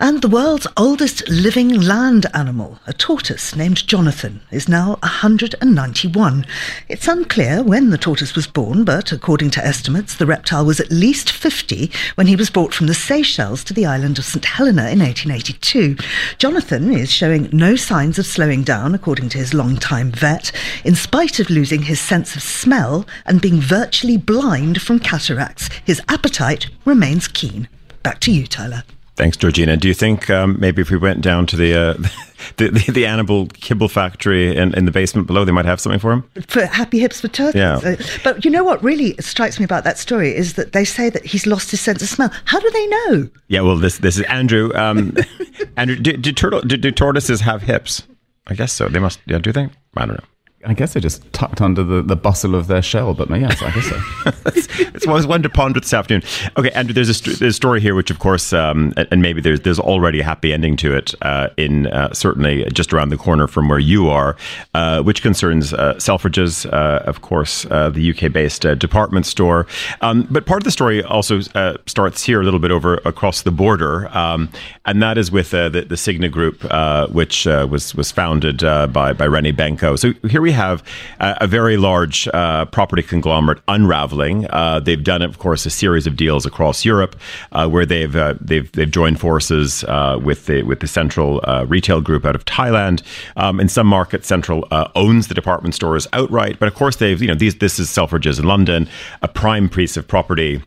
And 0.00 0.22
the 0.22 0.28
world's 0.28 0.66
oldest 0.76 1.28
living 1.28 1.70
land 1.70 2.26
animal, 2.32 2.78
a 2.86 2.92
tortoise 2.92 3.56
named 3.56 3.84
Jonathan, 3.84 4.40
is 4.52 4.68
now 4.68 4.90
191. 5.02 6.46
It's 6.88 7.08
unclear 7.08 7.64
when 7.64 7.90
the 7.90 7.98
tortoise 7.98 8.36
was 8.36 8.46
born, 8.46 8.84
but 8.84 9.10
according 9.10 9.50
to 9.50 9.64
estimates, 9.66 10.14
the 10.14 10.26
reptile 10.26 10.64
was 10.64 10.78
at 10.78 10.92
least 10.92 11.32
50 11.32 11.90
when 12.14 12.28
he 12.28 12.36
was 12.36 12.48
brought 12.48 12.72
from 12.72 12.86
the 12.86 12.94
Seychelles 12.94 13.64
to 13.64 13.74
the 13.74 13.86
island 13.86 14.20
of 14.20 14.24
St. 14.24 14.44
Helena 14.44 14.82
in 14.82 15.00
1882. 15.00 15.96
Jonathan 16.38 16.92
is 16.92 17.10
showing 17.10 17.48
no 17.52 17.74
signs 17.74 18.20
of 18.20 18.26
slowing 18.26 18.62
down, 18.62 18.94
according 18.94 19.28
to 19.30 19.38
his 19.38 19.52
long-time 19.52 20.12
vet, 20.12 20.52
in 20.84 20.94
spite 20.94 21.40
of 21.40 21.50
losing 21.50 21.82
his 21.82 21.98
sense 21.98 22.36
of 22.36 22.42
smell 22.42 23.04
and 23.26 23.40
being 23.40 23.60
virtually 23.60 24.16
blind 24.16 24.80
from 24.80 25.00
cataracts. 25.00 25.68
His 25.84 26.00
appetite 26.08 26.68
remains 26.84 27.26
keen. 27.26 27.68
Back 28.04 28.20
to 28.20 28.30
you, 28.30 28.46
Tyler. 28.46 28.84
Thanks, 29.18 29.36
Georgina. 29.36 29.76
Do 29.76 29.88
you 29.88 29.94
think 29.94 30.30
um, 30.30 30.56
maybe 30.60 30.80
if 30.80 30.92
we 30.92 30.96
went 30.96 31.22
down 31.22 31.44
to 31.46 31.56
the, 31.56 31.74
uh, 31.74 31.94
the, 32.56 32.68
the, 32.68 32.92
the 32.92 33.04
animal 33.04 33.48
kibble 33.48 33.88
factory 33.88 34.56
in, 34.56 34.72
in 34.74 34.84
the 34.84 34.92
basement 34.92 35.26
below, 35.26 35.44
they 35.44 35.50
might 35.50 35.64
have 35.64 35.80
something 35.80 35.98
for 35.98 36.12
him? 36.12 36.22
For 36.46 36.64
happy 36.64 37.00
hips 37.00 37.20
for 37.20 37.26
turkeys. 37.26 37.56
Yeah. 37.56 37.80
Uh, 37.84 37.96
but 38.22 38.44
you 38.44 38.50
know 38.52 38.62
what 38.62 38.80
really 38.80 39.16
strikes 39.18 39.58
me 39.58 39.64
about 39.64 39.82
that 39.82 39.98
story 39.98 40.32
is 40.32 40.54
that 40.54 40.70
they 40.70 40.84
say 40.84 41.10
that 41.10 41.24
he's 41.26 41.48
lost 41.48 41.72
his 41.72 41.80
sense 41.80 42.00
of 42.00 42.08
smell. 42.08 42.30
How 42.44 42.60
do 42.60 42.70
they 42.70 42.86
know? 42.86 43.28
Yeah, 43.48 43.62
well, 43.62 43.76
this 43.76 43.98
this 43.98 44.18
is 44.18 44.22
Andrew. 44.26 44.72
Um, 44.76 45.16
Andrew, 45.76 45.96
do, 45.96 46.16
do, 46.16 46.30
turtle, 46.32 46.60
do, 46.60 46.76
do 46.76 46.92
tortoises 46.92 47.40
have 47.40 47.62
hips? 47.62 48.04
I 48.46 48.54
guess 48.54 48.72
so. 48.72 48.86
They 48.86 49.00
must. 49.00 49.18
Yeah, 49.26 49.38
do 49.38 49.50
they? 49.50 49.68
I 49.96 50.06
don't 50.06 50.14
know. 50.14 50.24
I 50.64 50.74
guess 50.74 50.92
they're 50.92 51.00
just 51.00 51.32
tucked 51.32 51.60
under 51.60 51.84
the, 51.84 52.02
the 52.02 52.16
bustle 52.16 52.56
of 52.56 52.66
their 52.66 52.82
shell, 52.82 53.14
but 53.14 53.30
yes, 53.30 53.62
I 53.62 53.70
guess 53.70 53.86
so. 53.86 54.00
it's, 54.46 54.66
it's 54.80 55.06
one 55.06 55.40
to 55.42 55.48
ponder 55.48 55.78
this 55.78 55.94
afternoon. 55.94 56.22
Okay, 56.56 56.70
Andrew, 56.72 56.92
there's 56.92 57.08
a, 57.08 57.22
there's 57.22 57.42
a 57.42 57.52
story 57.52 57.80
here, 57.80 57.94
which 57.94 58.10
of 58.10 58.18
course, 58.18 58.52
um, 58.52 58.92
and 58.96 59.22
maybe 59.22 59.40
there's 59.40 59.60
there's 59.60 59.78
already 59.78 60.18
a 60.18 60.24
happy 60.24 60.52
ending 60.52 60.76
to 60.78 60.96
it, 60.96 61.14
uh, 61.22 61.50
in 61.56 61.86
uh, 61.86 62.12
certainly 62.12 62.64
just 62.72 62.92
around 62.92 63.10
the 63.10 63.16
corner 63.16 63.46
from 63.46 63.68
where 63.68 63.78
you 63.78 64.08
are, 64.08 64.36
uh, 64.74 65.00
which 65.00 65.22
concerns 65.22 65.72
uh, 65.72 65.94
Selfridges, 65.94 66.66
uh, 66.72 67.04
of 67.04 67.22
course, 67.22 67.64
uh, 67.66 67.90
the 67.90 68.10
UK-based 68.10 68.62
department 68.78 69.26
store. 69.26 69.64
Um, 70.00 70.26
but 70.28 70.44
part 70.44 70.62
of 70.62 70.64
the 70.64 70.72
story 70.72 71.04
also 71.04 71.40
starts 71.86 72.24
here 72.24 72.40
a 72.40 72.44
little 72.44 72.60
bit 72.60 72.72
over 72.72 72.94
across 73.04 73.42
the 73.42 73.52
border, 73.52 74.08
um, 74.08 74.50
and 74.84 75.00
that 75.02 75.18
is 75.18 75.30
with 75.30 75.50
the, 75.50 75.86
the 75.88 75.96
Signa 75.96 76.28
Group, 76.28 76.64
which 77.12 77.46
was 77.46 77.94
was 77.94 78.10
founded 78.10 78.58
by 78.58 79.12
by 79.12 79.28
René 79.28 79.54
Benko. 79.54 79.96
So 79.96 80.14
here 80.28 80.40
we 80.40 80.47
we 80.48 80.52
have 80.52 80.82
a, 81.20 81.36
a 81.42 81.46
very 81.46 81.76
large 81.76 82.26
uh, 82.28 82.64
property 82.64 83.02
conglomerate 83.02 83.60
unraveling. 83.68 84.46
Uh, 84.48 84.80
they've 84.80 85.04
done, 85.04 85.20
of 85.20 85.38
course, 85.38 85.66
a 85.66 85.70
series 85.70 86.06
of 86.06 86.16
deals 86.16 86.46
across 86.46 86.86
Europe 86.86 87.16
uh, 87.52 87.68
where 87.68 87.84
they've 87.84 88.16
uh, 88.16 88.34
they've 88.40 88.72
they've 88.72 88.90
joined 88.90 89.20
forces 89.20 89.84
uh, 89.84 90.18
with 90.22 90.46
the 90.46 90.62
with 90.62 90.80
the 90.80 90.88
Central 90.88 91.40
Retail 91.66 92.00
Group 92.00 92.24
out 92.24 92.34
of 92.34 92.46
Thailand. 92.46 93.02
Um, 93.36 93.60
in 93.60 93.68
some 93.68 93.86
markets, 93.86 94.26
Central 94.26 94.66
owns 94.94 95.28
the 95.28 95.34
department 95.34 95.74
stores 95.74 96.06
outright, 96.14 96.58
but 96.58 96.66
of 96.66 96.74
course 96.74 96.96
they've 96.96 97.20
you 97.20 97.28
know 97.28 97.34
these 97.34 97.56
this 97.56 97.78
is 97.78 97.88
Selfridges 97.88 98.38
in 98.38 98.46
London, 98.46 98.88
a 99.20 99.28
prime 99.28 99.68
piece 99.68 99.98
of 99.98 100.08
property 100.08 100.62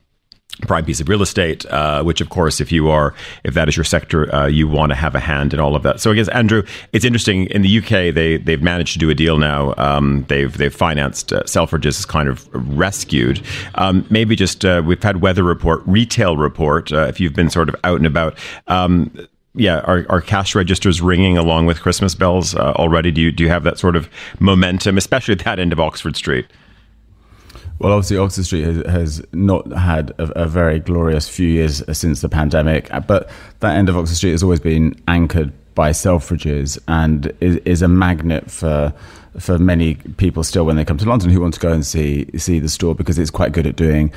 prime 0.62 0.86
piece 0.86 1.00
of 1.00 1.10
real 1.10 1.22
estate, 1.22 1.66
uh, 1.68 2.04
which 2.04 2.22
of 2.22 2.30
course, 2.30 2.62
if 2.62 2.72
you 2.72 2.90
are, 2.90 3.14
if 3.44 3.54
that 3.54 3.68
is 3.68 3.76
your 3.76 3.84
sector, 3.84 4.34
uh, 4.34 4.48
you 4.48 4.68
want 4.68 4.92
to 4.92 4.96
have 4.96 5.16
a 5.16 5.20
hand 5.20 5.54
in 5.54 5.60
all 5.60 5.76
of 5.76 5.84
that. 5.84 6.00
So 6.00 6.12
I 6.12 6.16
guess 6.16 6.28
Andrew, 6.30 6.64
it's 6.94 7.06
interesting. 7.06 7.46
In 7.48 7.62
the 7.62 7.80
UK, 7.80 8.14
they 8.14 8.38
they've 8.38 8.62
managed 8.62 8.94
to 8.94 9.00
do 9.00 9.10
a 9.10 9.16
deal 9.16 9.38
now. 9.38 9.74
Um, 9.78 10.26
they've 10.28 10.56
they've 10.56 10.74
financed 10.74 11.34
uh, 11.34 11.44
Selfridges 11.44 12.00
is 12.00 12.06
kind 12.06 12.30
of 12.30 12.48
rescued. 12.54 13.42
Um, 13.76 14.06
maybe 14.10 14.36
just 14.36 14.64
uh, 14.66 14.82
we've 14.86 15.02
had 15.02 15.22
weather 15.22 15.44
report, 15.44 15.82
retail 15.86 16.38
report. 16.38 16.92
Uh, 16.92 17.08
if 17.08 17.20
you've 17.20 17.34
been 17.34 17.50
sort 17.50 17.70
of 17.70 17.76
out 17.84 17.98
and 17.98 18.06
about. 18.06 18.38
Um, 18.68 19.28
yeah, 19.54 19.80
are, 19.80 20.06
are 20.08 20.22
cash 20.22 20.56
registers 20.56 21.02
ringing 21.02 21.38
along 21.38 21.66
with 21.66 21.82
Christmas 21.82 22.16
bells 22.16 22.56
uh, 22.56 22.72
already? 22.78 23.12
Do 23.12 23.20
you 23.22 23.32
do 23.32 23.44
you 23.44 23.50
have 23.50 23.64
that 23.64 23.78
sort 23.78 23.96
of 23.96 24.10
momentum, 24.40 24.98
especially 24.98 25.34
at 25.34 25.40
that 25.40 25.60
end 25.60 25.74
of 25.74 25.80
Oxford 25.80 26.16
Street? 26.16 26.48
Well, 27.82 27.94
obviously, 27.94 28.18
Oxford 28.18 28.46
Street 28.46 28.64
has, 28.64 28.86
has 28.86 29.24
not 29.34 29.66
had 29.74 30.12
a, 30.20 30.44
a, 30.44 30.48
very 30.48 30.78
glorious 30.78 31.28
few 31.28 31.48
years 31.48 31.82
uh, 31.82 31.96
since 31.96 32.22
the 32.22 32.30
pandemic, 32.30 32.94
uh, 32.94 33.00
but 33.00 33.28
that 33.62 33.76
end 33.76 33.90
of 33.90 33.98
Oxford 33.98 34.18
Street 34.18 34.32
has 34.34 34.44
always 34.44 34.60
been 34.60 34.94
anchored 35.08 35.52
by 35.74 35.90
Selfridges 35.90 36.78
and 36.88 37.34
is, 37.42 37.56
is 37.66 37.82
a 37.82 37.88
magnet 37.88 38.52
for 38.52 38.94
for 39.40 39.58
many 39.58 39.96
people 39.96 40.44
still 40.44 40.64
when 40.64 40.76
they 40.76 40.86
come 40.86 41.00
to 41.00 41.10
London 41.10 41.32
who 41.32 41.42
want 41.42 41.56
to 41.56 41.60
go 41.60 41.72
and 41.72 41.84
see 41.84 42.28
see 42.38 42.60
the 42.60 42.70
store 42.70 42.94
because 42.94 43.18
it's 43.18 43.32
quite 43.32 43.52
good 43.52 43.66
at 43.66 43.78
doing 43.78 44.14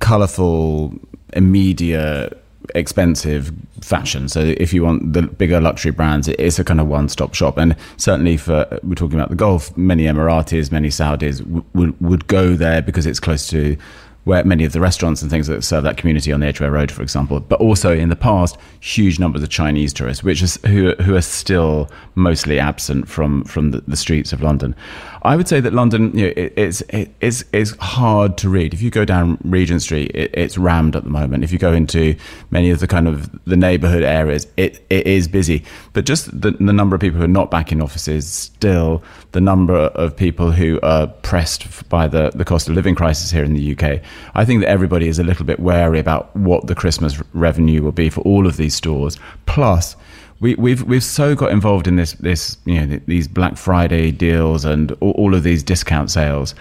colourful, 0.00 0.92
immediate 1.32 2.39
expensive 2.74 3.52
fashion. 3.80 4.28
So 4.28 4.40
if 4.40 4.72
you 4.72 4.82
want 4.84 5.12
the 5.12 5.22
bigger 5.22 5.60
luxury 5.60 5.92
brands, 5.92 6.28
it's 6.28 6.58
a 6.58 6.64
kind 6.64 6.80
of 6.80 6.88
one-stop 6.88 7.34
shop. 7.34 7.58
And 7.58 7.76
certainly 7.96 8.36
for 8.36 8.66
we're 8.82 8.94
talking 8.94 9.18
about 9.18 9.30
the 9.30 9.36
Gulf, 9.36 9.76
many 9.76 10.04
Emiratis, 10.04 10.70
many 10.70 10.88
Saudis 10.88 11.42
would 11.74 12.00
would 12.00 12.26
go 12.26 12.54
there 12.54 12.82
because 12.82 13.06
it's 13.06 13.20
close 13.20 13.48
to 13.48 13.76
where 14.24 14.44
many 14.44 14.64
of 14.64 14.72
the 14.72 14.80
restaurants 14.80 15.22
and 15.22 15.30
things 15.30 15.46
that 15.46 15.64
serve 15.64 15.82
that 15.82 15.96
community 15.96 16.30
on 16.30 16.40
the 16.40 16.46
Edgware 16.46 16.70
Road, 16.70 16.92
for 16.92 17.02
example, 17.02 17.40
but 17.40 17.58
also 17.58 17.96
in 17.96 18.10
the 18.10 18.16
past, 18.16 18.56
huge 18.80 19.18
numbers 19.18 19.42
of 19.42 19.48
Chinese 19.48 19.92
tourists, 19.92 20.22
which 20.22 20.42
is 20.42 20.58
who 20.66 20.94
who 20.96 21.14
are 21.16 21.22
still 21.22 21.90
mostly 22.14 22.58
absent 22.58 23.08
from 23.08 23.44
from 23.44 23.70
the, 23.70 23.80
the 23.88 23.96
streets 23.96 24.32
of 24.32 24.42
London. 24.42 24.74
I 25.22 25.36
would 25.36 25.48
say 25.48 25.60
that 25.60 25.72
London, 25.72 26.16
you 26.16 26.26
know, 26.26 26.32
it, 26.36 26.52
it's 26.56 26.80
it, 26.88 27.14
it's 27.20 27.44
it's 27.52 27.72
hard 27.76 28.38
to 28.38 28.48
read. 28.48 28.72
If 28.72 28.80
you 28.80 28.90
go 28.90 29.04
down 29.04 29.38
Regent 29.44 29.82
Street, 29.82 30.10
it, 30.14 30.30
it's 30.34 30.56
rammed 30.56 30.96
at 30.96 31.04
the 31.04 31.10
moment. 31.10 31.44
If 31.44 31.52
you 31.52 31.58
go 31.58 31.72
into 31.72 32.16
many 32.50 32.70
of 32.70 32.80
the 32.80 32.86
kind 32.86 33.06
of 33.06 33.30
the 33.44 33.56
neighbourhood 33.56 34.02
areas, 34.02 34.46
it, 34.56 34.84
it 34.88 35.06
is 35.06 35.28
busy. 35.28 35.64
But 35.92 36.06
just 36.06 36.40
the, 36.40 36.52
the 36.52 36.72
number 36.72 36.94
of 36.94 37.00
people 37.00 37.18
who 37.18 37.24
are 37.24 37.28
not 37.28 37.50
back 37.50 37.70
in 37.70 37.82
offices, 37.82 38.26
still 38.26 39.02
the 39.32 39.40
number 39.40 39.74
of 39.74 40.16
people 40.16 40.52
who 40.52 40.80
are 40.82 41.06
pressed 41.06 41.88
by 41.88 42.08
the 42.08 42.30
the 42.34 42.44
cost 42.44 42.68
of 42.68 42.74
living 42.74 42.94
crisis 42.94 43.30
here 43.30 43.44
in 43.44 43.54
the 43.54 43.72
UK. 43.72 44.00
I 44.34 44.44
think 44.44 44.62
that 44.62 44.68
everybody 44.68 45.08
is 45.08 45.18
a 45.18 45.24
little 45.24 45.44
bit 45.44 45.60
wary 45.60 45.98
about 45.98 46.34
what 46.34 46.66
the 46.66 46.74
Christmas 46.74 47.20
revenue 47.34 47.82
will 47.82 47.92
be 47.92 48.08
for 48.08 48.22
all 48.22 48.46
of 48.46 48.56
these 48.56 48.74
stores. 48.74 49.18
Plus 49.46 49.96
we, 50.40 50.54
we've 50.54 50.82
we've 50.84 51.04
so 51.04 51.34
got 51.34 51.52
involved 51.52 51.86
in 51.86 51.96
this 51.96 52.14
this 52.14 52.56
you 52.64 52.80
know 52.80 53.00
these 53.06 53.28
Black 53.28 53.56
Friday 53.56 54.10
deals 54.10 54.64
and 54.64 54.92
all, 55.00 55.12
all, 55.12 55.34
of 55.34 55.42
these 55.42 55.62
discount 55.62 56.10
sales 56.10 56.54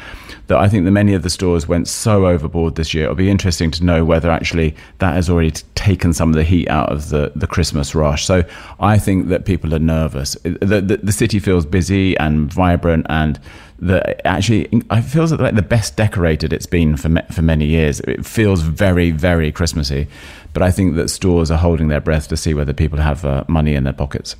that 0.47 0.57
I 0.57 0.67
think 0.67 0.85
that 0.85 0.91
many 0.91 1.13
of 1.13 1.23
the 1.23 1.29
stores 1.29 1.67
went 1.67 1.87
so 1.87 2.25
overboard 2.27 2.75
this 2.75 2.93
year. 2.93 3.05
It'll 3.05 3.15
be 3.15 3.29
interesting 3.29 3.71
to 3.71 3.83
know 3.83 4.03
whether 4.03 4.29
actually 4.29 4.75
that 4.97 5.13
has 5.13 5.29
already 5.29 5.51
taken 5.75 6.11
some 6.11 6.29
of 6.29 6.35
the 6.35 6.43
heat 6.43 6.67
out 6.69 6.91
of 6.91 7.09
the, 7.09 7.31
the 7.35 7.47
Christmas 7.47 7.93
rush. 7.93 8.25
So 8.25 8.43
I 8.79 8.97
think 8.97 9.27
that 9.27 9.45
people 9.45 9.73
are 9.75 9.79
nervous. 9.79 10.33
The, 10.43 10.81
the, 10.81 10.99
the 11.01 11.11
city 11.11 11.39
feels 11.39 11.67
busy 11.67 12.17
and 12.17 12.51
vibrant 12.51 13.05
and 13.09 13.39
that 13.81 14.25
actually 14.25 14.69
I 14.89 15.01
feels 15.01 15.31
like 15.31 15.55
the 15.55 15.61
best 15.61 15.95
decorated 15.95 16.53
it's 16.53 16.65
been 16.65 16.97
for 16.97 17.09
for 17.31 17.41
many 17.41 17.65
years. 17.65 17.99
It 18.01 18.25
feels 18.25 18.61
very 18.61 19.11
very 19.11 19.51
Christmassy, 19.51 20.07
but 20.53 20.61
I 20.63 20.71
think 20.71 20.95
that 20.95 21.09
stores 21.09 21.51
are 21.51 21.57
holding 21.57 21.87
their 21.87 22.01
breath 22.01 22.27
to 22.29 22.37
see 22.37 22.53
whether 22.53 22.73
people 22.73 22.99
have 22.99 23.25
uh, 23.25 23.43
money 23.47 23.75
in 23.75 23.83
their 23.83 23.93
pockets. 23.93 24.35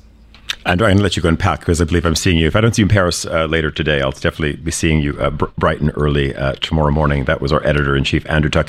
And 0.66 0.82
I'm 0.82 0.88
going 0.88 0.96
to 0.98 1.02
let 1.02 1.16
you 1.16 1.22
go 1.22 1.28
and 1.28 1.38
pack 1.38 1.60
because 1.60 1.80
I 1.80 1.84
believe 1.84 2.04
I'm 2.04 2.16
seeing 2.16 2.36
you. 2.36 2.46
If 2.46 2.56
I 2.56 2.60
don't 2.60 2.74
see 2.74 2.82
you 2.82 2.86
in 2.86 2.90
Paris 2.90 3.24
uh, 3.24 3.46
later 3.46 3.70
today, 3.70 4.02
I'll 4.02 4.10
definitely 4.10 4.56
be 4.56 4.70
seeing 4.70 5.00
you 5.00 5.18
uh, 5.18 5.30
br- 5.30 5.46
bright 5.56 5.80
and 5.80 5.92
early 5.96 6.34
uh, 6.34 6.52
tomorrow 6.54 6.90
morning. 6.90 7.24
That 7.24 7.40
was 7.40 7.52
our 7.52 7.64
editor 7.64 7.96
in 7.96 8.04
chief, 8.04 8.28
Andrew 8.28 8.50
Tuck. 8.50 8.68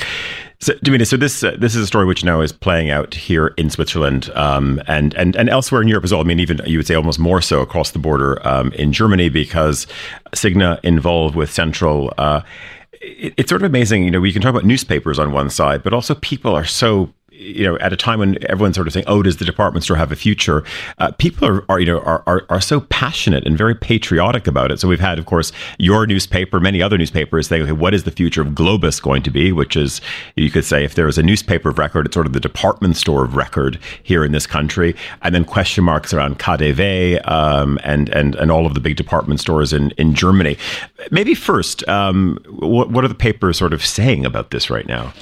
So, 0.62 0.74
Damita, 0.74 1.04
so 1.04 1.16
this 1.16 1.42
uh, 1.42 1.56
this 1.58 1.74
is 1.74 1.82
a 1.82 1.86
story 1.88 2.06
which 2.06 2.22
now 2.22 2.40
is 2.40 2.52
playing 2.52 2.88
out 2.88 3.14
here 3.14 3.48
in 3.56 3.68
Switzerland 3.68 4.30
um, 4.36 4.80
and 4.86 5.12
and 5.14 5.34
and 5.34 5.48
elsewhere 5.48 5.82
in 5.82 5.88
Europe 5.88 6.04
as 6.04 6.12
well. 6.12 6.20
I 6.20 6.24
mean, 6.24 6.38
even 6.38 6.60
you 6.64 6.78
would 6.78 6.86
say 6.86 6.94
almost 6.94 7.18
more 7.18 7.42
so 7.42 7.62
across 7.62 7.90
the 7.90 7.98
border 7.98 8.46
um, 8.46 8.72
in 8.74 8.92
Germany 8.92 9.28
because 9.28 9.88
Signa 10.32 10.78
involved 10.84 11.34
with 11.34 11.52
Central. 11.52 12.14
Uh, 12.16 12.42
it, 12.92 13.34
it's 13.36 13.48
sort 13.48 13.62
of 13.62 13.66
amazing, 13.66 14.04
you 14.04 14.12
know. 14.12 14.20
We 14.20 14.32
can 14.32 14.40
talk 14.40 14.50
about 14.50 14.64
newspapers 14.64 15.18
on 15.18 15.32
one 15.32 15.50
side, 15.50 15.82
but 15.82 15.92
also 15.92 16.14
people 16.14 16.54
are 16.54 16.64
so 16.64 17.12
you 17.42 17.64
know, 17.64 17.76
at 17.78 17.92
a 17.92 17.96
time 17.96 18.20
when 18.20 18.38
everyone's 18.48 18.76
sort 18.76 18.86
of 18.86 18.92
saying, 18.92 19.04
"Oh, 19.08 19.22
does 19.22 19.38
the 19.38 19.44
department 19.44 19.84
store 19.84 19.96
have 19.96 20.12
a 20.12 20.16
future?" 20.16 20.64
Uh, 20.98 21.10
people 21.12 21.48
are, 21.48 21.64
are, 21.68 21.80
you 21.80 21.86
know, 21.86 22.00
are, 22.00 22.22
are 22.26 22.46
are 22.48 22.60
so 22.60 22.80
passionate 22.80 23.46
and 23.46 23.58
very 23.58 23.74
patriotic 23.74 24.46
about 24.46 24.70
it. 24.70 24.80
So 24.80 24.88
we've 24.88 25.00
had, 25.00 25.18
of 25.18 25.26
course, 25.26 25.52
your 25.78 26.06
newspaper, 26.06 26.60
many 26.60 26.80
other 26.80 26.96
newspapers 26.96 27.48
saying, 27.48 27.62
"Okay, 27.62 27.72
what 27.72 27.94
is 27.94 28.04
the 28.04 28.10
future 28.10 28.42
of 28.42 28.48
Globus 28.48 29.02
going 29.02 29.22
to 29.22 29.30
be?" 29.30 29.52
Which 29.52 29.76
is, 29.76 30.00
you 30.36 30.50
could 30.50 30.64
say, 30.64 30.84
if 30.84 30.94
there 30.94 31.06
was 31.06 31.18
a 31.18 31.22
newspaper 31.22 31.70
of 31.70 31.78
record, 31.78 32.06
it's 32.06 32.14
sort 32.14 32.26
of 32.26 32.32
the 32.32 32.40
department 32.40 32.96
store 32.96 33.24
of 33.24 33.36
record 33.36 33.78
here 34.02 34.24
in 34.24 34.32
this 34.32 34.46
country. 34.46 34.94
And 35.22 35.34
then 35.34 35.44
question 35.44 35.84
marks 35.84 36.12
around 36.12 36.38
KaDeWe 36.38 37.28
um, 37.28 37.78
and 37.82 38.08
and 38.10 38.34
and 38.36 38.50
all 38.50 38.66
of 38.66 38.74
the 38.74 38.80
big 38.80 38.96
department 38.96 39.40
stores 39.40 39.72
in 39.72 39.90
in 39.92 40.14
Germany. 40.14 40.56
Maybe 41.10 41.34
first, 41.34 41.86
um, 41.88 42.38
what 42.48 42.90
what 42.90 43.04
are 43.04 43.08
the 43.08 43.14
papers 43.14 43.58
sort 43.58 43.72
of 43.72 43.84
saying 43.84 44.24
about 44.24 44.50
this 44.50 44.70
right 44.70 44.86
now? 44.86 45.12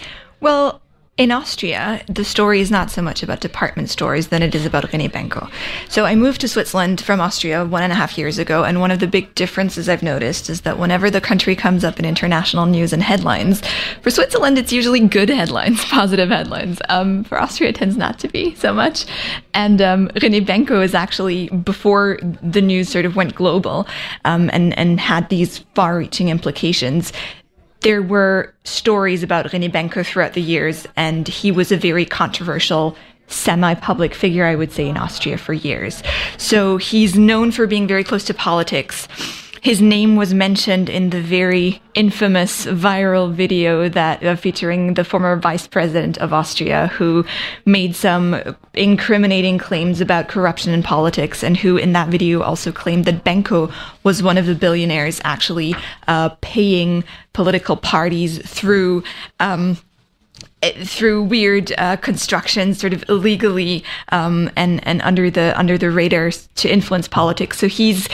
Well, 0.41 0.81
in 1.21 1.31
Austria, 1.31 2.03
the 2.07 2.25
story 2.25 2.63
is 2.63 2.71
not 2.71 2.91
so 2.91 3.03
much 3.03 3.23
about 3.23 3.41
department 3.41 3.91
stores 3.91 4.29
than 4.29 4.43
it 4.43 4.55
is 4.55 4.65
about 4.65 4.85
René 4.85 5.07
Benko. 5.07 5.51
So 5.87 6.07
I 6.07 6.15
moved 6.15 6.41
to 6.41 6.49
Switzerland 6.49 7.03
from 7.03 7.21
Austria 7.21 7.63
one 7.63 7.83
and 7.83 7.93
a 7.93 7.95
half 7.95 8.17
years 8.17 8.39
ago, 8.39 8.65
and 8.65 8.81
one 8.81 8.91
of 8.91 9.01
the 9.01 9.07
big 9.07 9.35
differences 9.35 9.87
I've 9.87 10.03
noticed 10.03 10.49
is 10.49 10.63
that 10.63 10.79
whenever 10.79 11.11
the 11.11 11.21
country 11.21 11.55
comes 11.55 11.85
up 11.85 11.99
in 11.99 12.07
international 12.07 12.65
news 12.65 12.95
and 12.95 13.03
headlines, 13.03 13.61
for 14.01 14.11
Switzerland 14.11 14.57
it's 14.57 14.73
usually 14.73 15.07
good 15.07 15.29
headlines, 15.29 15.85
positive 15.91 16.31
headlines. 16.31 16.81
Um, 16.89 17.25
for 17.25 17.39
Austria, 17.39 17.69
it 17.69 17.75
tends 17.77 17.99
not 17.99 18.19
to 18.21 18.29
be 18.29 18.55
so 18.55 18.73
much. 18.73 19.05
And 19.53 19.83
um, 19.83 20.09
René 20.15 20.43
Benko 20.43 20.83
is 20.83 20.95
actually 20.95 21.51
before 21.51 22.19
the 22.43 22.63
news 22.63 22.89
sort 22.89 23.05
of 23.05 23.15
went 23.15 23.35
global 23.35 23.87
um, 24.25 24.49
and 24.55 24.77
and 24.79 24.99
had 24.99 25.29
these 25.29 25.59
far-reaching 25.75 26.31
implications 26.31 27.13
there 27.81 28.03
were 28.03 28.55
stories 28.65 29.23
about 29.23 29.47
René 29.47 29.71
Benko 29.71 30.05
throughout 30.05 30.35
the 30.35 30.43
years, 30.43 30.87
and 30.97 31.27
he 31.27 31.51
was 31.51 31.73
a 31.73 31.77
very 31.77 32.05
controversial 32.05 32.97
semi-public 33.29 34.15
figure, 34.15 34.45
I 34.45 34.55
would 34.55 34.73
say, 34.73 34.89
in 34.89 34.97
Austria 34.97 35.39
for 35.39 35.53
years. 35.53 36.03
So 36.37 36.77
he's 36.77 37.17
known 37.17 37.53
for 37.53 37.67
being 37.67 37.87
very 37.87 38.05
close 38.05 38.25
to 38.25 38.35
politics 38.35 39.07
his 39.61 39.81
name 39.81 40.17
was 40.17 40.33
mentioned 40.33 40.89
in 40.89 41.11
the 41.11 41.21
very 41.21 41.83
infamous 41.95 42.67
viral 42.67 43.33
video 43.33 43.89
that 43.89 44.25
uh, 44.25 44.37
featuring 44.37 44.95
the 44.95 45.05
former 45.05 45.37
vice 45.37 45.67
president 45.67 46.17
of 46.19 46.33
Austria 46.33 46.87
who 46.89 47.25
made 47.67 47.95
some 47.95 48.41
incriminating 48.75 49.59
claims 49.59 50.01
about 50.01 50.29
corruption 50.29 50.73
in 50.73 50.83
politics 50.83 51.43
and 51.43 51.57
who 51.57 51.77
in 51.77 51.93
that 51.93 52.09
video 52.09 52.43
also 52.43 52.73
claimed 52.73 53.05
that 53.05 53.25
Benko 53.25 53.73
was 54.03 54.23
one 54.23 54.39
of 54.39 54.47
the 54.47 54.55
billionaires 54.55 55.21
actually 55.25 55.75
uh, 56.09 56.31
paying 56.41 57.05
political 57.33 57.77
parties 57.77 58.39
through 58.49 59.03
um, 59.41 59.77
through 60.63 61.23
weird 61.23 61.73
uh, 61.79 61.97
constructions, 61.97 62.79
sort 62.79 62.93
of 62.93 63.05
illegally 63.09 63.83
um, 64.11 64.51
and 64.57 64.87
and 64.87 65.01
under 65.03 65.31
the 65.31 65.59
under 65.59 65.79
the 65.79 65.91
radar 65.91 66.31
to 66.31 66.69
influence 66.69 67.09
politics. 67.09 67.59
So 67.59 67.67
he's 67.67 68.09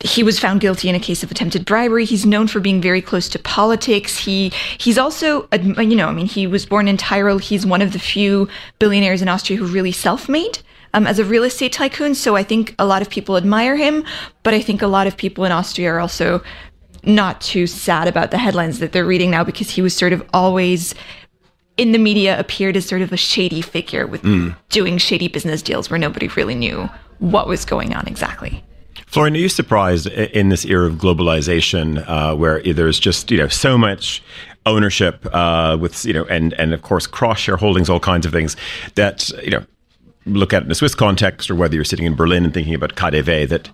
he 0.00 0.22
was 0.22 0.38
found 0.38 0.60
guilty 0.60 0.88
in 0.88 0.94
a 0.94 1.00
case 1.00 1.22
of 1.22 1.30
attempted 1.30 1.64
bribery. 1.64 2.04
He's 2.04 2.24
known 2.24 2.46
for 2.46 2.60
being 2.60 2.80
very 2.80 3.02
close 3.02 3.28
to 3.30 3.38
politics. 3.38 4.18
He 4.18 4.52
he's 4.78 4.98
also 4.98 5.48
you 5.52 5.96
know 5.96 6.08
I 6.08 6.12
mean 6.12 6.26
he 6.26 6.46
was 6.46 6.64
born 6.64 6.86
in 6.88 6.96
Tyrol. 6.96 7.38
He's 7.38 7.66
one 7.66 7.82
of 7.82 7.92
the 7.92 7.98
few 7.98 8.48
billionaires 8.78 9.22
in 9.22 9.28
Austria 9.28 9.58
who 9.58 9.66
really 9.66 9.92
self-made. 9.92 10.60
Um, 10.92 11.06
as 11.06 11.20
a 11.20 11.24
real 11.24 11.44
estate 11.44 11.72
tycoon, 11.72 12.16
so 12.16 12.34
I 12.34 12.42
think 12.42 12.74
a 12.76 12.84
lot 12.84 13.00
of 13.00 13.08
people 13.08 13.36
admire 13.36 13.76
him, 13.76 14.04
but 14.42 14.54
I 14.54 14.60
think 14.60 14.82
a 14.82 14.88
lot 14.88 15.06
of 15.06 15.16
people 15.16 15.44
in 15.44 15.52
Austria 15.52 15.92
are 15.92 16.00
also 16.00 16.42
not 17.04 17.40
too 17.40 17.66
sad 17.66 18.08
about 18.08 18.30
the 18.30 18.38
headlines 18.38 18.78
that 18.80 18.92
they're 18.92 19.06
reading 19.06 19.30
now 19.30 19.44
because 19.44 19.70
he 19.70 19.82
was 19.82 19.94
sort 19.94 20.12
of 20.12 20.28
always 20.32 20.94
in 21.76 21.92
the 21.92 21.98
media 21.98 22.38
appeared 22.38 22.76
as 22.76 22.86
sort 22.86 23.02
of 23.02 23.12
a 23.12 23.16
shady 23.16 23.62
figure 23.62 24.06
with 24.06 24.22
mm. 24.22 24.54
doing 24.68 24.98
shady 24.98 25.28
business 25.28 25.62
deals 25.62 25.90
where 25.90 25.98
nobody 25.98 26.28
really 26.28 26.54
knew 26.54 26.88
what 27.18 27.46
was 27.46 27.64
going 27.64 27.94
on 27.94 28.06
exactly. 28.06 28.62
Florian, 29.06 29.34
are 29.34 29.38
you 29.38 29.48
surprised 29.48 30.06
in 30.06 30.50
this 30.50 30.64
era 30.64 30.86
of 30.86 30.94
globalization, 30.94 32.04
uh, 32.08 32.34
where 32.36 32.62
there's 32.62 33.00
just 33.00 33.30
you 33.30 33.38
know 33.38 33.48
so 33.48 33.76
much 33.76 34.22
ownership 34.66 35.26
uh, 35.34 35.76
with 35.80 36.04
you 36.04 36.12
know 36.12 36.24
and 36.26 36.54
and 36.54 36.72
of 36.72 36.82
course 36.82 37.06
cross 37.06 37.40
shareholdings, 37.40 37.88
all 37.88 38.00
kinds 38.00 38.24
of 38.24 38.32
things 38.32 38.56
that 38.94 39.28
you 39.42 39.50
know 39.50 39.64
look 40.26 40.52
at 40.52 40.62
in 40.62 40.70
a 40.70 40.74
Swiss 40.74 40.94
context, 40.94 41.50
or 41.50 41.54
whether 41.54 41.74
you're 41.74 41.84
sitting 41.84 42.06
in 42.06 42.14
Berlin 42.14 42.44
and 42.44 42.54
thinking 42.54 42.74
about 42.74 42.94
KaDeWe, 42.94 43.48
that 43.48 43.70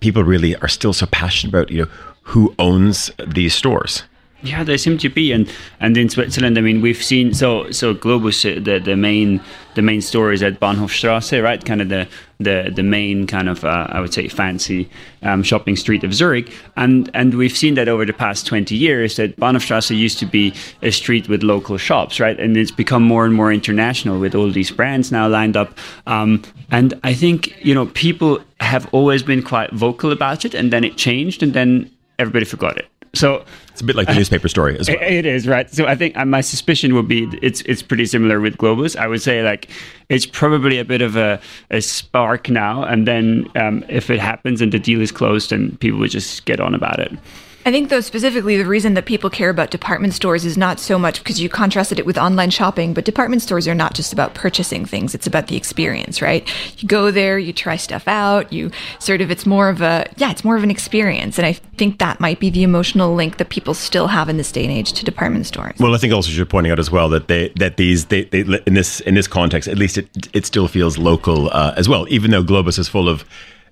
people 0.00 0.22
really 0.22 0.54
are 0.56 0.68
still 0.68 0.92
so 0.92 1.06
passionate 1.06 1.50
about 1.50 1.70
you 1.70 1.82
know 1.82 1.90
who 2.22 2.54
owns 2.58 3.10
these 3.26 3.54
stores. 3.54 4.02
Yeah, 4.46 4.62
they 4.62 4.76
seem 4.76 4.96
to 4.98 5.08
be, 5.08 5.32
and 5.32 5.50
and 5.80 5.96
in 5.96 6.08
Switzerland, 6.08 6.56
I 6.56 6.60
mean, 6.60 6.80
we've 6.80 7.02
seen 7.02 7.34
so 7.34 7.70
so 7.72 7.94
Globus, 7.94 8.44
uh, 8.44 8.60
the 8.62 8.78
the 8.78 8.96
main 8.96 9.40
the 9.74 9.82
main 9.82 10.00
store 10.00 10.32
is 10.32 10.42
at 10.42 10.60
Bahnhofstrasse, 10.60 11.42
right? 11.42 11.64
Kind 11.64 11.82
of 11.82 11.88
the 11.88 12.06
the 12.38 12.70
the 12.74 12.84
main 12.84 13.26
kind 13.26 13.48
of 13.48 13.64
uh, 13.64 13.88
I 13.90 14.00
would 14.00 14.14
say 14.14 14.28
fancy 14.28 14.88
um, 15.22 15.42
shopping 15.42 15.74
street 15.74 16.04
of 16.04 16.14
Zurich, 16.14 16.52
and 16.76 17.10
and 17.12 17.34
we've 17.34 17.56
seen 17.56 17.74
that 17.74 17.88
over 17.88 18.04
the 18.04 18.12
past 18.12 18.46
twenty 18.46 18.76
years 18.76 19.16
that 19.16 19.36
Bahnhofstrasse 19.36 19.96
used 19.96 20.20
to 20.20 20.26
be 20.26 20.54
a 20.82 20.92
street 20.92 21.28
with 21.28 21.42
local 21.42 21.76
shops, 21.76 22.20
right? 22.20 22.38
And 22.38 22.56
it's 22.56 22.70
become 22.70 23.02
more 23.02 23.24
and 23.24 23.34
more 23.34 23.52
international 23.52 24.20
with 24.20 24.36
all 24.36 24.50
these 24.50 24.70
brands 24.70 25.10
now 25.10 25.26
lined 25.26 25.56
up, 25.56 25.76
um, 26.06 26.42
and 26.70 26.94
I 27.02 27.14
think 27.14 27.52
you 27.64 27.74
know 27.74 27.86
people 27.86 28.38
have 28.60 28.88
always 28.92 29.24
been 29.24 29.42
quite 29.42 29.72
vocal 29.72 30.12
about 30.12 30.44
it, 30.44 30.54
and 30.54 30.72
then 30.72 30.84
it 30.84 30.96
changed, 30.96 31.42
and 31.42 31.52
then 31.52 31.90
everybody 32.18 32.44
forgot 32.44 32.76
it 32.78 32.86
so 33.16 33.44
it's 33.76 33.82
a 33.82 33.84
bit 33.84 33.94
like 33.94 34.08
the 34.08 34.14
newspaper 34.14 34.48
story 34.48 34.78
as 34.78 34.88
well. 34.88 34.96
It 35.02 35.26
is 35.26 35.46
right. 35.46 35.70
So 35.70 35.84
I 35.84 35.94
think 35.94 36.16
uh, 36.16 36.24
my 36.24 36.40
suspicion 36.40 36.94
would 36.94 37.06
be 37.06 37.28
it's 37.42 37.60
it's 37.62 37.82
pretty 37.82 38.06
similar 38.06 38.40
with 38.40 38.56
Globus. 38.56 38.96
I 38.96 39.06
would 39.06 39.20
say 39.20 39.42
like 39.42 39.68
it's 40.08 40.24
probably 40.24 40.78
a 40.78 40.84
bit 40.84 41.02
of 41.02 41.14
a, 41.14 41.38
a 41.70 41.82
spark 41.82 42.48
now, 42.48 42.84
and 42.84 43.06
then 43.06 43.46
um, 43.54 43.84
if 43.90 44.08
it 44.08 44.18
happens 44.18 44.62
and 44.62 44.72
the 44.72 44.78
deal 44.78 45.02
is 45.02 45.12
closed, 45.12 45.50
then 45.50 45.76
people 45.76 45.98
would 45.98 46.10
just 46.10 46.46
get 46.46 46.58
on 46.58 46.74
about 46.74 46.98
it. 47.00 47.12
I 47.66 47.72
think, 47.72 47.88
though, 47.88 48.00
specifically, 48.00 48.56
the 48.56 48.64
reason 48.64 48.94
that 48.94 49.06
people 49.06 49.28
care 49.28 49.50
about 49.50 49.72
department 49.72 50.14
stores 50.14 50.44
is 50.44 50.56
not 50.56 50.78
so 50.78 51.00
much 51.00 51.18
because 51.18 51.40
you 51.40 51.48
contrasted 51.48 51.98
it 51.98 52.06
with 52.06 52.16
online 52.16 52.50
shopping, 52.50 52.94
but 52.94 53.04
department 53.04 53.42
stores 53.42 53.66
are 53.66 53.74
not 53.74 53.92
just 53.92 54.12
about 54.12 54.34
purchasing 54.34 54.86
things, 54.86 55.16
it's 55.16 55.26
about 55.26 55.48
the 55.48 55.56
experience, 55.56 56.22
right? 56.22 56.48
You 56.80 56.86
go 56.86 57.10
there, 57.10 57.40
you 57.40 57.52
try 57.52 57.74
stuff 57.74 58.06
out, 58.06 58.52
you 58.52 58.70
sort 59.00 59.20
of, 59.20 59.32
it's 59.32 59.44
more 59.46 59.68
of 59.68 59.82
a, 59.82 60.08
yeah, 60.16 60.30
it's 60.30 60.44
more 60.44 60.56
of 60.56 60.62
an 60.62 60.70
experience. 60.70 61.38
And 61.38 61.46
I 61.46 61.54
think 61.54 61.98
that 61.98 62.20
might 62.20 62.38
be 62.38 62.50
the 62.50 62.62
emotional 62.62 63.16
link 63.16 63.38
that 63.38 63.48
people 63.48 63.74
still 63.74 64.06
have 64.06 64.28
in 64.28 64.36
this 64.36 64.52
day 64.52 64.62
and 64.62 64.72
age 64.72 64.92
to 64.92 65.04
department 65.04 65.46
stores. 65.46 65.74
Well, 65.80 65.92
I 65.92 65.98
think 65.98 66.12
also 66.12 66.30
you're 66.30 66.46
pointing 66.46 66.70
out 66.70 66.78
as 66.78 66.92
well 66.92 67.08
that 67.08 67.26
they, 67.26 67.48
that 67.56 67.78
these, 67.78 68.04
they, 68.06 68.26
they, 68.26 68.42
in 68.64 68.74
this, 68.74 69.00
in 69.00 69.14
this 69.16 69.26
context, 69.26 69.68
at 69.68 69.76
least 69.76 69.98
it, 69.98 70.28
it 70.32 70.46
still 70.46 70.68
feels 70.68 70.98
local 70.98 71.50
uh, 71.50 71.74
as 71.76 71.88
well, 71.88 72.06
even 72.10 72.30
though 72.30 72.44
Globus 72.44 72.78
is 72.78 72.86
full 72.86 73.08
of 73.08 73.24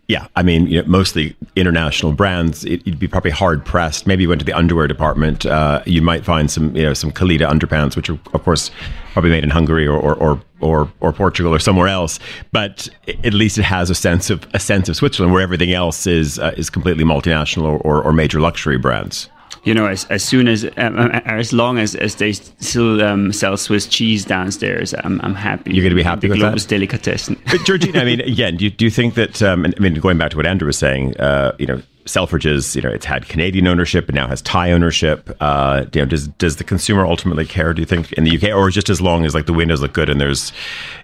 yeah, 0.06 0.26
I 0.36 0.42
mean, 0.42 0.66
you 0.66 0.82
know, 0.82 0.88
mostly 0.88 1.34
international 1.56 2.12
brands. 2.12 2.64
It, 2.64 2.84
would 2.84 2.98
be 2.98 3.08
probably 3.08 3.30
hard 3.30 3.64
pressed. 3.64 4.06
Maybe 4.06 4.22
you 4.22 4.28
went 4.28 4.40
to 4.40 4.44
the 4.44 4.52
underwear 4.52 4.86
department, 4.86 5.46
uh, 5.46 5.82
you 5.86 6.02
might 6.02 6.24
find 6.24 6.50
some, 6.50 6.76
you 6.76 6.82
know, 6.82 6.94
some 6.94 7.10
Calida 7.10 7.46
underpants, 7.46 7.96
which 7.96 8.10
are, 8.10 8.18
of 8.34 8.44
course, 8.44 8.70
probably 9.12 9.30
made 9.30 9.44
in 9.44 9.50
Hungary 9.50 9.86
or 9.86 9.98
or, 9.98 10.14
or 10.16 10.42
or 10.60 10.92
or 11.00 11.12
Portugal 11.12 11.54
or 11.54 11.58
somewhere 11.58 11.88
else. 11.88 12.18
But 12.52 12.88
at 13.06 13.32
least 13.32 13.56
it 13.56 13.62
has 13.62 13.88
a 13.88 13.94
sense 13.94 14.28
of 14.28 14.46
a 14.52 14.60
sense 14.60 14.90
of 14.90 14.96
Switzerland, 14.96 15.32
where 15.32 15.42
everything 15.42 15.72
else 15.72 16.06
is 16.06 16.38
uh, 16.38 16.52
is 16.56 16.68
completely 16.68 17.04
multinational 17.04 17.64
or, 17.64 17.78
or, 17.78 18.02
or 18.02 18.12
major 18.12 18.40
luxury 18.40 18.76
brands 18.76 19.30
you 19.64 19.74
know, 19.74 19.86
as, 19.86 20.04
as 20.06 20.22
soon 20.22 20.46
as 20.46 20.64
um, 20.76 20.98
uh, 20.98 21.20
as 21.24 21.52
long 21.52 21.78
as, 21.78 21.94
as 21.94 22.16
they 22.16 22.32
still 22.32 23.02
um, 23.02 23.32
sell 23.32 23.56
Swiss 23.56 23.86
cheese 23.86 24.24
downstairs, 24.24 24.94
I'm, 25.02 25.20
I'm 25.22 25.34
happy. 25.34 25.72
You're 25.72 25.82
going 25.82 25.90
to 25.90 25.96
be 25.96 26.02
happy 26.02 26.28
the 26.28 26.34
with 26.34 26.38
Globus 26.38 26.62
that? 26.62 26.68
Delicatessen. 26.68 27.40
But 27.50 27.64
Georgina, 27.64 28.00
I 28.00 28.04
mean, 28.04 28.20
again, 28.32 28.56
do 28.56 28.64
you, 28.64 28.70
do 28.70 28.84
you 28.84 28.90
think 28.90 29.14
that? 29.14 29.42
Um, 29.42 29.66
I 29.66 29.80
mean, 29.80 29.94
going 29.94 30.18
back 30.18 30.30
to 30.30 30.36
what 30.36 30.46
Andrew 30.46 30.66
was 30.66 30.78
saying, 30.78 31.16
uh, 31.18 31.52
you 31.58 31.66
know, 31.66 31.82
Selfridges, 32.04 32.76
you 32.76 32.82
know, 32.82 32.90
it's 32.90 33.06
had 33.06 33.28
Canadian 33.28 33.66
ownership 33.66 34.08
and 34.08 34.16
now 34.16 34.28
has 34.28 34.42
Thai 34.42 34.72
ownership. 34.72 35.34
Uh, 35.40 35.86
you 35.92 36.02
know, 36.02 36.06
does 36.06 36.28
does 36.28 36.56
the 36.56 36.64
consumer 36.64 37.06
ultimately 37.06 37.46
care? 37.46 37.72
Do 37.72 37.80
you 37.80 37.86
think 37.86 38.12
in 38.12 38.24
the 38.24 38.36
UK, 38.36 38.54
or 38.54 38.68
just 38.70 38.90
as 38.90 39.00
long 39.00 39.24
as 39.24 39.34
like 39.34 39.46
the 39.46 39.54
windows 39.54 39.80
look 39.80 39.94
good 39.94 40.10
and 40.10 40.20
there's, 40.20 40.52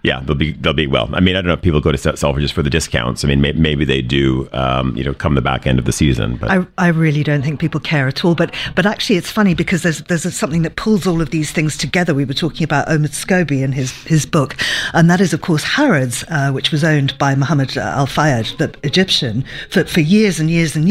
yeah, 0.02 0.20
they'll 0.20 0.36
be 0.36 0.52
they'll 0.52 0.74
be 0.74 0.86
well. 0.86 1.08
I 1.14 1.20
mean, 1.20 1.36
I 1.36 1.40
don't 1.40 1.46
know 1.46 1.54
if 1.54 1.62
people 1.62 1.80
go 1.80 1.90
to 1.90 1.98
Selfridges 1.98 2.52
for 2.52 2.62
the 2.62 2.68
discounts. 2.68 3.24
I 3.24 3.28
mean, 3.28 3.40
may, 3.40 3.52
maybe 3.52 3.84
they 3.84 4.02
do. 4.02 4.48
Um, 4.52 4.94
you 4.94 5.02
know, 5.02 5.14
come 5.14 5.34
the 5.34 5.42
back 5.42 5.66
end 5.66 5.78
of 5.78 5.86
the 5.86 5.92
season. 5.92 6.36
But 6.36 6.50
I, 6.50 6.66
I 6.76 6.88
really 6.88 7.22
don't 7.22 7.42
think 7.42 7.60
people 7.60 7.80
care 7.80 8.06
at 8.06 8.22
all. 8.22 8.34
But 8.34 8.54
but 8.74 8.84
actually, 8.84 9.16
it's 9.16 9.30
funny 9.30 9.54
because 9.54 9.82
there's 9.82 10.02
there's 10.02 10.34
something 10.34 10.62
that 10.62 10.76
pulls 10.76 11.06
all 11.06 11.22
of 11.22 11.30
these 11.30 11.50
things 11.50 11.78
together. 11.78 12.14
We 12.14 12.26
were 12.26 12.34
talking 12.34 12.64
about 12.64 12.88
Omid 12.88 13.14
Scobie 13.14 13.64
and 13.64 13.74
his 13.74 13.92
his 14.04 14.26
book, 14.26 14.56
and 14.92 15.08
that 15.08 15.22
is 15.22 15.32
of 15.32 15.40
course 15.40 15.64
Harrods, 15.64 16.24
uh, 16.28 16.50
which 16.50 16.70
was 16.70 16.84
owned 16.84 17.16
by 17.16 17.34
Mohammed 17.34 17.74
Al 17.78 18.06
Fayed, 18.06 18.46
the 18.58 18.74
Egyptian, 18.82 19.44
for 19.70 19.84
for 19.84 20.00
years 20.00 20.38
and 20.38 20.50
years 20.50 20.76
and 20.76 20.84
years. 20.84 20.89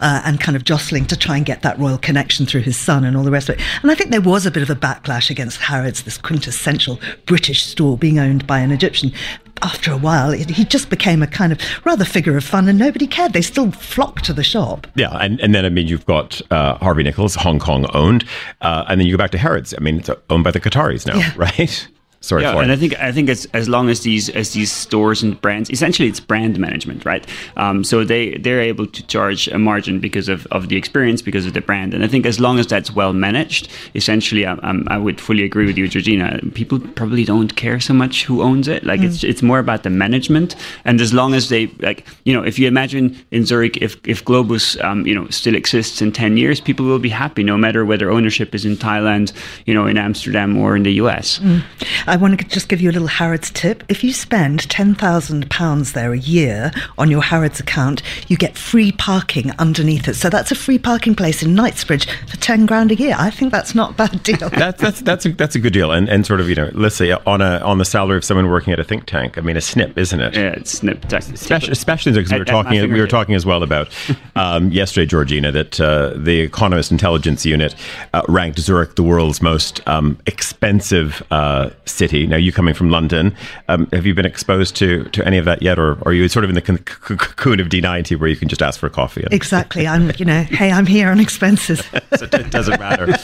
Uh, 0.00 0.06
uh, 0.06 0.22
and 0.24 0.40
kind 0.40 0.56
of 0.56 0.64
jostling 0.64 1.04
to 1.06 1.16
try 1.16 1.36
and 1.36 1.44
get 1.44 1.62
that 1.62 1.78
royal 1.78 1.98
connection 1.98 2.46
through 2.46 2.62
his 2.62 2.76
son 2.76 3.04
and 3.04 3.16
all 3.16 3.24
the 3.24 3.30
rest 3.30 3.48
of 3.48 3.58
it. 3.58 3.64
And 3.82 3.90
I 3.90 3.94
think 3.94 4.10
there 4.10 4.20
was 4.20 4.46
a 4.46 4.50
bit 4.50 4.62
of 4.62 4.70
a 4.70 4.74
backlash 4.74 5.30
against 5.30 5.58
Harrods, 5.60 6.02
this 6.02 6.16
quintessential 6.16 6.98
British 7.26 7.64
store 7.64 7.98
being 7.98 8.18
owned 8.18 8.46
by 8.46 8.60
an 8.60 8.70
Egyptian 8.70 9.12
after 9.62 9.90
a 9.90 9.96
while, 9.96 10.32
he 10.32 10.66
just 10.66 10.90
became 10.90 11.22
a 11.22 11.26
kind 11.26 11.50
of 11.50 11.58
rather 11.86 12.04
figure 12.04 12.36
of 12.36 12.44
fun, 12.44 12.68
and 12.68 12.78
nobody 12.78 13.06
cared. 13.06 13.32
They 13.32 13.40
still 13.40 13.70
flocked 13.72 14.26
to 14.26 14.34
the 14.34 14.44
shop. 14.44 14.86
Yeah, 14.96 15.16
and, 15.16 15.40
and 15.40 15.54
then 15.54 15.64
I 15.64 15.70
mean, 15.70 15.88
you've 15.88 16.04
got 16.04 16.42
uh, 16.50 16.74
Harvey 16.74 17.02
Nichols, 17.02 17.34
Hong 17.36 17.58
Kong 17.58 17.86
owned, 17.94 18.26
uh, 18.60 18.84
and 18.86 19.00
then 19.00 19.06
you 19.06 19.14
go 19.14 19.18
back 19.18 19.30
to 19.30 19.38
Harrods. 19.38 19.72
I 19.74 19.80
mean, 19.80 20.00
it's 20.00 20.10
owned 20.28 20.44
by 20.44 20.50
the 20.50 20.60
Qataris 20.60 21.06
now, 21.06 21.16
yeah. 21.16 21.32
right? 21.36 21.88
Sorry, 22.20 22.42
yeah, 22.42 22.58
and 22.58 22.72
I 22.72 22.76
think 22.76 22.98
I 22.98 23.12
think 23.12 23.28
as, 23.28 23.46
as 23.52 23.68
long 23.68 23.88
as 23.88 24.00
these 24.00 24.30
as 24.30 24.52
these 24.52 24.72
stores 24.72 25.22
and 25.22 25.40
brands, 25.40 25.70
essentially 25.70 26.08
it's 26.08 26.18
brand 26.18 26.58
management, 26.58 27.04
right? 27.04 27.24
Um, 27.56 27.84
so 27.84 28.04
they 28.04 28.36
they're 28.38 28.60
able 28.60 28.86
to 28.86 29.06
charge 29.06 29.48
a 29.48 29.58
margin 29.58 30.00
because 30.00 30.28
of, 30.28 30.46
of 30.46 30.68
the 30.68 30.76
experience, 30.76 31.22
because 31.22 31.46
of 31.46 31.52
the 31.52 31.60
brand, 31.60 31.94
and 31.94 32.02
I 32.02 32.08
think 32.08 32.26
as 32.26 32.40
long 32.40 32.58
as 32.58 32.66
that's 32.66 32.90
well 32.90 33.12
managed, 33.12 33.68
essentially, 33.94 34.46
I, 34.46 34.56
I 34.88 34.98
would 34.98 35.20
fully 35.20 35.44
agree 35.44 35.66
with 35.66 35.76
you, 35.76 35.88
Georgina. 35.88 36.40
People 36.54 36.80
probably 36.80 37.24
don't 37.24 37.54
care 37.54 37.78
so 37.78 37.92
much 37.92 38.24
who 38.24 38.42
owns 38.42 38.66
it. 38.66 38.84
Like 38.84 39.00
mm. 39.00 39.04
it's 39.04 39.22
it's 39.22 39.42
more 39.42 39.58
about 39.58 39.82
the 39.82 39.90
management, 39.90 40.56
and 40.84 41.00
as 41.00 41.12
long 41.12 41.34
as 41.34 41.48
they 41.48 41.66
like, 41.80 42.06
you 42.24 42.32
know, 42.32 42.42
if 42.42 42.58
you 42.58 42.66
imagine 42.66 43.16
in 43.30 43.44
Zurich, 43.44 43.76
if 43.82 43.96
if 44.06 44.24
Globus, 44.24 44.82
um, 44.82 45.06
you 45.06 45.14
know, 45.14 45.28
still 45.28 45.54
exists 45.54 46.00
in 46.00 46.12
ten 46.12 46.36
years, 46.36 46.60
people 46.60 46.86
will 46.86 46.98
be 46.98 47.10
happy 47.10 47.44
no 47.44 47.56
matter 47.56 47.84
whether 47.84 48.10
ownership 48.10 48.54
is 48.54 48.64
in 48.64 48.76
Thailand, 48.76 49.32
you 49.66 49.74
know, 49.74 49.86
in 49.86 49.98
Amsterdam 49.98 50.56
or 50.56 50.76
in 50.76 50.82
the 50.82 50.94
US. 50.94 51.38
Mm. 51.40 51.62
I 52.06 52.16
want 52.16 52.38
to 52.38 52.44
just 52.46 52.68
give 52.68 52.80
you 52.80 52.90
a 52.90 52.92
little 52.92 53.08
Harrods 53.08 53.50
tip. 53.50 53.82
If 53.88 54.04
you 54.04 54.12
spend 54.12 54.60
£10,000 54.60 55.92
there 55.92 56.12
a 56.12 56.18
year 56.18 56.70
on 56.98 57.10
your 57.10 57.22
Harrods 57.22 57.58
account, 57.58 58.02
you 58.28 58.36
get 58.36 58.56
free 58.56 58.92
parking 58.92 59.50
underneath 59.58 60.06
it. 60.06 60.14
So 60.14 60.30
that's 60.30 60.52
a 60.52 60.54
free 60.54 60.78
parking 60.78 61.16
place 61.16 61.42
in 61.42 61.54
Knightsbridge 61.54 62.06
for 62.28 62.36
10 62.36 62.66
grand 62.66 62.92
a 62.92 62.94
year. 62.94 63.16
I 63.18 63.30
think 63.30 63.52
that's 63.52 63.74
not 63.74 63.92
a 63.92 63.94
bad 63.94 64.22
deal. 64.22 64.48
that's, 64.50 64.80
that's, 64.80 65.00
that's, 65.00 65.26
a, 65.26 65.32
that's 65.32 65.56
a 65.56 65.58
good 65.58 65.72
deal. 65.72 65.90
And, 65.90 66.08
and 66.08 66.24
sort 66.24 66.40
of, 66.40 66.48
you 66.48 66.54
know, 66.54 66.70
let's 66.74 66.96
say 66.96 67.10
on, 67.10 67.40
a, 67.40 67.58
on 67.58 67.78
the 67.78 67.84
salary 67.84 68.18
of 68.18 68.24
someone 68.24 68.48
working 68.48 68.72
at 68.72 68.78
a 68.78 68.84
think 68.84 69.06
tank, 69.06 69.36
I 69.36 69.40
mean, 69.40 69.56
a 69.56 69.60
snip, 69.60 69.98
isn't 69.98 70.20
it? 70.20 70.34
Yeah, 70.34 70.50
it's 70.50 70.70
snip. 70.70 71.04
Especially, 71.12 71.72
especially 71.72 72.12
because 72.12 72.32
we 72.32 72.38
were 72.38 72.44
talking, 72.44 72.92
we 72.92 73.00
were 73.00 73.06
talking 73.06 73.34
as 73.34 73.44
well 73.44 73.62
about 73.62 73.88
um, 74.36 74.70
yesterday, 74.70 75.06
Georgina, 75.06 75.50
that 75.50 75.80
uh, 75.80 76.12
the 76.16 76.40
Economist 76.40 76.92
Intelligence 76.92 77.44
Unit 77.44 77.74
uh, 78.14 78.22
ranked 78.28 78.60
Zurich 78.60 78.94
the 78.94 79.02
world's 79.02 79.42
most 79.42 79.86
um, 79.88 80.18
expensive 80.26 81.22
uh, 81.30 81.70
city. 81.96 82.26
Now, 82.26 82.36
you 82.36 82.52
coming 82.52 82.74
from 82.74 82.90
London, 82.90 83.34
um, 83.68 83.88
have 83.92 84.06
you 84.06 84.14
been 84.14 84.26
exposed 84.26 84.76
to 84.76 85.04
to 85.04 85.26
any 85.26 85.38
of 85.38 85.44
that 85.46 85.62
yet, 85.62 85.78
or 85.78 85.98
are 86.06 86.12
you 86.12 86.28
sort 86.28 86.44
of 86.44 86.50
in 86.50 86.54
the 86.54 86.62
cocoon 86.62 87.60
of 87.60 87.68
D90 87.68 88.18
where 88.18 88.28
you 88.28 88.36
can 88.36 88.48
just 88.48 88.62
ask 88.62 88.78
for 88.78 88.86
a 88.86 88.90
coffee? 88.90 89.24
Exactly. 89.30 89.86
I'm, 89.86 90.12
you 90.18 90.24
know, 90.24 90.42
hey, 90.42 90.70
I'm 90.70 90.86
here 90.86 91.10
on 91.10 91.20
expenses. 91.20 91.78
so 92.16 92.24
it 92.24 92.50
doesn't 92.50 92.78
matter. 92.78 93.16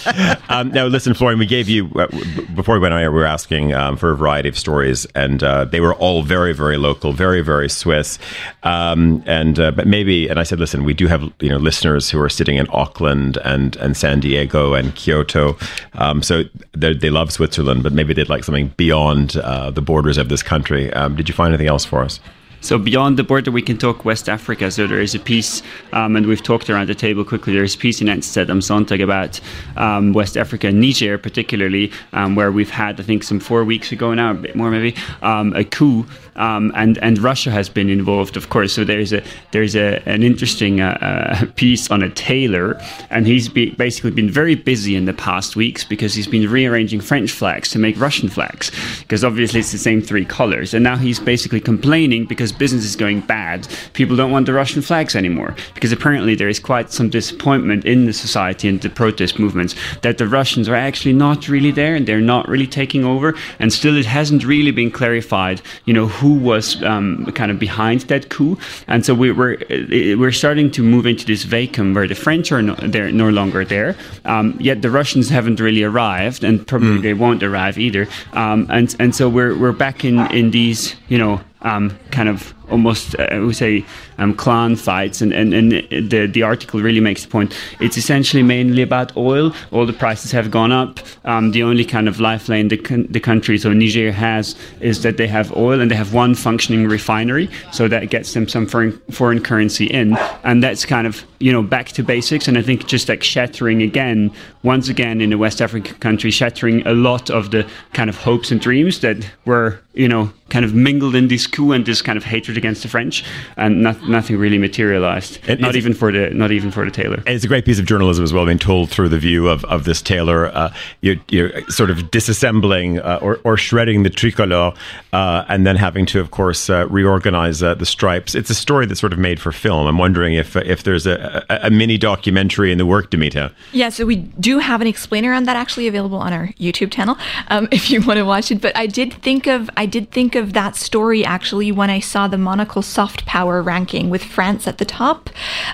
Um, 0.48 0.70
now, 0.70 0.86
listen, 0.86 1.14
Florian, 1.14 1.38
we 1.38 1.46
gave 1.46 1.68
you 1.68 1.90
uh, 1.96 2.06
before 2.54 2.74
we 2.74 2.80
went 2.80 2.94
on 2.94 3.00
air, 3.00 3.12
we 3.12 3.18
were 3.18 3.26
asking 3.26 3.72
um, 3.74 3.96
for 3.96 4.10
a 4.12 4.16
variety 4.16 4.48
of 4.48 4.58
stories, 4.58 5.06
and 5.14 5.42
uh, 5.42 5.64
they 5.64 5.80
were 5.80 5.94
all 5.94 6.22
very, 6.22 6.52
very 6.52 6.76
local, 6.76 7.12
very, 7.12 7.42
very 7.42 7.68
Swiss. 7.68 8.18
Um, 8.62 9.22
and 9.26 9.58
uh, 9.58 9.70
but 9.70 9.86
maybe, 9.86 10.28
and 10.28 10.38
I 10.38 10.42
said, 10.42 10.58
listen, 10.58 10.84
we 10.84 10.94
do 10.94 11.06
have 11.06 11.22
you 11.40 11.48
know 11.48 11.58
listeners 11.58 12.10
who 12.10 12.20
are 12.20 12.28
sitting 12.28 12.56
in 12.56 12.66
Auckland 12.70 13.38
and 13.44 13.76
and 13.76 13.96
San 13.96 14.20
Diego 14.20 14.74
and 14.74 14.94
Kyoto, 14.94 15.56
um, 15.94 16.22
so 16.22 16.44
they 16.74 17.10
love 17.10 17.32
Switzerland, 17.32 17.82
but 17.82 17.92
maybe 17.92 18.14
they'd 18.14 18.28
like 18.28 18.44
something 18.44 18.61
beyond 18.68 19.36
uh, 19.36 19.70
the 19.70 19.82
borders 19.82 20.18
of 20.18 20.28
this 20.28 20.42
country. 20.42 20.92
Um, 20.92 21.16
did 21.16 21.28
you 21.28 21.34
find 21.34 21.52
anything 21.52 21.68
else 21.68 21.84
for 21.84 22.02
us? 22.02 22.20
So 22.62 22.78
beyond 22.78 23.18
the 23.18 23.24
border, 23.24 23.50
we 23.50 23.60
can 23.60 23.76
talk 23.76 24.04
West 24.04 24.28
Africa. 24.28 24.70
So 24.70 24.86
there 24.86 25.00
is 25.00 25.16
a 25.16 25.18
piece, 25.18 25.62
um, 25.92 26.14
and 26.14 26.26
we've 26.26 26.42
talked 26.42 26.70
around 26.70 26.88
the 26.88 26.94
table 26.94 27.24
quickly. 27.24 27.52
There 27.52 27.64
is 27.64 27.74
a 27.74 27.78
piece 27.78 28.00
in 28.00 28.06
NZZ 28.06 28.48
am 28.48 28.60
Sonntag 28.60 29.02
about 29.02 29.40
um, 29.76 30.12
West 30.12 30.36
Africa, 30.36 30.70
Niger 30.70 31.18
particularly, 31.18 31.90
um, 32.12 32.36
where 32.36 32.52
we've 32.52 32.70
had, 32.70 33.00
I 33.00 33.02
think, 33.02 33.24
some 33.24 33.40
four 33.40 33.64
weeks 33.64 33.90
ago 33.90 34.14
now, 34.14 34.30
a 34.30 34.34
bit 34.34 34.54
more 34.54 34.70
maybe, 34.70 34.94
um, 35.22 35.52
a 35.54 35.64
coup 35.64 36.06
um, 36.36 36.72
and 36.74 36.98
and 36.98 37.18
Russia 37.18 37.50
has 37.50 37.68
been 37.68 37.90
involved, 37.90 38.36
of 38.36 38.48
course. 38.48 38.72
So 38.72 38.84
there's 38.84 39.12
a 39.12 39.22
there's 39.50 39.76
a 39.76 40.02
an 40.08 40.22
interesting 40.22 40.80
uh, 40.80 40.98
uh, 41.00 41.46
piece 41.56 41.90
on 41.90 42.02
a 42.02 42.10
tailor, 42.10 42.80
and 43.10 43.26
he's 43.26 43.48
be, 43.48 43.70
basically 43.70 44.12
been 44.12 44.30
very 44.30 44.54
busy 44.54 44.96
in 44.96 45.04
the 45.04 45.12
past 45.12 45.56
weeks 45.56 45.84
because 45.84 46.14
he's 46.14 46.26
been 46.26 46.48
rearranging 46.50 47.00
French 47.00 47.30
flags 47.30 47.68
to 47.70 47.78
make 47.78 47.98
Russian 48.00 48.28
flags, 48.28 48.70
because 49.00 49.24
obviously 49.24 49.60
it's 49.60 49.72
the 49.72 49.78
same 49.78 50.00
three 50.00 50.24
colors. 50.24 50.72
And 50.72 50.82
now 50.82 50.96
he's 50.96 51.20
basically 51.20 51.60
complaining 51.60 52.24
because 52.24 52.52
business 52.52 52.84
is 52.84 52.96
going 52.96 53.20
bad. 53.20 53.68
People 53.92 54.16
don't 54.16 54.30
want 54.30 54.46
the 54.46 54.54
Russian 54.54 54.82
flags 54.82 55.14
anymore 55.14 55.54
because 55.74 55.92
apparently 55.92 56.34
there 56.34 56.48
is 56.48 56.58
quite 56.58 56.90
some 56.90 57.10
disappointment 57.10 57.84
in 57.84 58.06
the 58.06 58.12
society 58.12 58.68
and 58.68 58.80
the 58.80 58.88
protest 58.88 59.38
movements 59.38 59.74
that 60.02 60.18
the 60.18 60.26
Russians 60.26 60.68
are 60.68 60.74
actually 60.74 61.12
not 61.12 61.48
really 61.48 61.70
there 61.70 61.94
and 61.94 62.06
they're 62.06 62.20
not 62.20 62.48
really 62.48 62.66
taking 62.66 63.04
over. 63.04 63.34
And 63.58 63.72
still, 63.72 63.96
it 63.96 64.06
hasn't 64.06 64.44
really 64.44 64.70
been 64.70 64.90
clarified, 64.90 65.60
you 65.84 65.92
know 65.92 66.06
who 66.22 66.34
was 66.34 66.80
um, 66.84 67.26
kind 67.34 67.50
of 67.50 67.58
behind 67.58 68.02
that 68.02 68.28
coup. 68.28 68.56
And 68.86 69.04
so 69.04 69.12
we, 69.12 69.32
were—we're 69.32 70.16
we're 70.16 70.32
starting 70.32 70.70
to 70.70 70.82
move 70.82 71.04
into 71.04 71.26
this 71.26 71.42
vacuum 71.42 71.94
where 71.94 72.06
the 72.06 72.14
French 72.14 72.52
are 72.52 72.62
no, 72.62 72.74
they're 72.76 73.10
no 73.10 73.28
longer 73.28 73.64
there, 73.64 73.96
um, 74.24 74.56
yet 74.60 74.82
the 74.82 74.90
Russians 74.90 75.28
haven't 75.28 75.58
really 75.58 75.82
arrived, 75.82 76.44
and 76.44 76.64
probably 76.66 76.98
mm. 76.98 77.02
they 77.02 77.14
won't 77.14 77.42
arrive 77.42 77.76
either. 77.76 78.06
Um, 78.32 78.66
and 78.70 78.94
and 79.00 79.14
so 79.14 79.28
we're 79.28 79.58
we're 79.58 79.72
back 79.72 80.04
in 80.04 80.20
in 80.30 80.52
these 80.52 80.94
you 81.08 81.18
know 81.18 81.40
um, 81.62 81.98
kind 82.10 82.28
of 82.28 82.54
almost 82.70 83.14
uh, 83.18 83.38
would 83.40 83.56
say 83.56 83.84
um, 84.18 84.34
clan 84.34 84.76
fights, 84.76 85.20
and, 85.20 85.32
and, 85.32 85.52
and 85.54 85.72
the 86.10 86.26
the 86.26 86.42
article 86.42 86.80
really 86.80 87.00
makes 87.00 87.22
the 87.22 87.28
point. 87.28 87.56
It's 87.80 87.96
essentially 87.96 88.42
mainly 88.42 88.82
about 88.82 89.16
oil. 89.16 89.54
All 89.70 89.86
the 89.86 89.92
prices 89.92 90.32
have 90.32 90.50
gone 90.50 90.72
up. 90.72 91.00
Um, 91.24 91.52
the 91.52 91.62
only 91.62 91.84
kind 91.84 92.08
of 92.08 92.18
lifeline 92.20 92.68
the 92.68 92.78
the 93.08 93.20
country, 93.20 93.58
so 93.58 93.72
Niger 93.72 94.10
has, 94.12 94.56
is 94.80 95.02
that 95.02 95.16
they 95.16 95.28
have 95.28 95.54
oil 95.56 95.80
and 95.80 95.90
they 95.90 95.96
have 95.96 96.14
one 96.14 96.34
functioning 96.34 96.88
refinery, 96.88 97.48
so 97.72 97.88
that 97.88 98.10
gets 98.10 98.32
them 98.34 98.48
some 98.48 98.66
foreign 98.66 98.98
foreign 99.10 99.42
currency 99.42 99.86
in, 99.86 100.16
and 100.44 100.62
that's 100.62 100.84
kind 100.84 101.06
of 101.06 101.24
you 101.38 101.52
know 101.52 101.62
back 101.62 101.88
to 101.88 102.02
basics. 102.02 102.48
And 102.48 102.58
I 102.58 102.62
think 102.62 102.86
just 102.86 103.08
like 103.08 103.22
shattering 103.22 103.82
again, 103.82 104.30
once 104.62 104.88
again 104.88 105.20
in 105.20 105.32
a 105.32 105.38
West 105.38 105.60
African 105.60 105.96
country, 105.98 106.30
shattering 106.30 106.86
a 106.86 106.94
lot 106.94 107.30
of 107.30 107.50
the 107.50 107.68
kind 107.92 108.08
of 108.08 108.16
hopes 108.16 108.50
and 108.50 108.60
dreams 108.60 109.00
that 109.00 109.28
were 109.44 109.80
you 109.94 110.08
know 110.08 110.32
kind 110.48 110.64
of 110.64 110.74
mingled 110.74 111.14
in 111.14 111.28
this 111.28 111.46
coup 111.52 111.72
and 111.72 111.86
this 111.86 112.02
kind 112.02 112.16
of 112.16 112.24
hatred 112.24 112.56
against 112.56 112.82
the 112.82 112.88
French, 112.88 113.24
and 113.56 113.82
not, 113.82 114.02
nothing 114.08 114.36
really 114.36 114.58
materialized. 114.58 115.38
And 115.46 115.60
not 115.60 115.76
even 115.76 115.94
for 115.94 116.10
the 116.10 116.30
not 116.30 116.50
even 116.50 116.70
for 116.70 116.84
the 116.84 116.90
tailor. 116.90 117.16
And 117.26 117.28
it's 117.28 117.44
a 117.44 117.48
great 117.48 117.64
piece 117.64 117.78
of 117.78 117.86
journalism 117.86 118.24
as 118.24 118.32
well, 118.32 118.44
being 118.44 118.58
told 118.58 118.90
through 118.90 119.10
the 119.10 119.18
view 119.18 119.48
of, 119.48 119.64
of 119.66 119.84
this 119.84 120.02
tailor. 120.02 120.46
Uh, 120.46 120.72
you're, 121.00 121.16
you're 121.28 121.68
sort 121.68 121.90
of 121.90 121.98
disassembling 122.10 123.04
uh, 123.04 123.18
or, 123.22 123.38
or 123.44 123.56
shredding 123.56 124.02
the 124.02 124.10
tricolor 124.10 124.72
uh, 125.12 125.44
and 125.48 125.66
then 125.66 125.76
having 125.76 126.06
to, 126.06 126.20
of 126.20 126.30
course, 126.30 126.70
uh, 126.70 126.86
reorganize 126.88 127.62
uh, 127.62 127.74
the 127.74 127.86
stripes. 127.86 128.34
It's 128.34 128.50
a 128.50 128.54
story 128.54 128.86
that's 128.86 129.00
sort 129.00 129.12
of 129.12 129.18
made 129.18 129.40
for 129.40 129.52
film. 129.52 129.86
I'm 129.86 129.98
wondering 129.98 130.34
if 130.34 130.56
if 130.56 130.82
there's 130.82 131.06
a, 131.06 131.44
a, 131.50 131.66
a 131.66 131.70
mini 131.70 131.98
documentary 131.98 132.72
in 132.72 132.78
the 132.78 132.86
work, 132.86 133.10
Damita. 133.10 133.52
Yeah, 133.72 133.90
so 133.90 134.06
we 134.06 134.16
do 134.16 134.58
have 134.58 134.80
an 134.80 134.86
explainer 134.86 135.32
on 135.32 135.44
that 135.44 135.56
actually 135.56 135.86
available 135.86 136.18
on 136.18 136.32
our 136.32 136.48
YouTube 136.58 136.90
channel 136.90 137.16
um, 137.48 137.68
if 137.72 137.90
you 137.90 138.00
want 138.00 138.18
to 138.18 138.24
watch 138.24 138.50
it. 138.50 138.60
But 138.60 138.76
I 138.76 138.86
did 138.86 139.12
think 139.12 139.46
of 139.46 139.68
I 139.76 139.86
did 139.86 140.10
think 140.10 140.34
of 140.34 140.52
that 140.54 140.76
story 140.76 141.24
actually 141.24 141.41
when 141.50 141.90
I 141.90 142.00
saw 142.00 142.28
the 142.28 142.38
Monocle 142.38 142.82
soft 142.82 143.26
power 143.26 143.62
ranking 143.62 144.10
with 144.10 144.22
France 144.22 144.68
at 144.68 144.78
the 144.78 144.84
top. 144.84 145.30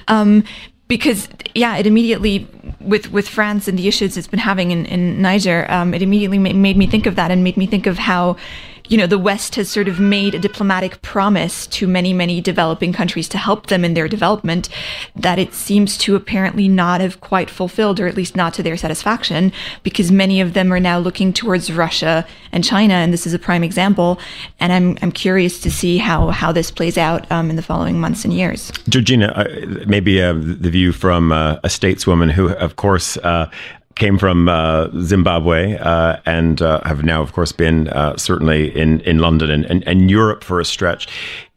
Um, 0.09 0.45
because 0.89 1.29
yeah, 1.55 1.77
it 1.77 1.87
immediately 1.87 2.47
with 2.81 3.13
with 3.13 3.29
France 3.29 3.69
and 3.69 3.79
the 3.79 3.89
issues 3.89 4.17
it's 4.17 4.27
been 4.27 4.41
having 4.41 4.71
in, 4.71 4.87
in 4.87 5.21
Niger, 5.21 5.71
um, 5.71 5.93
it 5.93 6.03
immediately 6.03 6.39
ma- 6.39 6.55
made 6.55 6.77
me 6.77 6.87
think 6.87 7.07
of 7.07 7.15
that 7.17 7.31
and 7.31 7.45
made 7.45 7.59
me 7.59 7.67
think 7.67 7.87
of 7.87 7.99
how 7.99 8.37
you 8.89 8.97
know, 8.97 9.07
the 9.07 9.19
West 9.19 9.55
has 9.55 9.69
sort 9.69 9.89
of 9.89 10.01
made 10.01 10.35
a 10.35 10.39
diplomatic 10.39 11.01
promise 11.03 11.67
to 11.69 11.87
many, 11.87 12.13
many 12.13 12.41
developing 12.41 12.93
countries 12.93 13.29
to 13.29 13.39
help 13.39 13.67
them 13.67 13.85
in 13.85 13.95
their 13.95 14.09
development 14.09 14.69
that 15.15 15.39
it 15.39 15.55
seems 15.55 15.97
to 15.99 16.17
apparently 16.17 16.69
not 16.69 17.01
have 17.01 17.21
quite 17.21 17.51
fulfilled, 17.51 18.01
or 18.01 18.07
at 18.07 18.17
least 18.17 18.35
not 18.35 18.55
to 18.55 18.63
their 18.63 18.77
satisfaction, 18.77 19.53
because 19.83 20.11
many 20.11 20.41
of 20.41 20.55
them 20.55 20.73
are 20.73 20.81
now 20.81 20.99
looking 20.99 21.33
towards 21.33 21.71
Russia 21.71 22.27
and 22.53 22.65
China, 22.65 22.95
and 22.95 23.13
this 23.13 23.27
is 23.27 23.35
a 23.35 23.39
prime 23.39 23.63
example. 23.63 24.19
And 24.59 24.73
I'm, 24.73 24.99
I'm 25.03 25.13
curious 25.13 25.61
to 25.61 25.71
see 25.71 25.99
how, 25.99 26.29
how 26.29 26.53
this 26.53 26.71
plays 26.71 26.97
out 26.97 27.31
um, 27.31 27.51
in 27.51 27.57
the 27.57 27.63
following 27.63 28.01
months 28.01 28.25
and 28.25 28.33
years. 28.33 28.73
Georgina, 28.89 29.27
uh, 29.29 29.45
maybe 29.87 30.23
uh, 30.23 30.33
the 30.33 30.71
view 30.71 30.93
from 30.93 31.33
uh, 31.33 31.55
a 31.65 31.69
stateswoman 31.69 32.31
who, 32.31 32.51
of 32.51 32.77
course, 32.77 33.17
uh, 33.19 33.51
came 33.99 34.19
from 34.19 34.49
uh, 34.49 34.89
Zimbabwe 35.01 35.77
uh, 35.77 36.21
and 36.25 36.63
uh, 36.63 36.81
have 36.85 37.03
now, 37.05 37.21
of 37.23 37.33
course, 37.33 37.53
been 37.53 37.89
uh, 37.89 38.17
certainly 38.17 38.75
in, 38.77 39.01
in 39.01 39.19
London 39.19 39.51
and, 39.51 39.65
and, 39.67 39.87
and 39.87 40.11
Europe 40.11 40.45
for 40.45 40.61
a 40.61 40.65
stretch. 40.65 41.09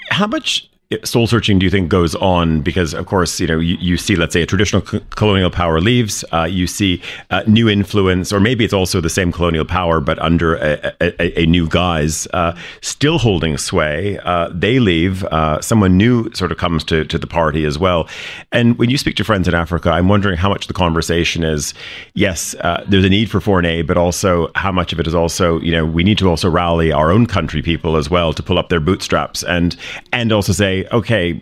How 0.09 0.27
much 0.27 0.69
soul 1.03 1.27
searching 1.27 1.59
do 1.59 1.65
you 1.65 1.69
think 1.69 1.89
goes 1.89 2.15
on? 2.15 2.61
Because 2.61 2.93
of 2.93 3.05
course 3.05 3.39
you 3.39 3.47
know 3.47 3.59
you, 3.59 3.77
you 3.79 3.97
see 3.97 4.15
let's 4.15 4.33
say 4.33 4.41
a 4.41 4.45
traditional 4.45 4.81
co- 4.81 4.99
colonial 5.11 5.49
power 5.49 5.79
leaves 5.81 6.23
uh, 6.33 6.43
you 6.43 6.67
see 6.67 7.01
uh, 7.29 7.43
new 7.47 7.69
influence 7.69 8.31
or 8.33 8.39
maybe 8.39 8.63
it's 8.63 8.73
also 8.73 9.01
the 9.01 9.09
same 9.09 9.31
colonial 9.31 9.65
power 9.65 9.99
but 9.99 10.19
under 10.19 10.55
a, 10.55 10.93
a, 11.01 11.41
a 11.41 11.45
new 11.45 11.67
guise 11.67 12.27
uh, 12.33 12.55
still 12.81 13.17
holding 13.17 13.57
sway. 13.57 14.19
Uh, 14.19 14.49
they 14.53 14.79
leave 14.79 15.23
uh, 15.25 15.61
someone 15.61 15.97
new 15.97 16.31
sort 16.33 16.51
of 16.51 16.57
comes 16.57 16.83
to, 16.83 17.05
to 17.05 17.17
the 17.17 17.27
party 17.27 17.65
as 17.65 17.77
well. 17.77 18.07
And 18.51 18.77
when 18.77 18.89
you 18.89 18.97
speak 18.97 19.15
to 19.15 19.23
friends 19.23 19.47
in 19.47 19.53
Africa 19.53 19.91
I'm 19.91 20.07
wondering 20.07 20.37
how 20.37 20.49
much 20.49 20.67
the 20.67 20.73
conversation 20.73 21.43
is 21.43 21.73
yes 22.13 22.53
uh, 22.55 22.83
there's 22.87 23.05
a 23.05 23.09
need 23.09 23.29
for 23.29 23.39
foreign 23.39 23.65
aid 23.65 23.87
but 23.87 23.97
also 23.97 24.49
how 24.55 24.71
much 24.71 24.93
of 24.93 24.99
it 24.99 25.07
is 25.07 25.15
also 25.15 25.59
you 25.61 25.71
know 25.71 25.85
we 25.85 26.03
need 26.03 26.17
to 26.17 26.29
also 26.29 26.49
rally 26.49 26.91
our 26.91 27.11
own 27.11 27.25
country 27.25 27.61
people 27.61 27.95
as 27.95 28.09
well 28.09 28.33
to 28.33 28.43
pull 28.43 28.57
up 28.57 28.69
their 28.69 28.79
bootstraps 28.79 29.43
and 29.43 29.75
and 30.11 30.31
also 30.31 30.51
say 30.51 30.80
okay, 30.91 31.39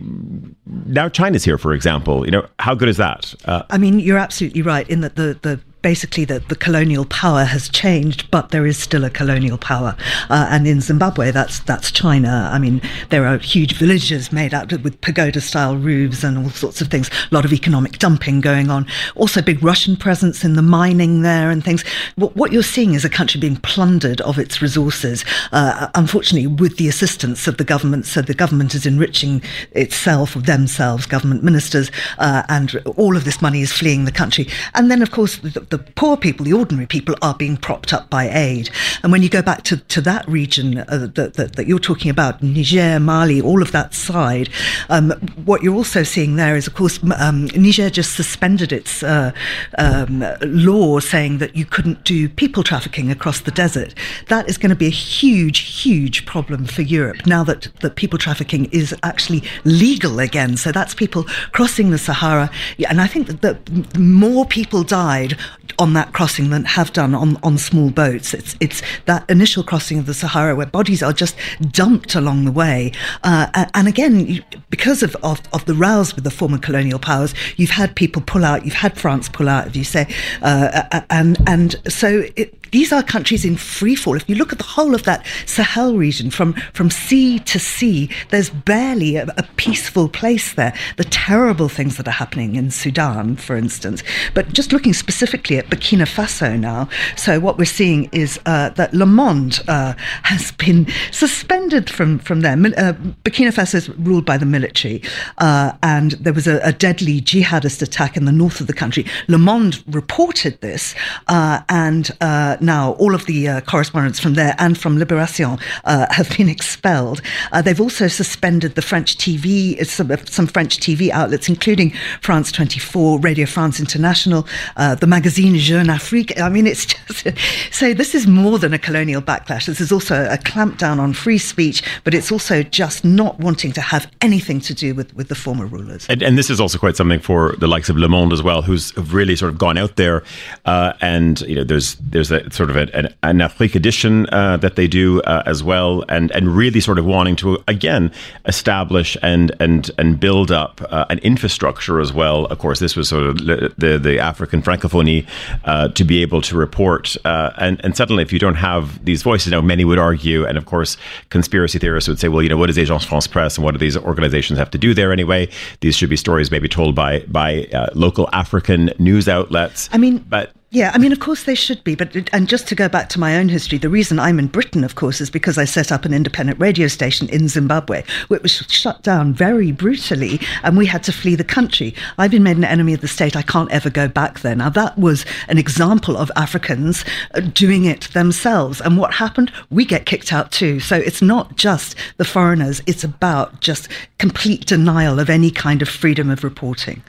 now 0.66 1.08
China's 1.08 1.44
here, 1.44 1.58
for 1.58 1.72
example. 1.72 2.24
You 2.24 2.30
know, 2.30 2.46
how 2.58 2.74
good 2.74 2.88
is 2.88 2.96
that? 2.96 3.34
Uh, 3.44 3.62
I 3.70 3.78
mean, 3.78 4.00
you're 4.00 4.18
absolutely 4.18 4.62
right 4.62 4.88
in 4.88 5.00
that 5.00 5.16
the 5.16 5.38
the 5.42 5.60
basically 5.82 6.24
the, 6.24 6.40
the 6.40 6.56
colonial 6.56 7.04
power 7.04 7.44
has 7.44 7.68
changed, 7.68 8.30
but 8.30 8.50
there 8.50 8.66
is 8.66 8.78
still 8.78 9.04
a 9.04 9.10
colonial 9.10 9.58
power. 9.58 9.96
Uh, 10.28 10.46
and 10.50 10.66
in 10.66 10.80
Zimbabwe, 10.80 11.30
that's 11.30 11.60
that's 11.60 11.90
China. 11.90 12.50
I 12.52 12.58
mean, 12.58 12.80
there 13.10 13.26
are 13.26 13.38
huge 13.38 13.74
villages 13.74 14.32
made 14.32 14.54
out 14.54 14.70
with 14.82 15.00
pagoda 15.00 15.40
style 15.40 15.76
roofs 15.76 16.22
and 16.24 16.38
all 16.38 16.50
sorts 16.50 16.80
of 16.80 16.88
things. 16.88 17.08
A 17.30 17.34
lot 17.34 17.44
of 17.44 17.52
economic 17.52 17.98
dumping 17.98 18.40
going 18.40 18.70
on. 18.70 18.86
Also, 19.16 19.42
big 19.42 19.62
Russian 19.62 19.96
presence 19.96 20.44
in 20.44 20.54
the 20.54 20.62
mining 20.62 21.22
there 21.22 21.50
and 21.50 21.64
things. 21.64 21.84
What, 22.16 22.36
what 22.36 22.52
you're 22.52 22.62
seeing 22.62 22.94
is 22.94 23.04
a 23.04 23.10
country 23.10 23.40
being 23.40 23.56
plundered 23.56 24.20
of 24.22 24.38
its 24.38 24.62
resources, 24.62 25.24
uh, 25.52 25.88
unfortunately, 25.94 26.46
with 26.46 26.76
the 26.76 26.88
assistance 26.88 27.46
of 27.46 27.56
the 27.56 27.64
government. 27.64 28.06
So 28.06 28.22
the 28.22 28.34
government 28.34 28.74
is 28.74 28.86
enriching 28.86 29.42
itself 29.72 30.34
themselves, 30.34 31.06
government 31.06 31.42
ministers, 31.42 31.90
uh, 32.18 32.42
and 32.48 32.76
all 32.96 33.16
of 33.16 33.24
this 33.24 33.40
money 33.40 33.62
is 33.62 33.72
fleeing 33.72 34.04
the 34.04 34.12
country. 34.12 34.48
And 34.74 34.90
then, 34.90 35.02
of 35.02 35.10
course, 35.10 35.38
the, 35.38 35.69
the 35.70 35.78
poor 35.78 36.16
people, 36.16 36.44
the 36.44 36.52
ordinary 36.52 36.86
people, 36.86 37.14
are 37.22 37.34
being 37.34 37.56
propped 37.56 37.92
up 37.92 38.10
by 38.10 38.28
aid. 38.28 38.70
And 39.02 39.12
when 39.12 39.22
you 39.22 39.28
go 39.28 39.40
back 39.40 39.62
to, 39.64 39.76
to 39.78 40.00
that 40.02 40.28
region 40.28 40.78
uh, 40.78 41.08
that, 41.14 41.34
that, 41.34 41.56
that, 41.56 41.66
you're 41.66 41.78
talking 41.78 42.10
about, 42.10 42.42
Niger, 42.42 42.98
Mali, 43.00 43.40
all 43.40 43.62
of 43.62 43.72
that 43.72 43.94
side, 43.94 44.50
um, 44.88 45.10
what 45.44 45.62
you're 45.62 45.74
also 45.74 46.02
seeing 46.02 46.36
there 46.36 46.56
is, 46.56 46.66
of 46.66 46.74
course, 46.74 46.98
um, 47.18 47.46
Niger 47.54 47.88
just 47.88 48.16
suspended 48.16 48.72
its 48.72 49.02
uh, 49.02 49.32
um, 49.78 50.24
law 50.42 50.98
saying 50.98 51.38
that 51.38 51.54
you 51.54 51.64
couldn't 51.64 52.04
do 52.04 52.28
people 52.28 52.62
trafficking 52.62 53.10
across 53.10 53.40
the 53.40 53.52
desert. 53.52 53.94
That 54.28 54.48
is 54.48 54.58
going 54.58 54.70
to 54.70 54.76
be 54.76 54.88
a 54.88 54.90
huge, 54.90 55.82
huge 55.82 56.26
problem 56.26 56.66
for 56.66 56.82
Europe 56.82 57.26
now 57.26 57.44
that, 57.44 57.68
that 57.80 57.94
people 57.94 58.18
trafficking 58.18 58.66
is 58.66 58.94
actually 59.04 59.44
legal 59.64 60.18
again. 60.18 60.56
So 60.56 60.72
that's 60.72 60.94
people 60.94 61.24
crossing 61.52 61.90
the 61.90 61.98
Sahara. 61.98 62.50
And 62.88 63.00
I 63.00 63.06
think 63.06 63.28
that, 63.28 63.40
that 63.42 63.98
more 63.98 64.44
people 64.44 64.82
died 64.82 65.38
on 65.78 65.92
that 65.94 66.12
crossing 66.12 66.50
than 66.50 66.64
have 66.64 66.92
done 66.92 67.14
on, 67.14 67.38
on 67.42 67.58
small 67.58 67.90
boats. 67.90 68.34
It's 68.34 68.56
it's 68.60 68.82
that 69.06 69.28
initial 69.30 69.62
crossing 69.62 69.98
of 69.98 70.06
the 70.06 70.14
Sahara 70.14 70.54
where 70.54 70.66
bodies 70.66 71.02
are 71.02 71.12
just 71.12 71.36
dumped 71.70 72.14
along 72.14 72.44
the 72.44 72.52
way. 72.52 72.92
Uh, 73.22 73.66
and 73.74 73.88
again, 73.88 74.44
because 74.70 75.02
of, 75.02 75.16
of, 75.22 75.40
of, 75.52 75.64
the 75.64 75.74
rows 75.74 76.14
with 76.14 76.24
the 76.24 76.30
former 76.30 76.58
colonial 76.58 76.98
powers, 76.98 77.34
you've 77.56 77.70
had 77.70 77.94
people 77.96 78.22
pull 78.22 78.44
out, 78.44 78.64
you've 78.64 78.74
had 78.74 78.98
France 78.98 79.28
pull 79.28 79.48
out, 79.48 79.66
as 79.68 79.76
you 79.76 79.84
say, 79.84 80.06
uh, 80.42 81.00
and 81.10 81.38
and 81.46 81.76
so 81.92 82.24
it, 82.36 82.54
these 82.70 82.92
are 82.92 83.02
countries 83.02 83.44
in 83.44 83.56
free 83.56 83.94
fall. 83.94 84.16
If 84.16 84.28
you 84.28 84.36
look 84.36 84.52
at 84.52 84.58
the 84.58 84.64
whole 84.64 84.94
of 84.94 85.02
that 85.04 85.26
Sahel 85.46 85.96
region, 85.96 86.30
from, 86.30 86.54
from 86.72 86.90
sea 86.90 87.38
to 87.40 87.58
sea, 87.58 88.10
there's 88.30 88.50
barely 88.50 89.16
a, 89.16 89.24
a, 89.36 89.44
peaceful 89.56 90.08
place 90.08 90.54
there. 90.54 90.74
The 90.96 91.04
terrible 91.04 91.68
things 91.68 91.96
that 91.96 92.08
are 92.08 92.12
happening 92.12 92.56
in 92.56 92.70
Sudan, 92.70 93.36
for 93.36 93.56
instance. 93.56 94.02
But 94.34 94.52
just 94.52 94.72
looking 94.72 94.94
specifically 94.94 95.58
at 95.60 95.68
Burkina 95.68 96.06
Faso 96.06 96.58
now, 96.58 96.88
so 97.16 97.38
what 97.38 97.58
we're 97.58 97.64
seeing 97.64 98.08
is 98.12 98.40
uh, 98.46 98.70
that 98.70 98.92
Le 98.94 99.06
Monde 99.06 99.60
uh, 99.68 99.94
has 100.22 100.52
been 100.52 100.86
suspended 101.12 101.90
from, 101.90 102.18
from 102.18 102.40
there. 102.40 102.52
Uh, 102.54 102.94
Burkina 103.24 103.52
Faso 103.52 103.74
is 103.74 103.88
ruled 103.90 104.24
by 104.24 104.38
the 104.38 104.46
military, 104.46 105.02
uh, 105.38 105.72
and 105.82 106.12
there 106.12 106.32
was 106.32 106.46
a, 106.46 106.58
a, 106.64 106.72
deadly 106.72 107.20
jihadist 107.20 107.82
attack 107.82 108.16
in 108.16 108.24
the 108.24 108.32
north 108.32 108.60
of 108.60 108.66
the 108.66 108.72
country. 108.72 109.04
Le 109.28 109.36
Monde 109.36 109.82
reported 109.88 110.58
this, 110.62 110.94
uh, 111.28 111.60
and 111.68 112.10
uh, 112.22 112.56
now 112.60 112.92
all 112.92 113.14
of 113.14 113.26
the 113.26 113.60
correspondents 113.66 114.18
from 114.18 114.34
there 114.34 114.54
and 114.58 114.78
from 114.78 114.98
Liberation 114.98 115.58
have 115.84 116.34
been 116.36 116.48
expelled. 116.48 117.20
They've 117.64 117.80
also 117.80 118.08
suspended 118.08 118.74
the 118.76 118.82
French 118.82 119.18
TV, 119.18 119.84
some, 119.84 120.10
some, 120.26 120.46
French 120.46 120.78
TV 120.78 121.10
outlets, 121.10 121.48
including 121.48 121.92
France 122.22 122.50
24, 122.50 123.20
Radio 123.20 123.44
France 123.44 123.78
International, 123.78 124.46
the 124.76 125.06
magazine 125.06 125.49
Jeune 125.56 125.90
Afrique. 125.90 126.38
I 126.40 126.48
mean, 126.48 126.66
it's 126.66 126.86
just 126.94 127.28
so 127.72 127.94
this 127.94 128.14
is 128.14 128.26
more 128.26 128.58
than 128.58 128.72
a 128.72 128.78
colonial 128.78 129.22
backlash. 129.22 129.66
This 129.66 129.80
is 129.80 129.92
also 129.92 130.24
a 130.24 130.36
clampdown 130.38 130.98
on 130.98 131.12
free 131.12 131.38
speech, 131.38 131.82
but 132.04 132.14
it's 132.14 132.32
also 132.32 132.62
just 132.62 133.04
not 133.04 133.38
wanting 133.38 133.72
to 133.72 133.80
have 133.80 134.10
anything 134.20 134.60
to 134.60 134.74
do 134.74 134.94
with, 134.94 135.14
with 135.14 135.28
the 135.28 135.34
former 135.34 135.66
rulers. 135.66 136.06
And, 136.08 136.22
and 136.22 136.38
this 136.38 136.50
is 136.50 136.60
also 136.60 136.78
quite 136.78 136.96
something 136.96 137.20
for 137.20 137.54
the 137.56 137.66
likes 137.66 137.88
of 137.88 137.96
Le 137.96 138.08
Monde 138.08 138.32
as 138.32 138.42
well, 138.42 138.62
who's 138.62 138.96
really 138.96 139.36
sort 139.36 139.52
of 139.52 139.58
gone 139.58 139.78
out 139.78 139.96
there, 139.96 140.22
uh, 140.64 140.92
and 141.00 141.40
you 141.42 141.54
know, 141.54 141.64
there's 141.64 141.94
there's 141.96 142.30
a 142.30 142.50
sort 142.50 142.70
of 142.70 142.76
an, 142.76 143.14
an 143.22 143.40
Afrique 143.40 143.74
edition 143.74 144.26
uh, 144.30 144.56
that 144.58 144.76
they 144.76 144.86
do 144.86 145.20
uh, 145.22 145.42
as 145.46 145.62
well, 145.62 146.04
and 146.08 146.30
and 146.32 146.56
really 146.56 146.80
sort 146.80 146.98
of 146.98 147.04
wanting 147.04 147.36
to 147.36 147.62
again 147.68 148.12
establish 148.46 149.16
and 149.22 149.52
and 149.60 149.90
and 149.98 150.20
build 150.20 150.50
up 150.50 150.80
uh, 150.90 151.06
an 151.10 151.18
infrastructure 151.20 152.00
as 152.00 152.12
well. 152.12 152.46
Of 152.46 152.58
course, 152.58 152.78
this 152.78 152.96
was 152.96 153.08
sort 153.08 153.24
of 153.24 153.38
the 153.38 153.98
the 154.02 154.18
African 154.18 154.62
francophonie 154.62 155.26
uh, 155.64 155.88
to 155.88 156.04
be 156.04 156.22
able 156.22 156.40
to 156.42 156.56
report, 156.56 157.16
uh, 157.24 157.50
and 157.58 157.80
and 157.84 157.96
suddenly 157.96 158.22
if 158.22 158.32
you 158.32 158.38
don't 158.38 158.56
have 158.56 159.04
these 159.04 159.22
voices, 159.22 159.52
now 159.52 159.60
many 159.60 159.84
would 159.84 159.98
argue, 159.98 160.44
and 160.46 160.56
of 160.58 160.66
course 160.66 160.96
conspiracy 161.30 161.78
theorists 161.78 162.08
would 162.08 162.18
say, 162.18 162.28
well, 162.28 162.42
you 162.42 162.48
know, 162.48 162.56
what 162.56 162.66
does 162.66 162.76
Agence 162.76 163.04
France 163.04 163.26
Presse 163.26 163.56
and 163.56 163.64
what 163.64 163.72
do 163.72 163.78
these 163.78 163.96
organizations 163.96 164.58
have 164.58 164.70
to 164.70 164.78
do 164.78 164.94
there 164.94 165.12
anyway? 165.12 165.48
These 165.80 165.96
should 165.96 166.10
be 166.10 166.16
stories 166.16 166.50
maybe 166.50 166.68
told 166.68 166.94
by 166.94 167.20
by 167.20 167.64
uh, 167.72 167.90
local 167.94 168.28
African 168.32 168.92
news 168.98 169.28
outlets. 169.28 169.88
I 169.92 169.98
mean, 169.98 170.18
but 170.18 170.52
Yeah, 170.72 170.92
I 170.94 170.98
mean, 170.98 171.10
of 171.10 171.18
course 171.18 171.42
they 171.42 171.56
should 171.56 171.82
be. 171.82 171.96
But 171.96 172.14
and 172.32 172.48
just 172.48 172.68
to 172.68 172.76
go 172.76 172.88
back 172.88 173.08
to 173.08 173.18
my 173.18 173.36
own 173.36 173.48
history, 173.48 173.76
the 173.76 173.88
reason 173.88 174.20
I'm 174.20 174.38
in 174.38 174.46
Britain, 174.46 174.84
of 174.84 174.94
course, 174.94 175.20
is 175.20 175.28
because 175.28 175.58
I 175.58 175.64
set 175.64 175.90
up 175.90 176.04
an 176.04 176.14
independent 176.14 176.60
radio 176.60 176.86
station 176.86 177.28
in 177.30 177.48
Zimbabwe, 177.48 178.04
which 178.28 178.42
was 178.42 178.52
shut 178.68 179.02
down 179.02 179.34
very 179.34 179.72
brutally, 179.72 180.38
and 180.62 180.76
we 180.76 180.86
had 180.86 181.02
to 181.04 181.12
flee 181.12 181.34
the 181.34 181.42
country. 181.42 181.92
I've 182.18 182.30
been 182.30 182.44
made 182.44 182.56
an 182.56 182.62
enemy 182.62 182.94
of 182.94 183.00
the 183.00 183.08
state. 183.08 183.34
I 183.34 183.42
can't 183.42 183.70
ever 183.72 183.90
go 183.90 184.06
back 184.06 184.40
there. 184.40 184.54
Now 184.54 184.70
that 184.70 184.96
was 184.96 185.26
an 185.48 185.58
example 185.58 186.16
of 186.16 186.30
Africans 186.36 187.04
uh, 187.34 187.40
doing 187.40 187.84
it 187.84 188.02
themselves, 188.12 188.80
and 188.80 188.96
what 188.96 189.14
happened? 189.14 189.50
We 189.70 189.84
get 189.84 190.06
kicked 190.06 190.32
out 190.32 190.52
too. 190.52 190.78
So 190.78 190.94
it's 190.94 191.20
not 191.20 191.56
just 191.56 191.96
the 192.16 192.24
foreigners; 192.24 192.80
it's 192.86 193.02
about 193.02 193.60
just 193.60 193.88
complete 194.18 194.66
denial 194.66 195.18
of 195.18 195.30
any 195.30 195.50
kind 195.50 195.82
of 195.82 195.88
freedom 195.88 196.30
of 196.30 196.44
reporting. 196.44 197.02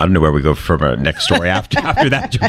I 0.00 0.04
don't 0.04 0.12
know 0.12 0.20
where 0.20 0.32
we 0.32 0.42
go 0.42 0.54
from 0.54 0.82
our 0.82 0.96
next 0.96 1.24
story 1.24 1.48
after 1.60 1.78
after 1.78 2.10
that. 2.10 2.42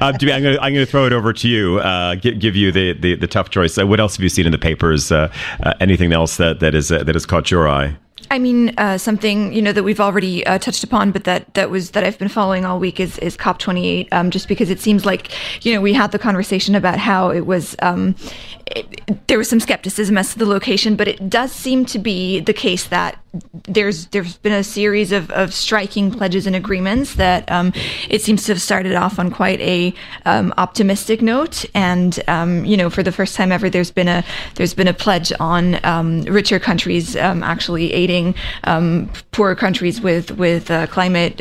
um, 0.00 0.14
I'm 0.14 0.42
going 0.42 0.58
I'm 0.58 0.74
to 0.74 0.86
throw 0.86 1.06
it 1.06 1.12
over 1.12 1.32
to 1.32 1.48
you. 1.48 1.78
Uh, 1.78 2.14
give, 2.14 2.38
give 2.38 2.56
you 2.56 2.72
the, 2.72 2.92
the, 2.94 3.16
the 3.16 3.26
tough 3.26 3.50
choice. 3.50 3.76
Uh, 3.78 3.86
what 3.86 4.00
else 4.00 4.16
have 4.16 4.22
you 4.22 4.28
seen 4.28 4.46
in 4.46 4.52
the 4.52 4.58
papers? 4.58 5.12
Uh, 5.12 5.32
uh 5.62 5.74
anything 5.80 6.12
else 6.12 6.36
that 6.38 6.60
that 6.60 6.74
is 6.74 6.90
uh, 6.90 7.02
that 7.04 7.14
has 7.14 7.26
caught 7.26 7.50
your 7.50 7.68
eye? 7.68 7.96
I 8.30 8.38
mean, 8.38 8.74
uh, 8.78 8.98
something 8.98 9.52
you 9.52 9.62
know 9.62 9.72
that 9.72 9.82
we've 9.82 10.00
already 10.00 10.46
uh, 10.46 10.58
touched 10.58 10.82
upon, 10.84 11.12
but 11.12 11.24
that 11.24 11.52
that 11.54 11.70
was 11.70 11.90
that 11.92 12.04
I've 12.04 12.18
been 12.18 12.28
following 12.28 12.64
all 12.64 12.78
week 12.78 12.98
is 12.98 13.18
is 13.18 13.36
COP 13.36 13.58
28. 13.58 14.08
Um, 14.12 14.30
just 14.30 14.48
because 14.48 14.70
it 14.70 14.80
seems 14.80 15.04
like 15.04 15.30
you 15.64 15.74
know 15.74 15.80
we 15.80 15.92
had 15.92 16.12
the 16.12 16.18
conversation 16.18 16.74
about 16.74 16.98
how 16.98 17.30
it 17.30 17.46
was 17.46 17.76
um, 17.82 18.14
it, 18.66 19.26
there 19.28 19.38
was 19.38 19.48
some 19.48 19.60
skepticism 19.60 20.16
as 20.16 20.32
to 20.32 20.38
the 20.38 20.46
location, 20.46 20.96
but 20.96 21.08
it 21.08 21.28
does 21.28 21.52
seem 21.52 21.84
to 21.86 21.98
be 21.98 22.40
the 22.40 22.54
case 22.54 22.86
that 22.88 23.18
there's 23.64 24.06
there's 24.06 24.36
been 24.38 24.52
a 24.52 24.62
series 24.62 25.10
of, 25.10 25.30
of 25.30 25.52
striking 25.52 26.10
pledges 26.10 26.46
and 26.46 26.54
agreements 26.54 27.14
that 27.16 27.50
um, 27.50 27.72
it 28.08 28.22
seems 28.22 28.44
to 28.44 28.52
have 28.52 28.62
started 28.62 28.94
off 28.94 29.18
on 29.18 29.30
quite 29.30 29.60
a 29.60 29.92
um, 30.24 30.54
optimistic 30.56 31.20
note, 31.20 31.64
and 31.74 32.22
um, 32.28 32.64
you 32.64 32.76
know 32.76 32.90
for 32.90 33.02
the 33.02 33.12
first 33.12 33.34
time 33.34 33.50
ever, 33.50 33.68
there's 33.68 33.90
been 33.90 34.08
a 34.08 34.24
there's 34.54 34.74
been 34.74 34.88
a 34.88 34.94
pledge 34.94 35.32
on 35.40 35.84
um, 35.84 36.22
richer 36.22 36.58
countries 36.58 37.16
um, 37.16 37.42
actually 37.42 37.92
aiding 37.92 38.34
um, 38.64 39.10
poorer 39.32 39.54
countries 39.54 40.00
with 40.00 40.30
with 40.32 40.70
uh, 40.70 40.86
climate 40.86 41.40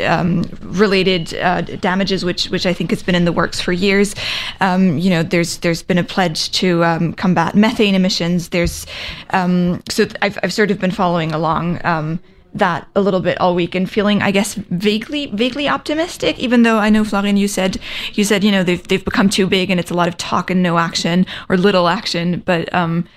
related 0.61 1.33
uh, 1.35 1.61
damages, 1.61 2.25
which 2.25 2.49
which 2.49 2.65
I 2.65 2.73
think 2.73 2.89
has 2.89 3.03
been 3.03 3.15
in 3.15 3.25
the 3.25 3.33
works 3.33 3.61
for 3.61 3.71
years. 3.71 4.15
you 4.61 5.09
know, 5.09 5.23
there's 5.23 5.57
there's 5.57 5.83
been 5.83 5.97
a 5.97 6.03
pledge 6.03 6.51
to 6.53 7.13
combat 7.17 7.55
methane 7.55 7.95
emissions. 7.95 8.49
There's 8.49 8.85
so 9.31 10.07
I've 10.21 10.39
I've 10.41 10.53
sort 10.53 10.71
of 10.71 10.79
been 10.79 10.91
following 10.91 11.31
along. 11.31 11.82
Um, 11.83 12.19
that 12.55 12.87
a 12.95 13.01
little 13.01 13.19
bit 13.19 13.39
all 13.41 13.55
week 13.55 13.73
and 13.75 13.89
feeling, 13.89 14.21
I 14.21 14.31
guess, 14.31 14.53
vaguely 14.53 15.27
vaguely 15.27 15.67
optimistic. 15.67 16.37
Even 16.39 16.63
though 16.63 16.77
I 16.77 16.89
know, 16.89 17.03
Florian, 17.03 17.37
you 17.37 17.47
said 17.47 17.79
you 18.13 18.23
said 18.23 18.43
you 18.43 18.51
know 18.51 18.63
they've 18.63 18.87
they've 18.87 19.03
become 19.03 19.29
too 19.29 19.47
big 19.47 19.69
and 19.69 19.79
it's 19.79 19.91
a 19.91 19.95
lot 19.95 20.07
of 20.07 20.17
talk 20.17 20.49
and 20.49 20.61
no 20.61 20.77
action 20.77 21.25
or 21.49 21.57
little 21.57 21.87
action. 21.87 22.43
But 22.45 22.73
um, 22.73 23.07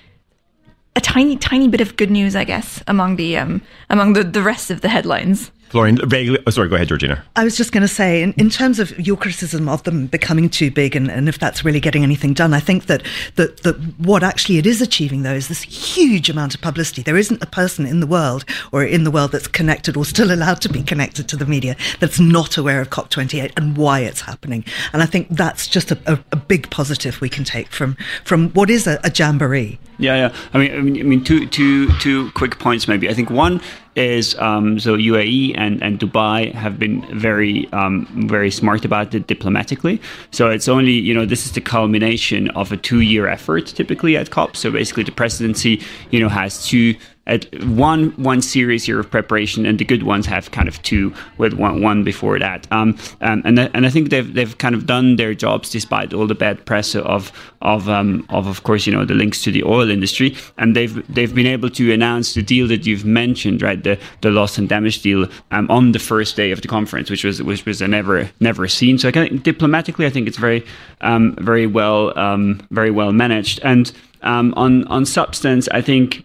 a 0.95 1.01
tiny 1.01 1.37
tiny 1.37 1.69
bit 1.69 1.81
of 1.81 1.97
good 1.97 2.11
news, 2.11 2.35
I 2.35 2.45
guess, 2.45 2.83
among 2.87 3.17
the 3.17 3.37
um, 3.37 3.63
among 3.91 4.15
the 4.15 4.25
the 4.25 4.43
rest 4.43 4.71
of 4.71 4.81
the 4.81 4.89
headlines. 4.89 5.51
Florian, 5.69 5.99
vaguely. 6.09 6.39
Oh, 6.47 6.51
sorry, 6.51 6.69
go 6.69 6.77
ahead, 6.77 6.89
Georgina. 6.89 7.25
I 7.35 7.43
was 7.43 7.57
just 7.57 7.73
going 7.73 7.83
to 7.83 7.89
say, 7.89 8.23
in, 8.23 8.33
in, 8.35 8.51
terms 8.51 8.79
of 8.79 8.99
your 9.05 9.17
criticism 9.17 9.69
of 9.69 9.83
them 9.83 10.07
becoming 10.07 10.49
too 10.49 10.71
big 10.71 10.95
and, 10.95 11.11
and 11.11 11.29
if 11.29 11.39
that's 11.39 11.65
really 11.65 11.81
getting 11.81 12.05
anything 12.05 12.35
done, 12.35 12.55
I 12.55 12.61
think 12.61 12.87
that, 12.87 13.03
that, 13.35 13.63
that 13.65 13.77
what 13.99 14.23
actually 14.23 14.59
it 14.59 14.67
is 14.67 14.81
achieving, 14.81 15.23
though, 15.23 15.35
is 15.35 15.49
this 15.49 15.63
huge 15.63 16.31
amount 16.31 16.55
of 16.55 16.61
publicity. 16.61 17.03
There 17.03 17.17
isn't 17.17 17.43
a 17.43 17.47
person 17.47 17.85
in 17.85 17.99
the 18.01 18.07
world 18.07 18.45
or 18.71 18.85
in 18.85 19.05
the 19.05 19.11
world 19.11 19.33
that's 19.33 19.49
connected 19.49 19.97
or 19.97 20.05
still 20.05 20.33
allowed 20.33 20.61
to 20.63 20.69
be 20.69 20.83
connected 20.83 21.29
to 21.29 21.37
the 21.37 21.47
media 21.47 21.77
that's 21.99 22.21
not 22.21 22.57
aware 22.57 22.81
of 22.81 22.91
COP28 22.91 23.53
and 23.57 23.77
why 23.77 24.01
it's 24.01 24.21
happening. 24.21 24.65
And 24.93 25.03
I 25.03 25.07
think 25.07 25.29
that's 25.31 25.67
just 25.67 25.91
a, 25.91 25.99
a, 26.07 26.19
a 26.31 26.37
big 26.37 26.71
positive 26.71 27.21
we 27.21 27.29
can 27.29 27.43
take 27.43 27.69
from, 27.69 27.97
from 28.25 28.51
what 28.51 28.71
is 28.71 28.87
a, 28.87 29.01
a 29.03 29.11
jamboree. 29.11 29.79
Yeah, 29.99 30.15
yeah. 30.15 30.37
I 30.53 30.59
mean, 30.59 30.73
I 30.73 30.81
mean, 30.81 31.01
I 31.01 31.03
mean, 31.03 31.25
two, 31.25 31.47
two, 31.49 31.91
two 31.99 32.31
quick 32.33 32.59
points 32.59 32.87
maybe. 32.87 33.09
I 33.09 33.15
think 33.15 33.31
one 33.31 33.61
is 33.97 34.35
um, 34.39 34.79
so 34.79 34.97
UAE 34.97 35.55
and, 35.57 35.83
and 35.83 35.99
Dubai 35.99 36.53
have 36.53 36.79
been 36.79 37.03
very 37.19 37.71
um, 37.73 38.07
very 38.29 38.51
smart 38.51 38.85
about 38.85 39.15
it 39.15 39.27
diplomatically. 39.27 40.01
So 40.31 40.51
it's 40.51 40.69
only 40.69 40.93
you 40.93 41.15
know 41.15 41.27
this 41.27 41.47
is 41.47 41.53
the 41.53 41.61
culmination 41.61 42.51
of 42.51 42.73
a 42.73 42.77
two 42.77 43.01
year 43.01 43.27
effort 43.27 43.67
typically 43.67 44.17
at 44.17 44.31
COP. 44.31 44.57
So 44.57 44.71
basically 44.71 45.05
the 45.05 45.13
presidency 45.13 45.83
you 46.11 46.21
know 46.21 46.29
has 46.29 46.67
two 46.67 46.95
at 47.27 47.47
one 47.65 48.11
one 48.11 48.41
series 48.41 48.87
year 48.87 49.01
of 49.01 49.11
preparation, 49.11 49.67
and 49.67 49.79
the 49.79 49.85
good 49.85 50.05
ones 50.05 50.27
have 50.27 50.51
kind 50.53 50.69
of 50.69 50.81
two 50.83 51.13
with 51.39 51.55
one 51.55 51.83
one 51.83 52.05
before 52.05 52.39
that. 52.39 52.67
Um, 52.71 52.97
um, 53.21 53.43
and 53.45 53.59
and 53.59 53.87
I 53.87 53.91
think 53.91 54.11
they've 54.11 54.33
they've 54.33 54.57
kind 54.59 54.75
of 54.75 54.87
done 54.87 55.17
their 55.17 55.35
jobs 55.35 55.71
despite 55.71 56.15
all 56.15 56.27
the 56.27 56.35
bad 56.35 56.65
press 56.67 56.95
of 56.95 57.33
of 57.63 57.89
um, 57.89 58.25
of 58.31 58.47
of 58.47 58.63
course 58.63 58.87
you 58.87 58.93
know 58.93 59.05
the 59.05 59.15
links 59.15 59.43
to 59.43 59.51
the 59.51 59.65
oil 59.65 59.91
industry, 59.91 60.37
and 60.59 60.77
they've 60.77 60.95
they've 61.13 61.35
been 61.35 61.47
able 61.47 61.71
to 61.71 61.93
announce 61.93 62.35
the 62.35 62.43
deal 62.43 62.69
that 62.69 62.87
you've 62.87 63.05
mentioned, 63.05 63.61
right? 63.61 63.83
The 63.83 63.99
the 64.21 64.31
loss 64.31 64.57
and 64.57 64.69
damage 64.69 65.03
deal 65.03 65.29
um, 65.51 65.69
on 65.71 65.93
the 65.93 65.99
first 65.99 66.37
day 66.37 66.53
of 66.53 66.63
the 66.63 66.69
conference, 66.69 67.11
which 67.11 67.25
was 67.25 67.43
which 67.43 67.67
was 67.67 67.83
a 67.83 67.89
never 67.89 68.31
never 68.41 68.69
seen. 68.69 68.99
So 68.99 69.09
I 69.09 69.29
diplomatically, 69.29 70.07
I 70.07 70.11
think 70.11 70.29
it's 70.29 70.39
very 70.39 70.65
um, 71.01 71.35
very 71.41 71.67
well 71.67 72.17
um, 72.17 72.65
very 72.71 72.93
well 72.93 73.13
managed, 73.13 73.59
and 73.65 73.91
on 74.23 74.55
on 74.87 75.05
substance, 75.05 75.69
I 75.69 75.83
think 75.83 76.25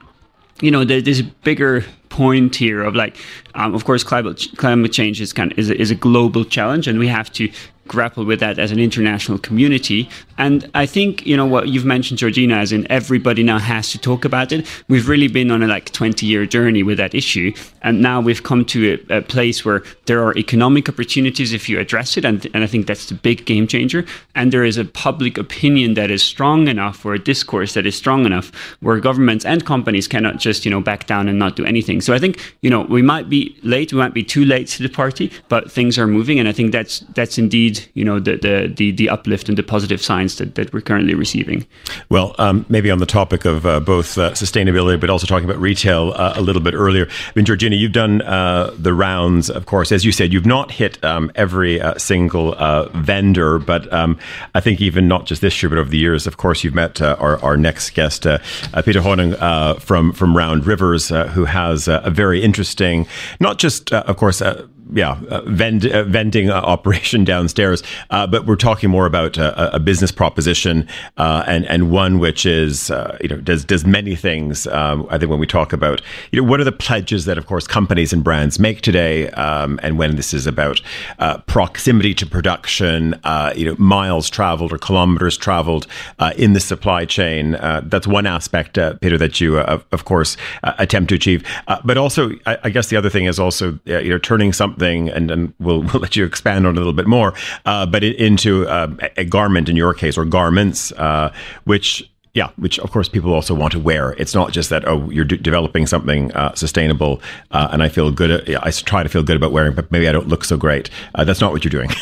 you 0.61 0.71
know, 0.71 0.83
there's 0.85 1.21
bigger 1.21 1.83
point 2.11 2.55
here 2.55 2.83
of 2.83 2.93
like, 2.93 3.17
um, 3.55 3.73
of 3.73 3.85
course, 3.85 4.03
climate 4.03 4.47
climate 4.57 4.91
change 4.91 5.19
is 5.19 5.33
kind 5.33 5.51
of 5.51 5.57
is 5.57 5.69
a, 5.69 5.81
is 5.81 5.89
a 5.89 5.95
global 5.95 6.45
challenge, 6.45 6.87
and 6.87 6.99
we 6.99 7.07
have 7.07 7.31
to 7.33 7.49
grapple 7.87 8.23
with 8.23 8.39
that 8.39 8.57
as 8.57 8.71
an 8.71 8.79
international 8.79 9.37
community. 9.37 10.09
And 10.37 10.69
I 10.73 10.85
think, 10.85 11.25
you 11.25 11.35
know, 11.35 11.45
what 11.45 11.67
you've 11.67 11.85
mentioned, 11.85 12.19
Georgina, 12.19 12.55
as 12.55 12.71
in 12.71 12.89
everybody 12.89 13.43
now 13.43 13.59
has 13.59 13.91
to 13.91 13.97
talk 13.97 14.23
about 14.23 14.51
it. 14.51 14.65
We've 14.87 15.09
really 15.09 15.27
been 15.27 15.51
on 15.51 15.61
a 15.61 15.67
like 15.67 15.91
20 15.91 16.25
year 16.25 16.45
journey 16.45 16.83
with 16.83 16.97
that 16.97 17.13
issue. 17.13 17.53
And 17.81 18.01
now 18.01 18.21
we've 18.21 18.43
come 18.43 18.65
to 18.65 18.99
a, 19.09 19.17
a, 19.17 19.21
place 19.21 19.65
where 19.65 19.83
there 20.05 20.23
are 20.23 20.35
economic 20.37 20.89
opportunities 20.89 21.53
if 21.53 21.69
you 21.69 21.79
address 21.79 22.17
it. 22.17 22.25
And, 22.25 22.45
and 22.53 22.63
I 22.63 22.67
think 22.67 22.87
that's 22.87 23.07
the 23.07 23.15
big 23.15 23.45
game 23.45 23.67
changer. 23.67 24.05
And 24.35 24.51
there 24.51 24.63
is 24.63 24.77
a 24.77 24.85
public 24.85 25.37
opinion 25.37 25.93
that 25.95 26.09
is 26.09 26.23
strong 26.23 26.67
enough 26.67 27.05
or 27.05 27.13
a 27.13 27.19
discourse 27.19 27.73
that 27.73 27.85
is 27.85 27.95
strong 27.95 28.25
enough 28.25 28.51
where 28.79 28.99
governments 28.99 29.45
and 29.45 29.65
companies 29.65 30.07
cannot 30.07 30.37
just, 30.37 30.65
you 30.65 30.71
know, 30.71 30.81
back 30.81 31.07
down 31.07 31.27
and 31.27 31.37
not 31.37 31.55
do 31.55 31.65
anything. 31.65 32.00
So 32.01 32.13
I 32.13 32.19
think, 32.19 32.55
you 32.61 32.69
know, 32.69 32.81
we 32.81 33.01
might 33.01 33.29
be 33.29 33.55
late, 33.63 33.93
we 33.93 33.99
might 33.99 34.13
be 34.13 34.23
too 34.23 34.45
late 34.45 34.67
to 34.69 34.83
the 34.83 34.89
party, 34.89 35.31
but 35.49 35.71
things 35.71 35.97
are 35.97 36.07
moving. 36.07 36.39
And 36.39 36.47
I 36.47 36.51
think 36.51 36.71
that's, 36.71 36.99
that's 37.15 37.37
indeed 37.37 37.81
you 37.93 38.05
know 38.05 38.19
the 38.19 38.37
the 38.37 38.73
the, 38.75 38.91
the 38.91 39.09
uplift 39.09 39.49
and 39.49 39.57
the 39.57 39.63
positive 39.63 40.01
signs 40.01 40.37
that, 40.37 40.55
that 40.55 40.73
we're 40.73 40.81
currently 40.81 41.13
receiving. 41.13 41.65
Well, 42.09 42.35
um, 42.37 42.65
maybe 42.69 42.89
on 42.91 42.99
the 42.99 43.05
topic 43.05 43.45
of 43.45 43.65
uh, 43.65 43.79
both 43.79 44.17
uh, 44.17 44.31
sustainability, 44.31 44.99
but 44.99 45.09
also 45.09 45.27
talking 45.27 45.49
about 45.49 45.59
retail 45.59 46.13
uh, 46.15 46.33
a 46.35 46.41
little 46.41 46.61
bit 46.61 46.73
earlier. 46.73 47.07
I 47.07 47.31
mean, 47.35 47.45
Georgina, 47.45 47.75
you've 47.75 47.91
done 47.91 48.21
uh, 48.21 48.73
the 48.77 48.93
rounds, 48.93 49.49
of 49.49 49.65
course, 49.65 49.91
as 49.91 50.05
you 50.05 50.11
said. 50.11 50.33
You've 50.33 50.45
not 50.45 50.71
hit 50.71 51.03
um, 51.03 51.31
every 51.35 51.81
uh, 51.81 51.97
single 51.97 52.55
uh, 52.57 52.89
vendor, 52.89 53.59
but 53.59 53.91
um, 53.93 54.17
I 54.55 54.61
think 54.61 54.81
even 54.81 55.07
not 55.07 55.25
just 55.25 55.41
this 55.41 55.61
year, 55.61 55.69
but 55.69 55.77
over 55.77 55.89
the 55.89 55.97
years, 55.97 56.27
of 56.27 56.37
course, 56.37 56.63
you've 56.63 56.75
met 56.75 57.01
our, 57.01 57.37
our 57.43 57.57
next 57.57 57.91
guest, 57.91 58.25
Peter 58.85 59.01
Honing 59.01 59.33
from 59.79 60.13
from 60.13 60.35
Round 60.35 60.65
Rivers, 60.65 61.09
who 61.09 61.45
has 61.45 61.87
a 62.03 62.09
very 62.09 62.41
interesting, 62.41 63.07
not 63.39 63.57
just, 63.57 63.91
uh, 63.91 64.03
of 64.07 64.17
course 64.17 64.41
uh, 64.41 64.65
yeah, 64.91 65.19
uh, 65.29 65.41
vend, 65.45 65.85
uh, 65.85 66.03
vending 66.03 66.49
uh, 66.49 66.55
operation 66.61 67.23
downstairs. 67.23 67.81
Uh, 68.09 68.27
but 68.27 68.45
we're 68.45 68.55
talking 68.55 68.89
more 68.89 69.05
about 69.05 69.37
a, 69.37 69.75
a 69.75 69.79
business 69.79 70.11
proposition 70.11 70.87
uh, 71.17 71.43
and 71.47 71.65
and 71.65 71.91
one 71.91 72.19
which 72.19 72.45
is 72.45 72.91
uh, 72.91 73.17
you 73.21 73.29
know 73.29 73.37
does 73.37 73.63
does 73.63 73.85
many 73.85 74.15
things. 74.15 74.67
Um, 74.67 75.07
I 75.09 75.17
think 75.17 75.29
when 75.29 75.39
we 75.39 75.47
talk 75.47 75.73
about 75.73 76.01
you 76.31 76.41
know 76.41 76.47
what 76.47 76.59
are 76.59 76.65
the 76.65 76.71
pledges 76.71 77.25
that 77.25 77.37
of 77.37 77.45
course 77.45 77.67
companies 77.67 78.11
and 78.11 78.23
brands 78.23 78.59
make 78.59 78.81
today, 78.81 79.29
um, 79.31 79.79
and 79.81 79.97
when 79.97 80.15
this 80.15 80.33
is 80.33 80.45
about 80.45 80.81
proximity 81.47 82.13
to 82.15 82.25
production, 82.25 83.15
you 83.55 83.65
know 83.65 83.75
miles 83.77 84.29
traveled 84.29 84.73
or 84.73 84.77
kilometers 84.77 85.37
traveled 85.37 85.87
in 86.35 86.53
the 86.53 86.59
supply 86.59 87.05
chain. 87.05 87.51
that's 87.83 88.07
one 88.07 88.25
aspect, 88.25 88.77
Peter, 89.01 89.17
that 89.17 89.39
you 89.39 89.59
of 89.59 90.05
course 90.05 90.37
attempt 90.63 91.09
to 91.09 91.15
achieve. 91.15 91.43
but 91.85 91.97
also, 91.97 92.31
I, 92.45 92.57
I, 92.65 92.69
guess 92.69 92.87
the 92.87 92.97
other 92.97 93.09
thing 93.09 93.25
is 93.25 93.39
also 93.39 93.79
you 93.85 94.09
know 94.09 94.17
turning 94.17 94.53
something 94.53 94.80
something, 94.81 95.09
and 95.09 95.29
then 95.29 95.53
we'll, 95.59 95.81
we'll 95.93 96.01
let 96.01 96.15
you 96.15 96.25
expand 96.25 96.65
on 96.67 96.75
it 96.75 96.77
a 96.77 96.79
little 96.79 96.93
bit 96.93 97.07
more, 97.07 97.33
uh, 97.65 97.85
but 97.85 98.03
it, 98.03 98.15
into 98.17 98.67
uh, 98.67 98.93
a 99.17 99.25
garment 99.25 99.69
in 99.69 99.75
your 99.75 99.93
case, 99.93 100.17
or 100.17 100.25
garments, 100.25 100.91
uh, 100.93 101.33
which 101.65 102.07
yeah, 102.33 102.49
which 102.55 102.79
of 102.79 102.89
course 102.91 103.09
people 103.09 103.33
also 103.33 103.53
want 103.53 103.73
to 103.73 103.79
wear. 103.79 104.13
It's 104.13 104.33
not 104.33 104.53
just 104.53 104.69
that 104.69 104.87
oh 104.87 105.09
you're 105.09 105.25
developing 105.25 105.85
something 105.85 106.31
uh, 106.31 106.55
sustainable, 106.55 107.21
uh, 107.51 107.67
and 107.73 107.83
I 107.83 107.89
feel 107.89 108.09
good. 108.09 108.31
At, 108.31 108.65
I 108.65 108.71
try 108.71 109.03
to 109.03 109.09
feel 109.09 109.21
good 109.21 109.35
about 109.35 109.51
wearing, 109.51 109.75
but 109.75 109.91
maybe 109.91 110.07
I 110.07 110.13
don't 110.13 110.29
look 110.29 110.45
so 110.45 110.55
great. 110.55 110.89
Uh, 111.13 111.25
that's 111.25 111.41
not 111.41 111.51
what 111.51 111.63
you're 111.63 111.71
doing. 111.71 111.89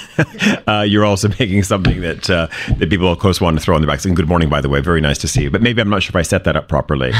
Uh, 0.68 0.84
you're 0.84 1.06
also 1.06 1.28
making 1.40 1.64
something 1.64 2.02
that 2.02 2.30
uh, 2.30 2.48
that 2.78 2.90
people 2.90 3.12
of 3.12 3.18
course 3.18 3.42
want 3.42 3.58
to 3.58 3.64
throw 3.64 3.76
on 3.76 3.82
their 3.82 3.90
backs. 3.90 4.06
And 4.06 4.16
good 4.16 4.28
morning, 4.28 4.50
by 4.50 4.62
the 4.62 4.70
way, 4.70 4.82
very 4.82 5.02
nice 5.02 5.18
to 5.20 5.28
see 5.28 5.44
you. 5.44 5.50
But 5.50 5.64
maybe 5.64 5.82
I'm 5.82 5.90
not 5.90 6.04
sure 6.04 6.12
if 6.12 6.16
I 6.16 6.22
set 6.22 6.44
that 6.44 6.56
up 6.56 6.68
properly. 6.68 7.12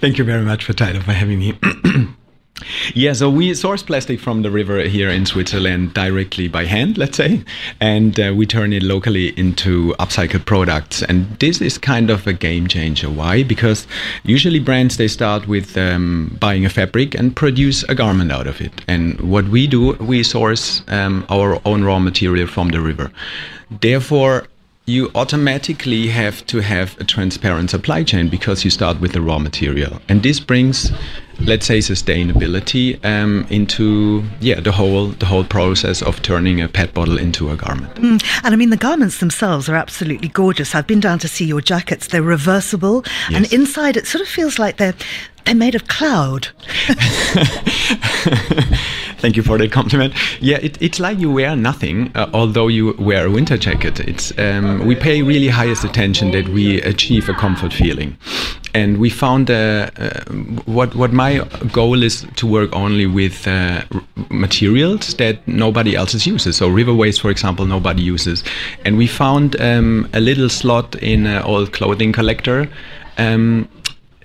Thank 0.00 0.18
you 0.18 0.24
very 0.24 0.44
much 0.44 0.64
for 0.64 0.74
Tyler 0.74 1.00
for 1.00 1.12
having 1.12 1.38
me. 1.38 1.58
Yeah, 2.94 3.12
so 3.12 3.30
we 3.30 3.54
source 3.54 3.82
plastic 3.82 4.20
from 4.20 4.42
the 4.42 4.50
river 4.50 4.80
here 4.82 5.10
in 5.10 5.26
Switzerland 5.26 5.94
directly 5.94 6.48
by 6.48 6.64
hand, 6.64 6.98
let's 6.98 7.16
say, 7.16 7.42
and 7.80 8.18
uh, 8.18 8.32
we 8.36 8.46
turn 8.46 8.72
it 8.72 8.82
locally 8.82 9.38
into 9.38 9.94
upcycled 9.98 10.44
products. 10.44 11.02
And 11.02 11.38
this 11.38 11.60
is 11.60 11.78
kind 11.78 12.10
of 12.10 12.26
a 12.26 12.32
game 12.32 12.66
changer. 12.66 13.10
Why? 13.10 13.42
Because 13.42 13.86
usually 14.24 14.58
brands 14.58 14.96
they 14.96 15.08
start 15.08 15.48
with 15.48 15.76
um, 15.76 16.36
buying 16.40 16.64
a 16.64 16.70
fabric 16.70 17.14
and 17.14 17.34
produce 17.34 17.82
a 17.84 17.94
garment 17.94 18.32
out 18.32 18.46
of 18.46 18.60
it. 18.60 18.82
And 18.88 19.20
what 19.20 19.48
we 19.48 19.66
do, 19.66 19.92
we 19.94 20.22
source 20.22 20.82
um, 20.88 21.24
our 21.28 21.60
own 21.64 21.84
raw 21.84 21.98
material 21.98 22.46
from 22.46 22.68
the 22.68 22.80
river. 22.80 23.10
Therefore, 23.80 24.46
you 24.92 25.10
automatically 25.14 26.08
have 26.08 26.46
to 26.46 26.60
have 26.60 27.00
a 27.00 27.04
transparent 27.04 27.70
supply 27.70 28.04
chain 28.04 28.28
because 28.28 28.64
you 28.64 28.70
start 28.70 29.00
with 29.00 29.12
the 29.12 29.20
raw 29.20 29.38
material. 29.38 30.00
And 30.08 30.22
this 30.22 30.38
brings 30.38 30.92
let's 31.40 31.66
say 31.66 31.78
sustainability 31.78 33.02
um, 33.04 33.46
into 33.50 34.22
yeah 34.40 34.60
the 34.60 34.70
whole 34.70 35.08
the 35.08 35.26
whole 35.26 35.44
process 35.44 36.02
of 36.02 36.20
turning 36.22 36.60
a 36.60 36.68
pet 36.68 36.94
bottle 36.94 37.18
into 37.18 37.50
a 37.50 37.56
garment. 37.56 37.92
Mm. 37.94 38.22
and 38.44 38.54
i 38.54 38.56
mean 38.56 38.70
the 38.70 38.76
garments 38.76 39.18
themselves 39.18 39.68
are 39.68 39.74
absolutely 39.74 40.28
gorgeous. 40.28 40.74
I've 40.74 40.86
been 40.86 41.00
down 41.00 41.18
to 41.20 41.28
see 41.28 41.44
your 41.44 41.60
jackets. 41.60 42.08
They're 42.08 42.22
reversible. 42.22 43.02
Yes. 43.30 43.34
and 43.34 43.52
inside 43.52 43.96
it 43.96 44.06
sort 44.06 44.22
of 44.22 44.28
feels 44.28 44.58
like 44.58 44.76
they're 44.76 44.94
they're 45.44 45.54
made 45.54 45.74
of 45.74 45.88
cloud. 45.88 46.48
Thank 49.22 49.36
you 49.36 49.42
for 49.44 49.56
the 49.56 49.68
compliment. 49.68 50.14
Yeah, 50.40 50.58
it, 50.60 50.82
it's 50.82 50.98
like 50.98 51.18
you 51.20 51.30
wear 51.30 51.54
nothing, 51.54 52.10
uh, 52.16 52.28
although 52.34 52.66
you 52.66 52.94
wear 52.98 53.26
a 53.26 53.30
winter 53.30 53.56
jacket. 53.56 54.00
It's 54.00 54.36
um, 54.36 54.84
we 54.84 54.96
pay 54.96 55.22
really 55.22 55.46
highest 55.46 55.84
attention 55.84 56.32
that 56.32 56.48
we 56.48 56.82
achieve 56.82 57.28
a 57.28 57.34
comfort 57.34 57.72
feeling, 57.72 58.16
and 58.74 58.98
we 58.98 59.10
found 59.10 59.48
uh, 59.48 59.90
uh, 59.96 60.24
what 60.66 60.96
what 60.96 61.12
my 61.12 61.46
goal 61.70 62.02
is 62.02 62.26
to 62.34 62.48
work 62.48 62.74
only 62.74 63.06
with 63.06 63.46
uh, 63.46 63.84
materials 64.28 65.14
that 65.14 65.46
nobody 65.46 65.94
else 65.94 66.26
uses. 66.26 66.56
So 66.56 66.68
river 66.68 66.92
waste, 66.92 67.20
for 67.20 67.30
example, 67.30 67.64
nobody 67.64 68.02
uses, 68.02 68.42
and 68.84 68.98
we 68.98 69.06
found 69.06 69.60
um, 69.60 70.08
a 70.14 70.20
little 70.20 70.48
slot 70.48 70.96
in 70.96 71.26
an 71.26 71.44
old 71.44 71.72
clothing 71.72 72.12
collector. 72.12 72.68
Um, 73.18 73.68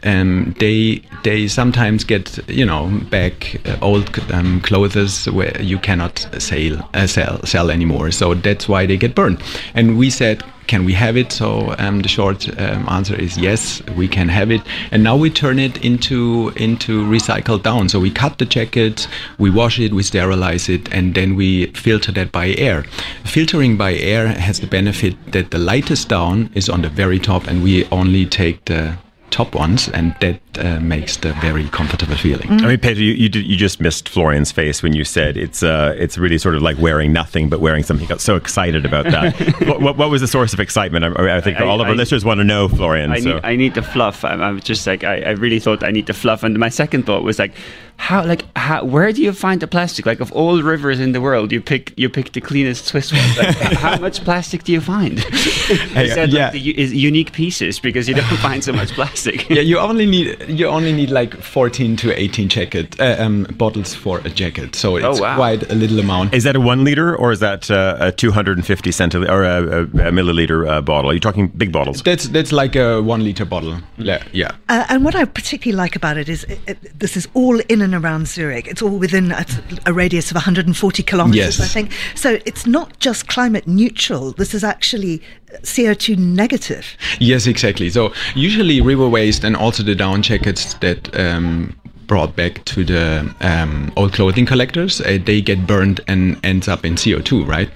um, 0.08 0.56
they 0.60 1.02
they 1.24 1.48
sometimes 1.48 2.04
get 2.04 2.40
you 2.50 2.66
know 2.66 2.88
back 3.12 3.60
uh, 3.68 3.78
old 3.82 4.08
um, 4.32 4.62
clothes 4.62 5.26
where 5.30 5.62
you 5.62 5.78
cannot 5.78 6.28
sell 6.40 6.90
uh, 6.94 7.08
sell 7.08 7.46
sell 7.46 7.70
anymore. 7.70 8.12
So 8.12 8.34
that's 8.34 8.68
why 8.70 8.86
they 8.86 8.98
get 8.98 9.16
burned. 9.16 9.42
And 9.74 9.98
we 9.98 10.10
said, 10.10 10.44
can 10.68 10.86
we 10.86 10.94
have 10.94 11.18
it? 11.18 11.32
So 11.32 11.76
um, 11.78 12.02
the 12.02 12.08
short 12.08 12.48
um, 12.60 12.88
answer 12.90 13.16
is 13.16 13.38
yes, 13.38 13.82
we 13.96 14.08
can 14.08 14.30
have 14.30 14.52
it. 14.52 14.62
And 14.92 15.04
now 15.04 15.16
we 15.16 15.30
turn 15.30 15.60
it 15.60 15.84
into 15.84 16.52
into 16.56 17.06
recycled 17.06 17.64
down. 17.64 17.90
So 17.90 18.00
we 18.00 18.12
cut 18.12 18.38
the 18.38 18.46
jacket, 18.46 19.08
we 19.38 19.50
wash 19.50 19.80
it, 19.80 19.94
we 19.94 20.04
sterilize 20.04 20.70
it, 20.70 20.94
and 20.94 21.16
then 21.16 21.36
we 21.36 21.68
filter 21.68 22.12
that 22.14 22.32
by 22.32 22.50
air. 22.56 22.84
Filtering 23.26 23.78
by 23.78 23.96
air 23.96 24.28
has 24.28 24.60
the 24.60 24.68
benefit 24.68 25.16
that 25.32 25.52
the 25.52 25.58
lightest 25.58 26.10
down 26.10 26.50
is 26.54 26.70
on 26.70 26.82
the 26.82 26.90
very 26.90 27.20
top, 27.20 27.48
and 27.48 27.64
we 27.64 27.86
only 27.92 28.26
take 28.26 28.64
the 28.66 28.98
top 29.30 29.54
ones, 29.54 29.90
and 29.90 30.16
that 30.22 30.40
uh, 30.58 30.80
makes 30.80 31.18
the 31.18 31.34
very 31.34 31.68
comfortable 31.70 32.16
feeling. 32.16 32.48
Mm. 32.48 32.62
I 32.62 32.68
mean, 32.68 32.80
Peter, 32.80 33.02
you 33.02 33.14
you, 33.14 33.30
did, 33.30 33.46
you, 33.46 33.58
just 33.58 33.80
missed 33.80 34.10
Florian's 34.10 34.52
face 34.52 34.82
when 34.82 34.94
you 34.94 35.04
said 35.04 35.38
it's 35.38 35.64
uh, 35.64 35.96
it's 35.98 36.18
really 36.18 36.38
sort 36.38 36.56
of 36.56 36.62
like 36.62 36.78
wearing 36.78 37.14
nothing 37.14 37.50
but 37.50 37.60
wearing 37.60 37.84
something. 37.84 38.06
He 38.06 38.10
got 38.10 38.22
so 38.22 38.36
excited 38.36 38.86
about 38.86 39.06
that. 39.06 39.36
what, 39.68 39.82
what, 39.82 39.98
what, 39.98 40.10
was 40.10 40.22
the 40.22 40.28
source 40.28 40.54
of 40.54 40.60
excitement? 40.60 41.06
I, 41.06 41.38
I 41.38 41.42
think 41.42 41.60
I, 41.60 41.66
all 41.66 41.82
of 41.82 41.88
our 41.88 41.94
I, 41.94 41.98
listeners 41.98 42.24
want 42.24 42.40
to 42.40 42.44
know, 42.44 42.68
Florian. 42.68 43.12
I, 43.12 43.20
so. 43.20 43.34
need, 43.34 43.42
I 43.44 43.56
need 43.56 43.76
the 43.76 43.84
fluff. 43.84 44.24
I'm, 44.24 44.42
I'm 44.42 44.60
just 44.62 44.88
like 44.88 45.04
I, 45.04 45.22
I 45.22 45.30
really 45.32 45.60
thought 45.60 45.84
I 45.84 45.92
need 45.92 46.08
the 46.08 46.14
fluff, 46.14 46.44
and 46.44 46.58
my 46.58 46.70
second 46.70 47.06
thought 47.06 47.24
was 47.24 47.40
like 47.40 47.54
how 47.98 48.24
like 48.24 48.46
how 48.56 48.84
where 48.84 49.12
do 49.12 49.22
you 49.22 49.34
find 49.34 49.62
the 49.62 49.68
plastic? 49.68 50.06
Like 50.06 50.20
of 50.20 50.32
all 50.32 50.62
rivers 50.62 51.00
in 51.00 51.12
the 51.12 51.22
world 51.22 51.52
you 51.52 51.62
pick 51.62 51.94
you 51.98 52.10
pick 52.10 52.32
the 52.34 52.42
cleanest 52.42 52.86
swiss 52.86 53.12
one. 53.12 53.38
Like, 53.38 53.56
how 53.78 53.98
much 54.00 54.24
plastic 54.24 54.64
do 54.64 54.72
you 54.72 54.82
find? 54.82 55.20
Hey, 55.68 56.10
said, 56.10 56.32
yeah. 56.32 56.46
Like, 56.46 56.54
the 56.54 56.60
unique 56.60 57.32
pieces 57.34 57.80
because 57.80 58.08
you 58.08 58.16
don't 58.16 58.26
find 58.38 58.64
so 58.64 58.72
much 58.72 58.92
plastic. 58.92 59.50
Yeah 59.50 59.62
you 59.62 59.78
only 59.80 60.06
need 60.06 60.38
you 60.48 60.68
only 60.68 60.94
need 60.94 61.10
like 61.10 61.36
14 61.36 61.98
to 61.98 62.18
18 62.18 62.50
jacket 62.50 63.00
uh, 63.00 63.16
um, 63.20 63.44
bottles 63.58 63.94
for 63.94 64.20
a 64.20 64.30
jacket. 64.30 64.76
So 64.76 64.96
it's 64.96 65.06
oh, 65.06 65.22
wow. 65.22 65.36
quite 65.36 65.70
a 65.70 65.76
little 65.76 66.00
amount. 66.00 66.34
Is 66.34 66.44
that 66.44 66.56
a 66.56 66.62
one 66.62 66.84
liter 66.84 67.16
or 67.16 67.32
is 67.32 67.40
that 67.40 67.70
uh, 67.70 67.98
a 68.00 68.12
250 68.12 68.90
centiliter 68.92 69.30
or 69.30 69.44
a, 69.44 69.64
a, 69.64 69.82
a 69.82 70.12
milliliter 70.12 70.68
uh, 70.68 70.82
bottle? 70.82 71.12
Are 71.12 71.14
you 71.14 71.20
talking 71.20 71.48
big 71.58 71.72
bottles. 71.72 72.02
That's 72.04 72.28
that's 72.30 72.52
like 72.52 72.76
a 72.76 73.02
one 73.02 73.24
liter 73.24 73.46
bottle. 73.46 73.80
Yeah, 73.98 74.24
yeah. 74.32 74.52
Uh, 74.70 74.86
and 74.90 75.04
what 75.04 75.16
i 75.16 75.26
particularly 75.26 75.78
like 75.78 75.96
about 75.96 76.18
it 76.18 76.30
is 76.30 76.44
it, 76.46 76.60
it, 76.68 77.00
this 77.00 77.18
is 77.18 77.28
all 77.34 77.60
in 77.60 77.82
and 77.94 78.04
around 78.04 78.28
Zurich. 78.28 78.68
It's 78.68 78.82
all 78.82 78.98
within 78.98 79.32
a, 79.32 79.46
a 79.86 79.94
radius 79.94 80.32
of 80.32 80.36
140 80.36 81.04
kilometres, 81.04 81.60
yes. 81.60 81.60
I 81.60 81.66
think. 81.66 81.92
So 82.16 82.40
it's 82.46 82.66
not 82.66 83.00
just 83.00 83.28
climate 83.28 83.68
neutral. 83.68 84.32
This 84.32 84.54
is 84.54 84.64
actually 84.64 85.22
CO2 85.62 86.18
negative. 86.18 86.98
Yes, 87.20 87.48
exactly. 87.48 87.90
So 87.90 88.14
usually 88.36 88.82
river 88.82 89.08
waste 89.08 89.44
and 89.44 89.56
also 89.56 89.84
the 89.84 89.96
down 89.96 90.22
jackets 90.22 90.74
that 90.76 91.18
um, 91.20 91.76
brought 92.08 92.36
back 92.36 92.64
to 92.66 92.84
the 92.84 93.34
um, 93.42 93.92
old 93.96 94.14
clothing 94.14 94.46
collectors, 94.46 95.02
uh, 95.02 95.20
they 95.24 95.42
get 95.42 95.68
burned 95.68 96.02
and 96.08 96.40
ends 96.44 96.68
up 96.68 96.86
in 96.86 96.96
CO2, 96.96 97.46
right? 97.46 97.70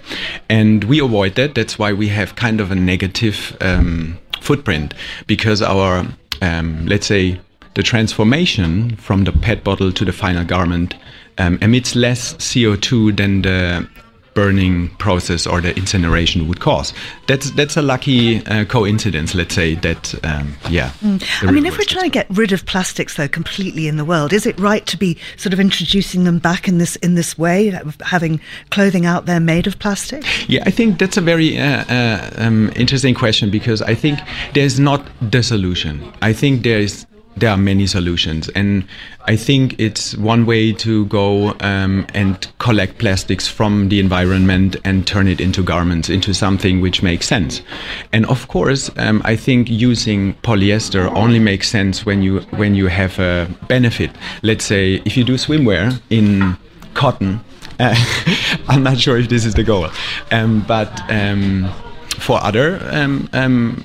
And 0.49 0.83
we 0.85 0.99
avoid 0.99 1.35
that. 1.35 1.55
That's 1.55 1.77
why 1.77 1.93
we 1.93 2.07
have 2.09 2.35
kind 2.35 2.59
of 2.59 2.71
a 2.71 2.75
negative 2.75 3.55
um, 3.61 4.17
footprint 4.41 4.93
because 5.27 5.61
our, 5.61 6.05
um, 6.41 6.85
let's 6.87 7.07
say, 7.07 7.39
the 7.73 7.83
transformation 7.83 8.95
from 8.97 9.23
the 9.23 9.31
PET 9.31 9.63
bottle 9.63 9.91
to 9.91 10.05
the 10.05 10.11
final 10.11 10.43
garment 10.43 10.95
um, 11.37 11.57
emits 11.61 11.95
less 11.95 12.33
CO2 12.35 13.15
than 13.17 13.41
the 13.41 13.87
burning 14.33 14.87
process 14.95 15.45
or 15.45 15.59
the 15.61 15.75
incineration 15.75 16.47
would 16.47 16.59
cause. 16.59 16.93
That's 17.27 17.51
that's 17.51 17.77
a 17.77 17.81
lucky 17.81 18.45
uh, 18.45 18.65
coincidence, 18.65 19.35
let's 19.35 19.53
say. 19.53 19.75
That 19.75 20.13
um, 20.25 20.55
yeah. 20.69 20.91
Mm. 21.01 21.47
I 21.47 21.51
mean, 21.51 21.65
if 21.65 21.77
we're 21.77 21.83
trying 21.83 22.05
to 22.05 22.09
get 22.09 22.27
rid 22.29 22.51
of 22.51 22.65
plastics 22.65 23.17
though 23.17 23.27
completely 23.27 23.87
in 23.87 23.97
the 23.97 24.05
world, 24.05 24.33
is 24.33 24.45
it 24.45 24.59
right 24.59 24.85
to 24.87 24.97
be 24.97 25.17
sort 25.37 25.53
of 25.53 25.59
introducing 25.59 26.23
them 26.23 26.39
back 26.39 26.67
in 26.67 26.77
this 26.77 26.95
in 26.97 27.15
this 27.15 27.37
way, 27.37 27.77
having 28.01 28.39
clothing 28.69 29.05
out 29.05 29.25
there 29.25 29.39
made 29.39 29.67
of 29.67 29.79
plastic? 29.79 30.23
Yeah, 30.49 30.63
I 30.65 30.71
think 30.71 30.99
that's 30.99 31.17
a 31.17 31.21
very 31.21 31.57
uh, 31.57 31.83
uh, 31.85 32.29
um, 32.37 32.71
interesting 32.75 33.13
question 33.13 33.49
because 33.49 33.81
I 33.81 33.95
think 33.95 34.19
there's 34.53 34.79
not 34.79 35.07
the 35.21 35.43
solution. 35.43 36.11
I 36.21 36.33
think 36.33 36.63
there 36.63 36.79
is 36.79 37.05
there 37.37 37.49
are 37.49 37.57
many 37.57 37.87
solutions 37.87 38.49
and 38.49 38.85
i 39.25 39.35
think 39.35 39.79
it's 39.79 40.15
one 40.17 40.45
way 40.45 40.73
to 40.73 41.05
go 41.05 41.55
um, 41.61 42.05
and 42.13 42.47
collect 42.59 42.97
plastics 42.97 43.47
from 43.47 43.89
the 43.89 43.99
environment 43.99 44.75
and 44.83 45.07
turn 45.07 45.27
it 45.27 45.39
into 45.39 45.63
garments 45.63 46.09
into 46.09 46.33
something 46.33 46.81
which 46.81 47.01
makes 47.01 47.27
sense. 47.27 47.61
And 48.11 48.25
of 48.25 48.47
course 48.47 48.91
um, 48.97 49.21
i 49.25 49.35
think 49.35 49.69
using 49.69 50.33
polyester 50.43 51.13
only 51.15 51.39
makes 51.39 51.69
sense 51.69 52.05
when 52.05 52.21
you 52.21 52.41
when 52.51 52.75
you 52.75 52.87
have 52.87 53.19
a 53.19 53.47
benefit. 53.67 54.11
Let's 54.43 54.65
say 54.65 55.01
if 55.05 55.15
you 55.17 55.23
do 55.23 55.35
swimwear 55.35 56.01
in 56.09 56.57
cotton 56.93 57.39
uh, 57.79 57.95
i'm 58.67 58.83
not 58.83 58.97
sure 58.99 59.17
if 59.17 59.29
this 59.29 59.45
is 59.45 59.53
the 59.53 59.63
goal. 59.63 59.87
Um, 60.31 60.63
but 60.67 61.01
um, 61.09 61.71
for 62.19 62.43
other 62.43 62.79
um, 62.91 63.29
um, 63.33 63.83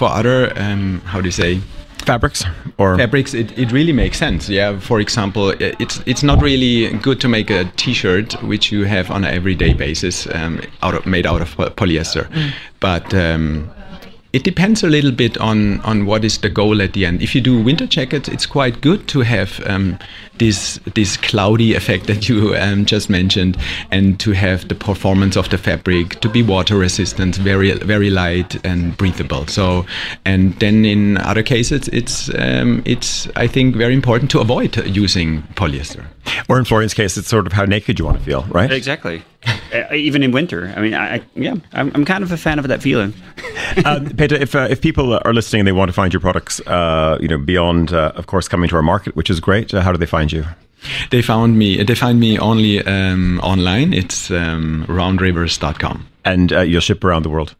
for 0.00 0.08
other 0.08 0.50
um, 0.56 1.02
how 1.04 1.20
do 1.20 1.26
you 1.26 1.30
say 1.30 1.60
fabrics 2.06 2.42
or 2.78 2.96
fabrics 2.96 3.34
it, 3.34 3.48
it 3.58 3.70
really 3.70 3.92
makes 3.92 4.16
sense 4.16 4.48
yeah 4.48 4.78
for 4.80 4.98
example 4.98 5.50
it's 5.60 6.00
it's 6.06 6.22
not 6.22 6.40
really 6.40 6.90
good 7.00 7.20
to 7.20 7.28
make 7.28 7.50
a 7.50 7.64
t-shirt 7.76 8.32
which 8.42 8.72
you 8.72 8.84
have 8.84 9.10
on 9.10 9.24
an 9.24 9.34
everyday 9.34 9.74
basis 9.74 10.26
um, 10.34 10.58
out 10.82 10.94
of, 10.94 11.04
made 11.04 11.26
out 11.26 11.42
of 11.42 11.54
polyester 11.76 12.24
mm. 12.30 12.50
but 12.80 13.12
um, 13.12 13.70
it 14.32 14.42
depends 14.42 14.82
a 14.82 14.86
little 14.86 15.12
bit 15.12 15.36
on 15.38 15.80
on 15.80 16.06
what 16.06 16.24
is 16.24 16.38
the 16.38 16.48
goal 16.48 16.80
at 16.80 16.92
the 16.92 17.04
end. 17.04 17.20
If 17.20 17.34
you 17.34 17.40
do 17.40 17.60
winter 17.60 17.86
jackets, 17.86 18.28
it's 18.28 18.46
quite 18.46 18.80
good 18.80 19.08
to 19.08 19.22
have 19.22 19.60
um, 19.66 19.98
this 20.40 20.80
this 20.94 21.16
cloudy 21.16 21.74
effect 21.74 22.06
that 22.06 22.28
you 22.28 22.56
um, 22.56 22.84
just 22.84 23.08
mentioned, 23.08 23.56
and 23.92 24.18
to 24.18 24.32
have 24.32 24.66
the 24.66 24.74
performance 24.74 25.36
of 25.36 25.48
the 25.50 25.58
fabric 25.58 26.18
to 26.20 26.28
be 26.28 26.42
water 26.42 26.76
resistant, 26.76 27.36
very 27.36 27.72
very 27.74 28.10
light 28.10 28.58
and 28.64 28.96
breathable. 28.96 29.46
So, 29.46 29.86
and 30.24 30.58
then 30.58 30.84
in 30.84 31.18
other 31.18 31.44
cases, 31.44 31.88
it's 31.88 32.30
um, 32.34 32.82
it's 32.84 33.28
I 33.36 33.46
think 33.46 33.76
very 33.76 33.94
important 33.94 34.30
to 34.32 34.40
avoid 34.40 34.76
using 34.86 35.42
polyester. 35.54 36.04
Or 36.48 36.58
in 36.58 36.64
Florian's 36.64 36.94
case, 36.94 37.16
it's 37.16 37.28
sort 37.28 37.46
of 37.46 37.52
how 37.52 37.64
naked 37.64 37.98
you 37.98 38.04
want 38.04 38.18
to 38.18 38.24
feel, 38.24 38.42
right? 38.50 38.70
Exactly. 38.70 39.22
uh, 39.72 39.94
even 39.94 40.22
in 40.22 40.32
winter. 40.32 40.72
I 40.76 40.80
mean, 40.80 40.94
I, 40.94 41.16
I 41.16 41.22
yeah, 41.34 41.54
I'm, 41.72 41.90
I'm 41.94 42.04
kind 42.04 42.22
of 42.22 42.30
a 42.30 42.36
fan 42.36 42.58
of 42.58 42.68
that 42.68 42.82
feeling. 42.82 43.14
uh, 43.84 44.00
Peter, 44.18 44.34
if 44.36 44.54
uh, 44.54 44.66
if 44.70 44.80
people 44.82 45.18
are 45.24 45.32
listening 45.32 45.60
and 45.60 45.66
they 45.66 45.72
want 45.72 45.88
to 45.88 45.92
find 45.94 46.12
your 46.12 46.20
products, 46.20 46.60
uh, 46.66 47.16
you 47.20 47.28
know, 47.28 47.38
beyond 47.38 47.92
uh, 47.92 48.12
of 48.16 48.26
course 48.26 48.48
coming 48.48 48.68
to 48.68 48.76
our 48.76 48.82
market, 48.82 49.16
which 49.16 49.30
is 49.30 49.40
great, 49.40 49.72
uh, 49.72 49.80
how 49.80 49.92
do 49.92 49.98
they 49.98 50.06
find 50.06 50.29
you? 50.32 50.46
They 51.10 51.22
found 51.22 51.58
me. 51.58 51.82
They 51.82 51.94
find 51.94 52.18
me 52.18 52.38
only 52.38 52.82
um, 52.82 53.40
online. 53.40 53.92
It's 53.92 54.30
um, 54.30 54.86
roundrivers.com, 54.88 56.06
and 56.24 56.50
you'll 56.50 56.80
ship 56.80 57.04
around 57.04 57.24
the 57.24 57.30
world. 57.30 57.54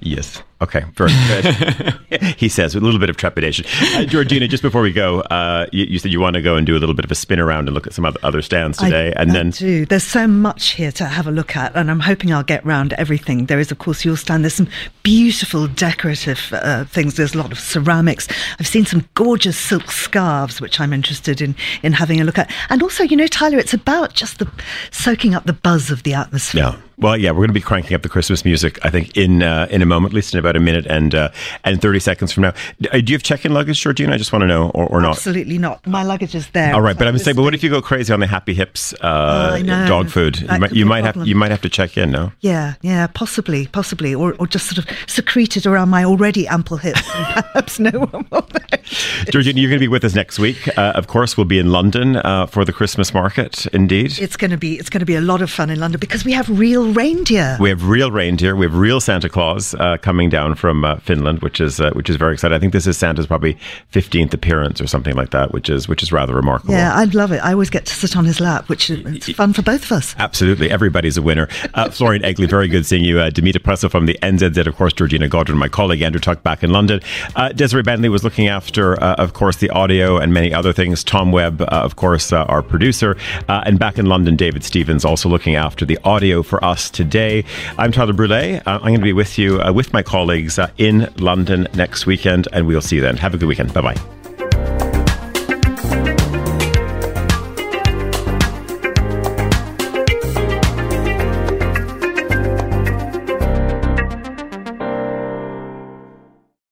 Yes. 0.00 0.42
Okay, 0.62 0.84
very 0.94 1.10
good. 1.28 2.22
he 2.38 2.48
says 2.48 2.74
with 2.74 2.82
a 2.82 2.86
little 2.86 2.98
bit 2.98 3.10
of 3.10 3.18
trepidation. 3.18 3.66
Uh, 3.94 4.04
Georgina, 4.04 4.48
just 4.48 4.62
before 4.62 4.80
we 4.80 4.90
go, 4.90 5.20
uh, 5.20 5.66
you, 5.70 5.84
you, 5.84 5.98
said 5.98 6.10
you 6.10 6.18
want 6.18 6.32
to 6.34 6.40
go 6.40 6.56
and 6.56 6.66
do 6.66 6.74
a 6.74 6.78
little 6.78 6.94
bit 6.94 7.04
of 7.04 7.10
a 7.10 7.14
spin 7.14 7.38
around 7.38 7.68
and 7.68 7.74
look 7.74 7.86
at 7.86 7.92
some 7.92 8.10
other 8.22 8.40
stands 8.40 8.78
today, 8.78 9.08
I, 9.14 9.20
and 9.22 9.30
I 9.30 9.34
then 9.34 9.50
do. 9.50 9.84
There's 9.84 10.02
so 10.02 10.26
much 10.26 10.70
here 10.70 10.90
to 10.92 11.04
have 11.04 11.26
a 11.26 11.30
look 11.30 11.56
at, 11.56 11.76
and 11.76 11.90
I'm 11.90 12.00
hoping 12.00 12.32
I'll 12.32 12.42
get 12.42 12.64
round 12.64 12.94
everything. 12.94 13.46
There 13.46 13.60
is, 13.60 13.70
of 13.70 13.78
course, 13.78 14.02
your 14.02 14.16
stand. 14.16 14.44
There's 14.44 14.54
some 14.54 14.68
beautiful 15.02 15.68
decorative 15.68 16.50
uh, 16.52 16.86
things. 16.86 17.16
There's 17.16 17.34
a 17.34 17.38
lot 17.38 17.52
of 17.52 17.58
ceramics. 17.58 18.26
I've 18.58 18.66
seen 18.66 18.86
some 18.86 19.06
gorgeous 19.12 19.58
silk 19.58 19.90
scarves, 19.90 20.62
which 20.62 20.80
I'm 20.80 20.94
interested 20.94 21.42
in 21.42 21.54
in 21.82 21.92
having 21.92 22.18
a 22.18 22.24
look 22.24 22.38
at. 22.38 22.50
And 22.70 22.82
also, 22.82 23.04
you 23.04 23.16
know, 23.16 23.26
Tyler, 23.26 23.58
it's 23.58 23.74
about 23.74 24.14
just 24.14 24.38
the 24.38 24.50
soaking 24.90 25.34
up 25.34 25.44
the 25.44 25.52
buzz 25.52 25.90
of 25.90 26.02
the 26.04 26.14
atmosphere. 26.14 26.62
Yeah. 26.62 26.80
Well, 26.98 27.16
yeah, 27.16 27.30
we're 27.30 27.38
going 27.38 27.48
to 27.48 27.54
be 27.54 27.60
cranking 27.60 27.94
up 27.94 28.02
the 28.02 28.08
Christmas 28.08 28.44
music. 28.44 28.78
I 28.84 28.90
think 28.90 29.16
in 29.16 29.42
uh, 29.42 29.66
in 29.70 29.82
a 29.82 29.86
moment, 29.86 30.12
at 30.12 30.16
least 30.16 30.32
in 30.32 30.40
about 30.40 30.56
a 30.56 30.60
minute 30.60 30.86
and 30.86 31.14
uh, 31.14 31.30
and 31.64 31.80
thirty 31.80 32.00
seconds 32.00 32.32
from 32.32 32.42
now. 32.42 32.54
Uh, 32.90 32.98
do 33.00 33.12
you 33.12 33.16
have 33.16 33.22
check-in 33.22 33.52
luggage, 33.52 33.80
Georgina? 33.80 34.14
I 34.14 34.16
just 34.16 34.32
want 34.32 34.42
to 34.42 34.46
know, 34.46 34.70
or, 34.70 34.86
or 34.86 35.00
not? 35.00 35.16
Absolutely 35.16 35.58
not. 35.58 35.86
My 35.86 36.02
luggage 36.02 36.34
is 36.34 36.48
there. 36.50 36.74
All 36.74 36.80
right, 36.80 36.96
but 36.96 37.06
I'm 37.06 37.18
saying, 37.18 37.36
but 37.36 37.42
what 37.42 37.54
if 37.54 37.62
you 37.62 37.68
go 37.68 37.82
crazy 37.82 38.12
on 38.12 38.20
the 38.20 38.26
Happy 38.26 38.54
Hips 38.54 38.94
uh, 38.94 39.60
know. 39.62 39.86
dog 39.86 40.08
food? 40.08 40.40
You 40.40 40.58
might, 40.58 40.72
you 40.72 40.86
might 40.86 41.04
have 41.04 41.26
you 41.26 41.34
might 41.34 41.50
have 41.50 41.60
to 41.62 41.68
check 41.68 41.98
in. 41.98 42.10
No. 42.12 42.32
Yeah, 42.40 42.74
yeah, 42.80 43.06
possibly, 43.08 43.66
possibly, 43.66 44.14
or, 44.14 44.34
or 44.38 44.46
just 44.46 44.66
sort 44.66 44.78
of 44.78 44.96
secreted 45.06 45.66
around 45.66 45.90
my 45.90 46.04
already 46.04 46.48
ample 46.48 46.78
hips. 46.78 47.02
and 47.14 47.26
perhaps 47.34 47.78
no 47.78 47.90
one 47.90 48.26
will. 48.30 48.48
Georgina, 49.30 49.60
you're 49.60 49.68
going 49.70 49.78
to 49.80 49.84
be 49.84 49.88
with 49.88 50.04
us 50.04 50.14
next 50.14 50.38
week. 50.38 50.66
Uh, 50.78 50.92
of 50.94 51.08
course, 51.08 51.36
we'll 51.36 51.44
be 51.44 51.58
in 51.58 51.70
London 51.70 52.16
uh, 52.16 52.46
for 52.46 52.64
the 52.64 52.72
Christmas 52.72 53.12
market. 53.12 53.66
Indeed, 53.66 54.18
It's 54.18 54.36
going 54.36 54.50
to 54.50 54.56
be 54.56 54.78
it's 54.78 54.88
going 54.88 55.00
to 55.00 55.06
be 55.06 55.16
a 55.16 55.20
lot 55.20 55.42
of 55.42 55.50
fun 55.50 55.68
in 55.68 55.78
London 55.78 55.98
because 56.00 56.24
we 56.24 56.32
have 56.32 56.48
real 56.48 56.85
reindeer. 56.92 57.56
we 57.60 57.68
have 57.68 57.84
real 57.86 58.10
reindeer. 58.10 58.56
We 58.56 58.66
have 58.66 58.74
real 58.74 59.00
Santa 59.00 59.28
Claus 59.28 59.74
uh, 59.74 59.96
coming 59.98 60.30
down 60.30 60.54
from 60.54 60.84
uh, 60.84 60.96
Finland, 60.96 61.40
which 61.40 61.60
is 61.60 61.80
uh, 61.80 61.90
which 61.92 62.08
is 62.10 62.16
very 62.16 62.34
exciting. 62.34 62.56
I 62.56 62.58
think 62.58 62.72
this 62.72 62.86
is 62.86 62.96
Santa's 62.96 63.26
probably 63.26 63.56
15th 63.92 64.32
appearance 64.34 64.80
or 64.80 64.86
something 64.86 65.14
like 65.14 65.30
that, 65.30 65.52
which 65.52 65.68
is 65.68 65.88
which 65.88 66.02
is 66.02 66.12
rather 66.12 66.34
remarkable. 66.34 66.74
yeah, 66.74 66.96
I'd 66.96 67.14
love 67.14 67.32
it. 67.32 67.38
I 67.38 67.52
always 67.52 67.70
get 67.70 67.86
to 67.86 67.94
sit 67.94 68.16
on 68.16 68.24
his 68.24 68.40
lap, 68.40 68.68
which 68.68 68.90
is 68.90 69.28
fun 69.36 69.52
for 69.52 69.62
both 69.62 69.84
of 69.84 69.92
us. 69.92 70.14
Absolutely. 70.18 70.70
Everybody's 70.70 71.16
a 71.16 71.22
winner. 71.22 71.48
Uh, 71.74 71.88
Florian 71.90 72.22
Egli, 72.22 72.48
very 72.48 72.68
good 72.68 72.84
seeing 72.86 73.04
you. 73.04 73.18
Uh, 73.18 73.30
Damita 73.30 73.58
Pressl 73.58 73.90
from 73.90 74.06
the 74.06 74.18
NZZ, 74.22 74.66
of 74.66 74.76
course, 74.76 74.92
Georgina 74.92 75.28
Godwin, 75.28 75.56
my 75.58 75.68
colleague, 75.68 76.02
Andrew 76.02 76.20
Tuck 76.20 76.42
back 76.42 76.62
in 76.62 76.70
London. 76.70 77.00
Uh, 77.34 77.50
Desiree 77.52 77.82
Bentley 77.82 78.08
was 78.08 78.22
looking 78.24 78.48
after, 78.48 79.02
uh, 79.02 79.14
of 79.14 79.32
course, 79.32 79.56
the 79.56 79.70
audio 79.70 80.18
and 80.18 80.32
many 80.34 80.52
other 80.52 80.72
things. 80.72 81.02
Tom 81.04 81.32
Webb, 81.32 81.62
uh, 81.62 81.66
of 81.70 81.96
course, 81.96 82.32
uh, 82.32 82.44
our 82.44 82.62
producer. 82.62 83.16
Uh, 83.48 83.62
and 83.64 83.78
back 83.78 83.98
in 83.98 84.06
London, 84.06 84.36
David 84.36 84.64
Stevens 84.64 85.04
also 85.04 85.28
looking 85.28 85.54
after 85.54 85.86
the 85.86 85.98
audio 86.04 86.42
for 86.42 86.62
us 86.64 86.75
today. 86.76 87.44
I'm 87.78 87.92
Tyler 87.92 88.12
Brûlé. 88.12 88.58
Uh, 88.66 88.70
I'm 88.70 88.80
going 88.80 88.94
to 88.96 89.04
be 89.04 89.12
with 89.12 89.38
you 89.38 89.60
uh, 89.60 89.72
with 89.72 89.92
my 89.92 90.02
colleagues 90.02 90.58
uh, 90.58 90.70
in 90.78 91.12
London 91.18 91.66
next 91.74 92.06
weekend, 92.06 92.48
and 92.52 92.66
we'll 92.66 92.80
see 92.80 92.96
you 92.96 93.02
then. 93.02 93.16
Have 93.16 93.34
a 93.34 93.38
good 93.38 93.48
weekend. 93.48 93.72
Bye 93.72 93.80
bye. 93.80 94.15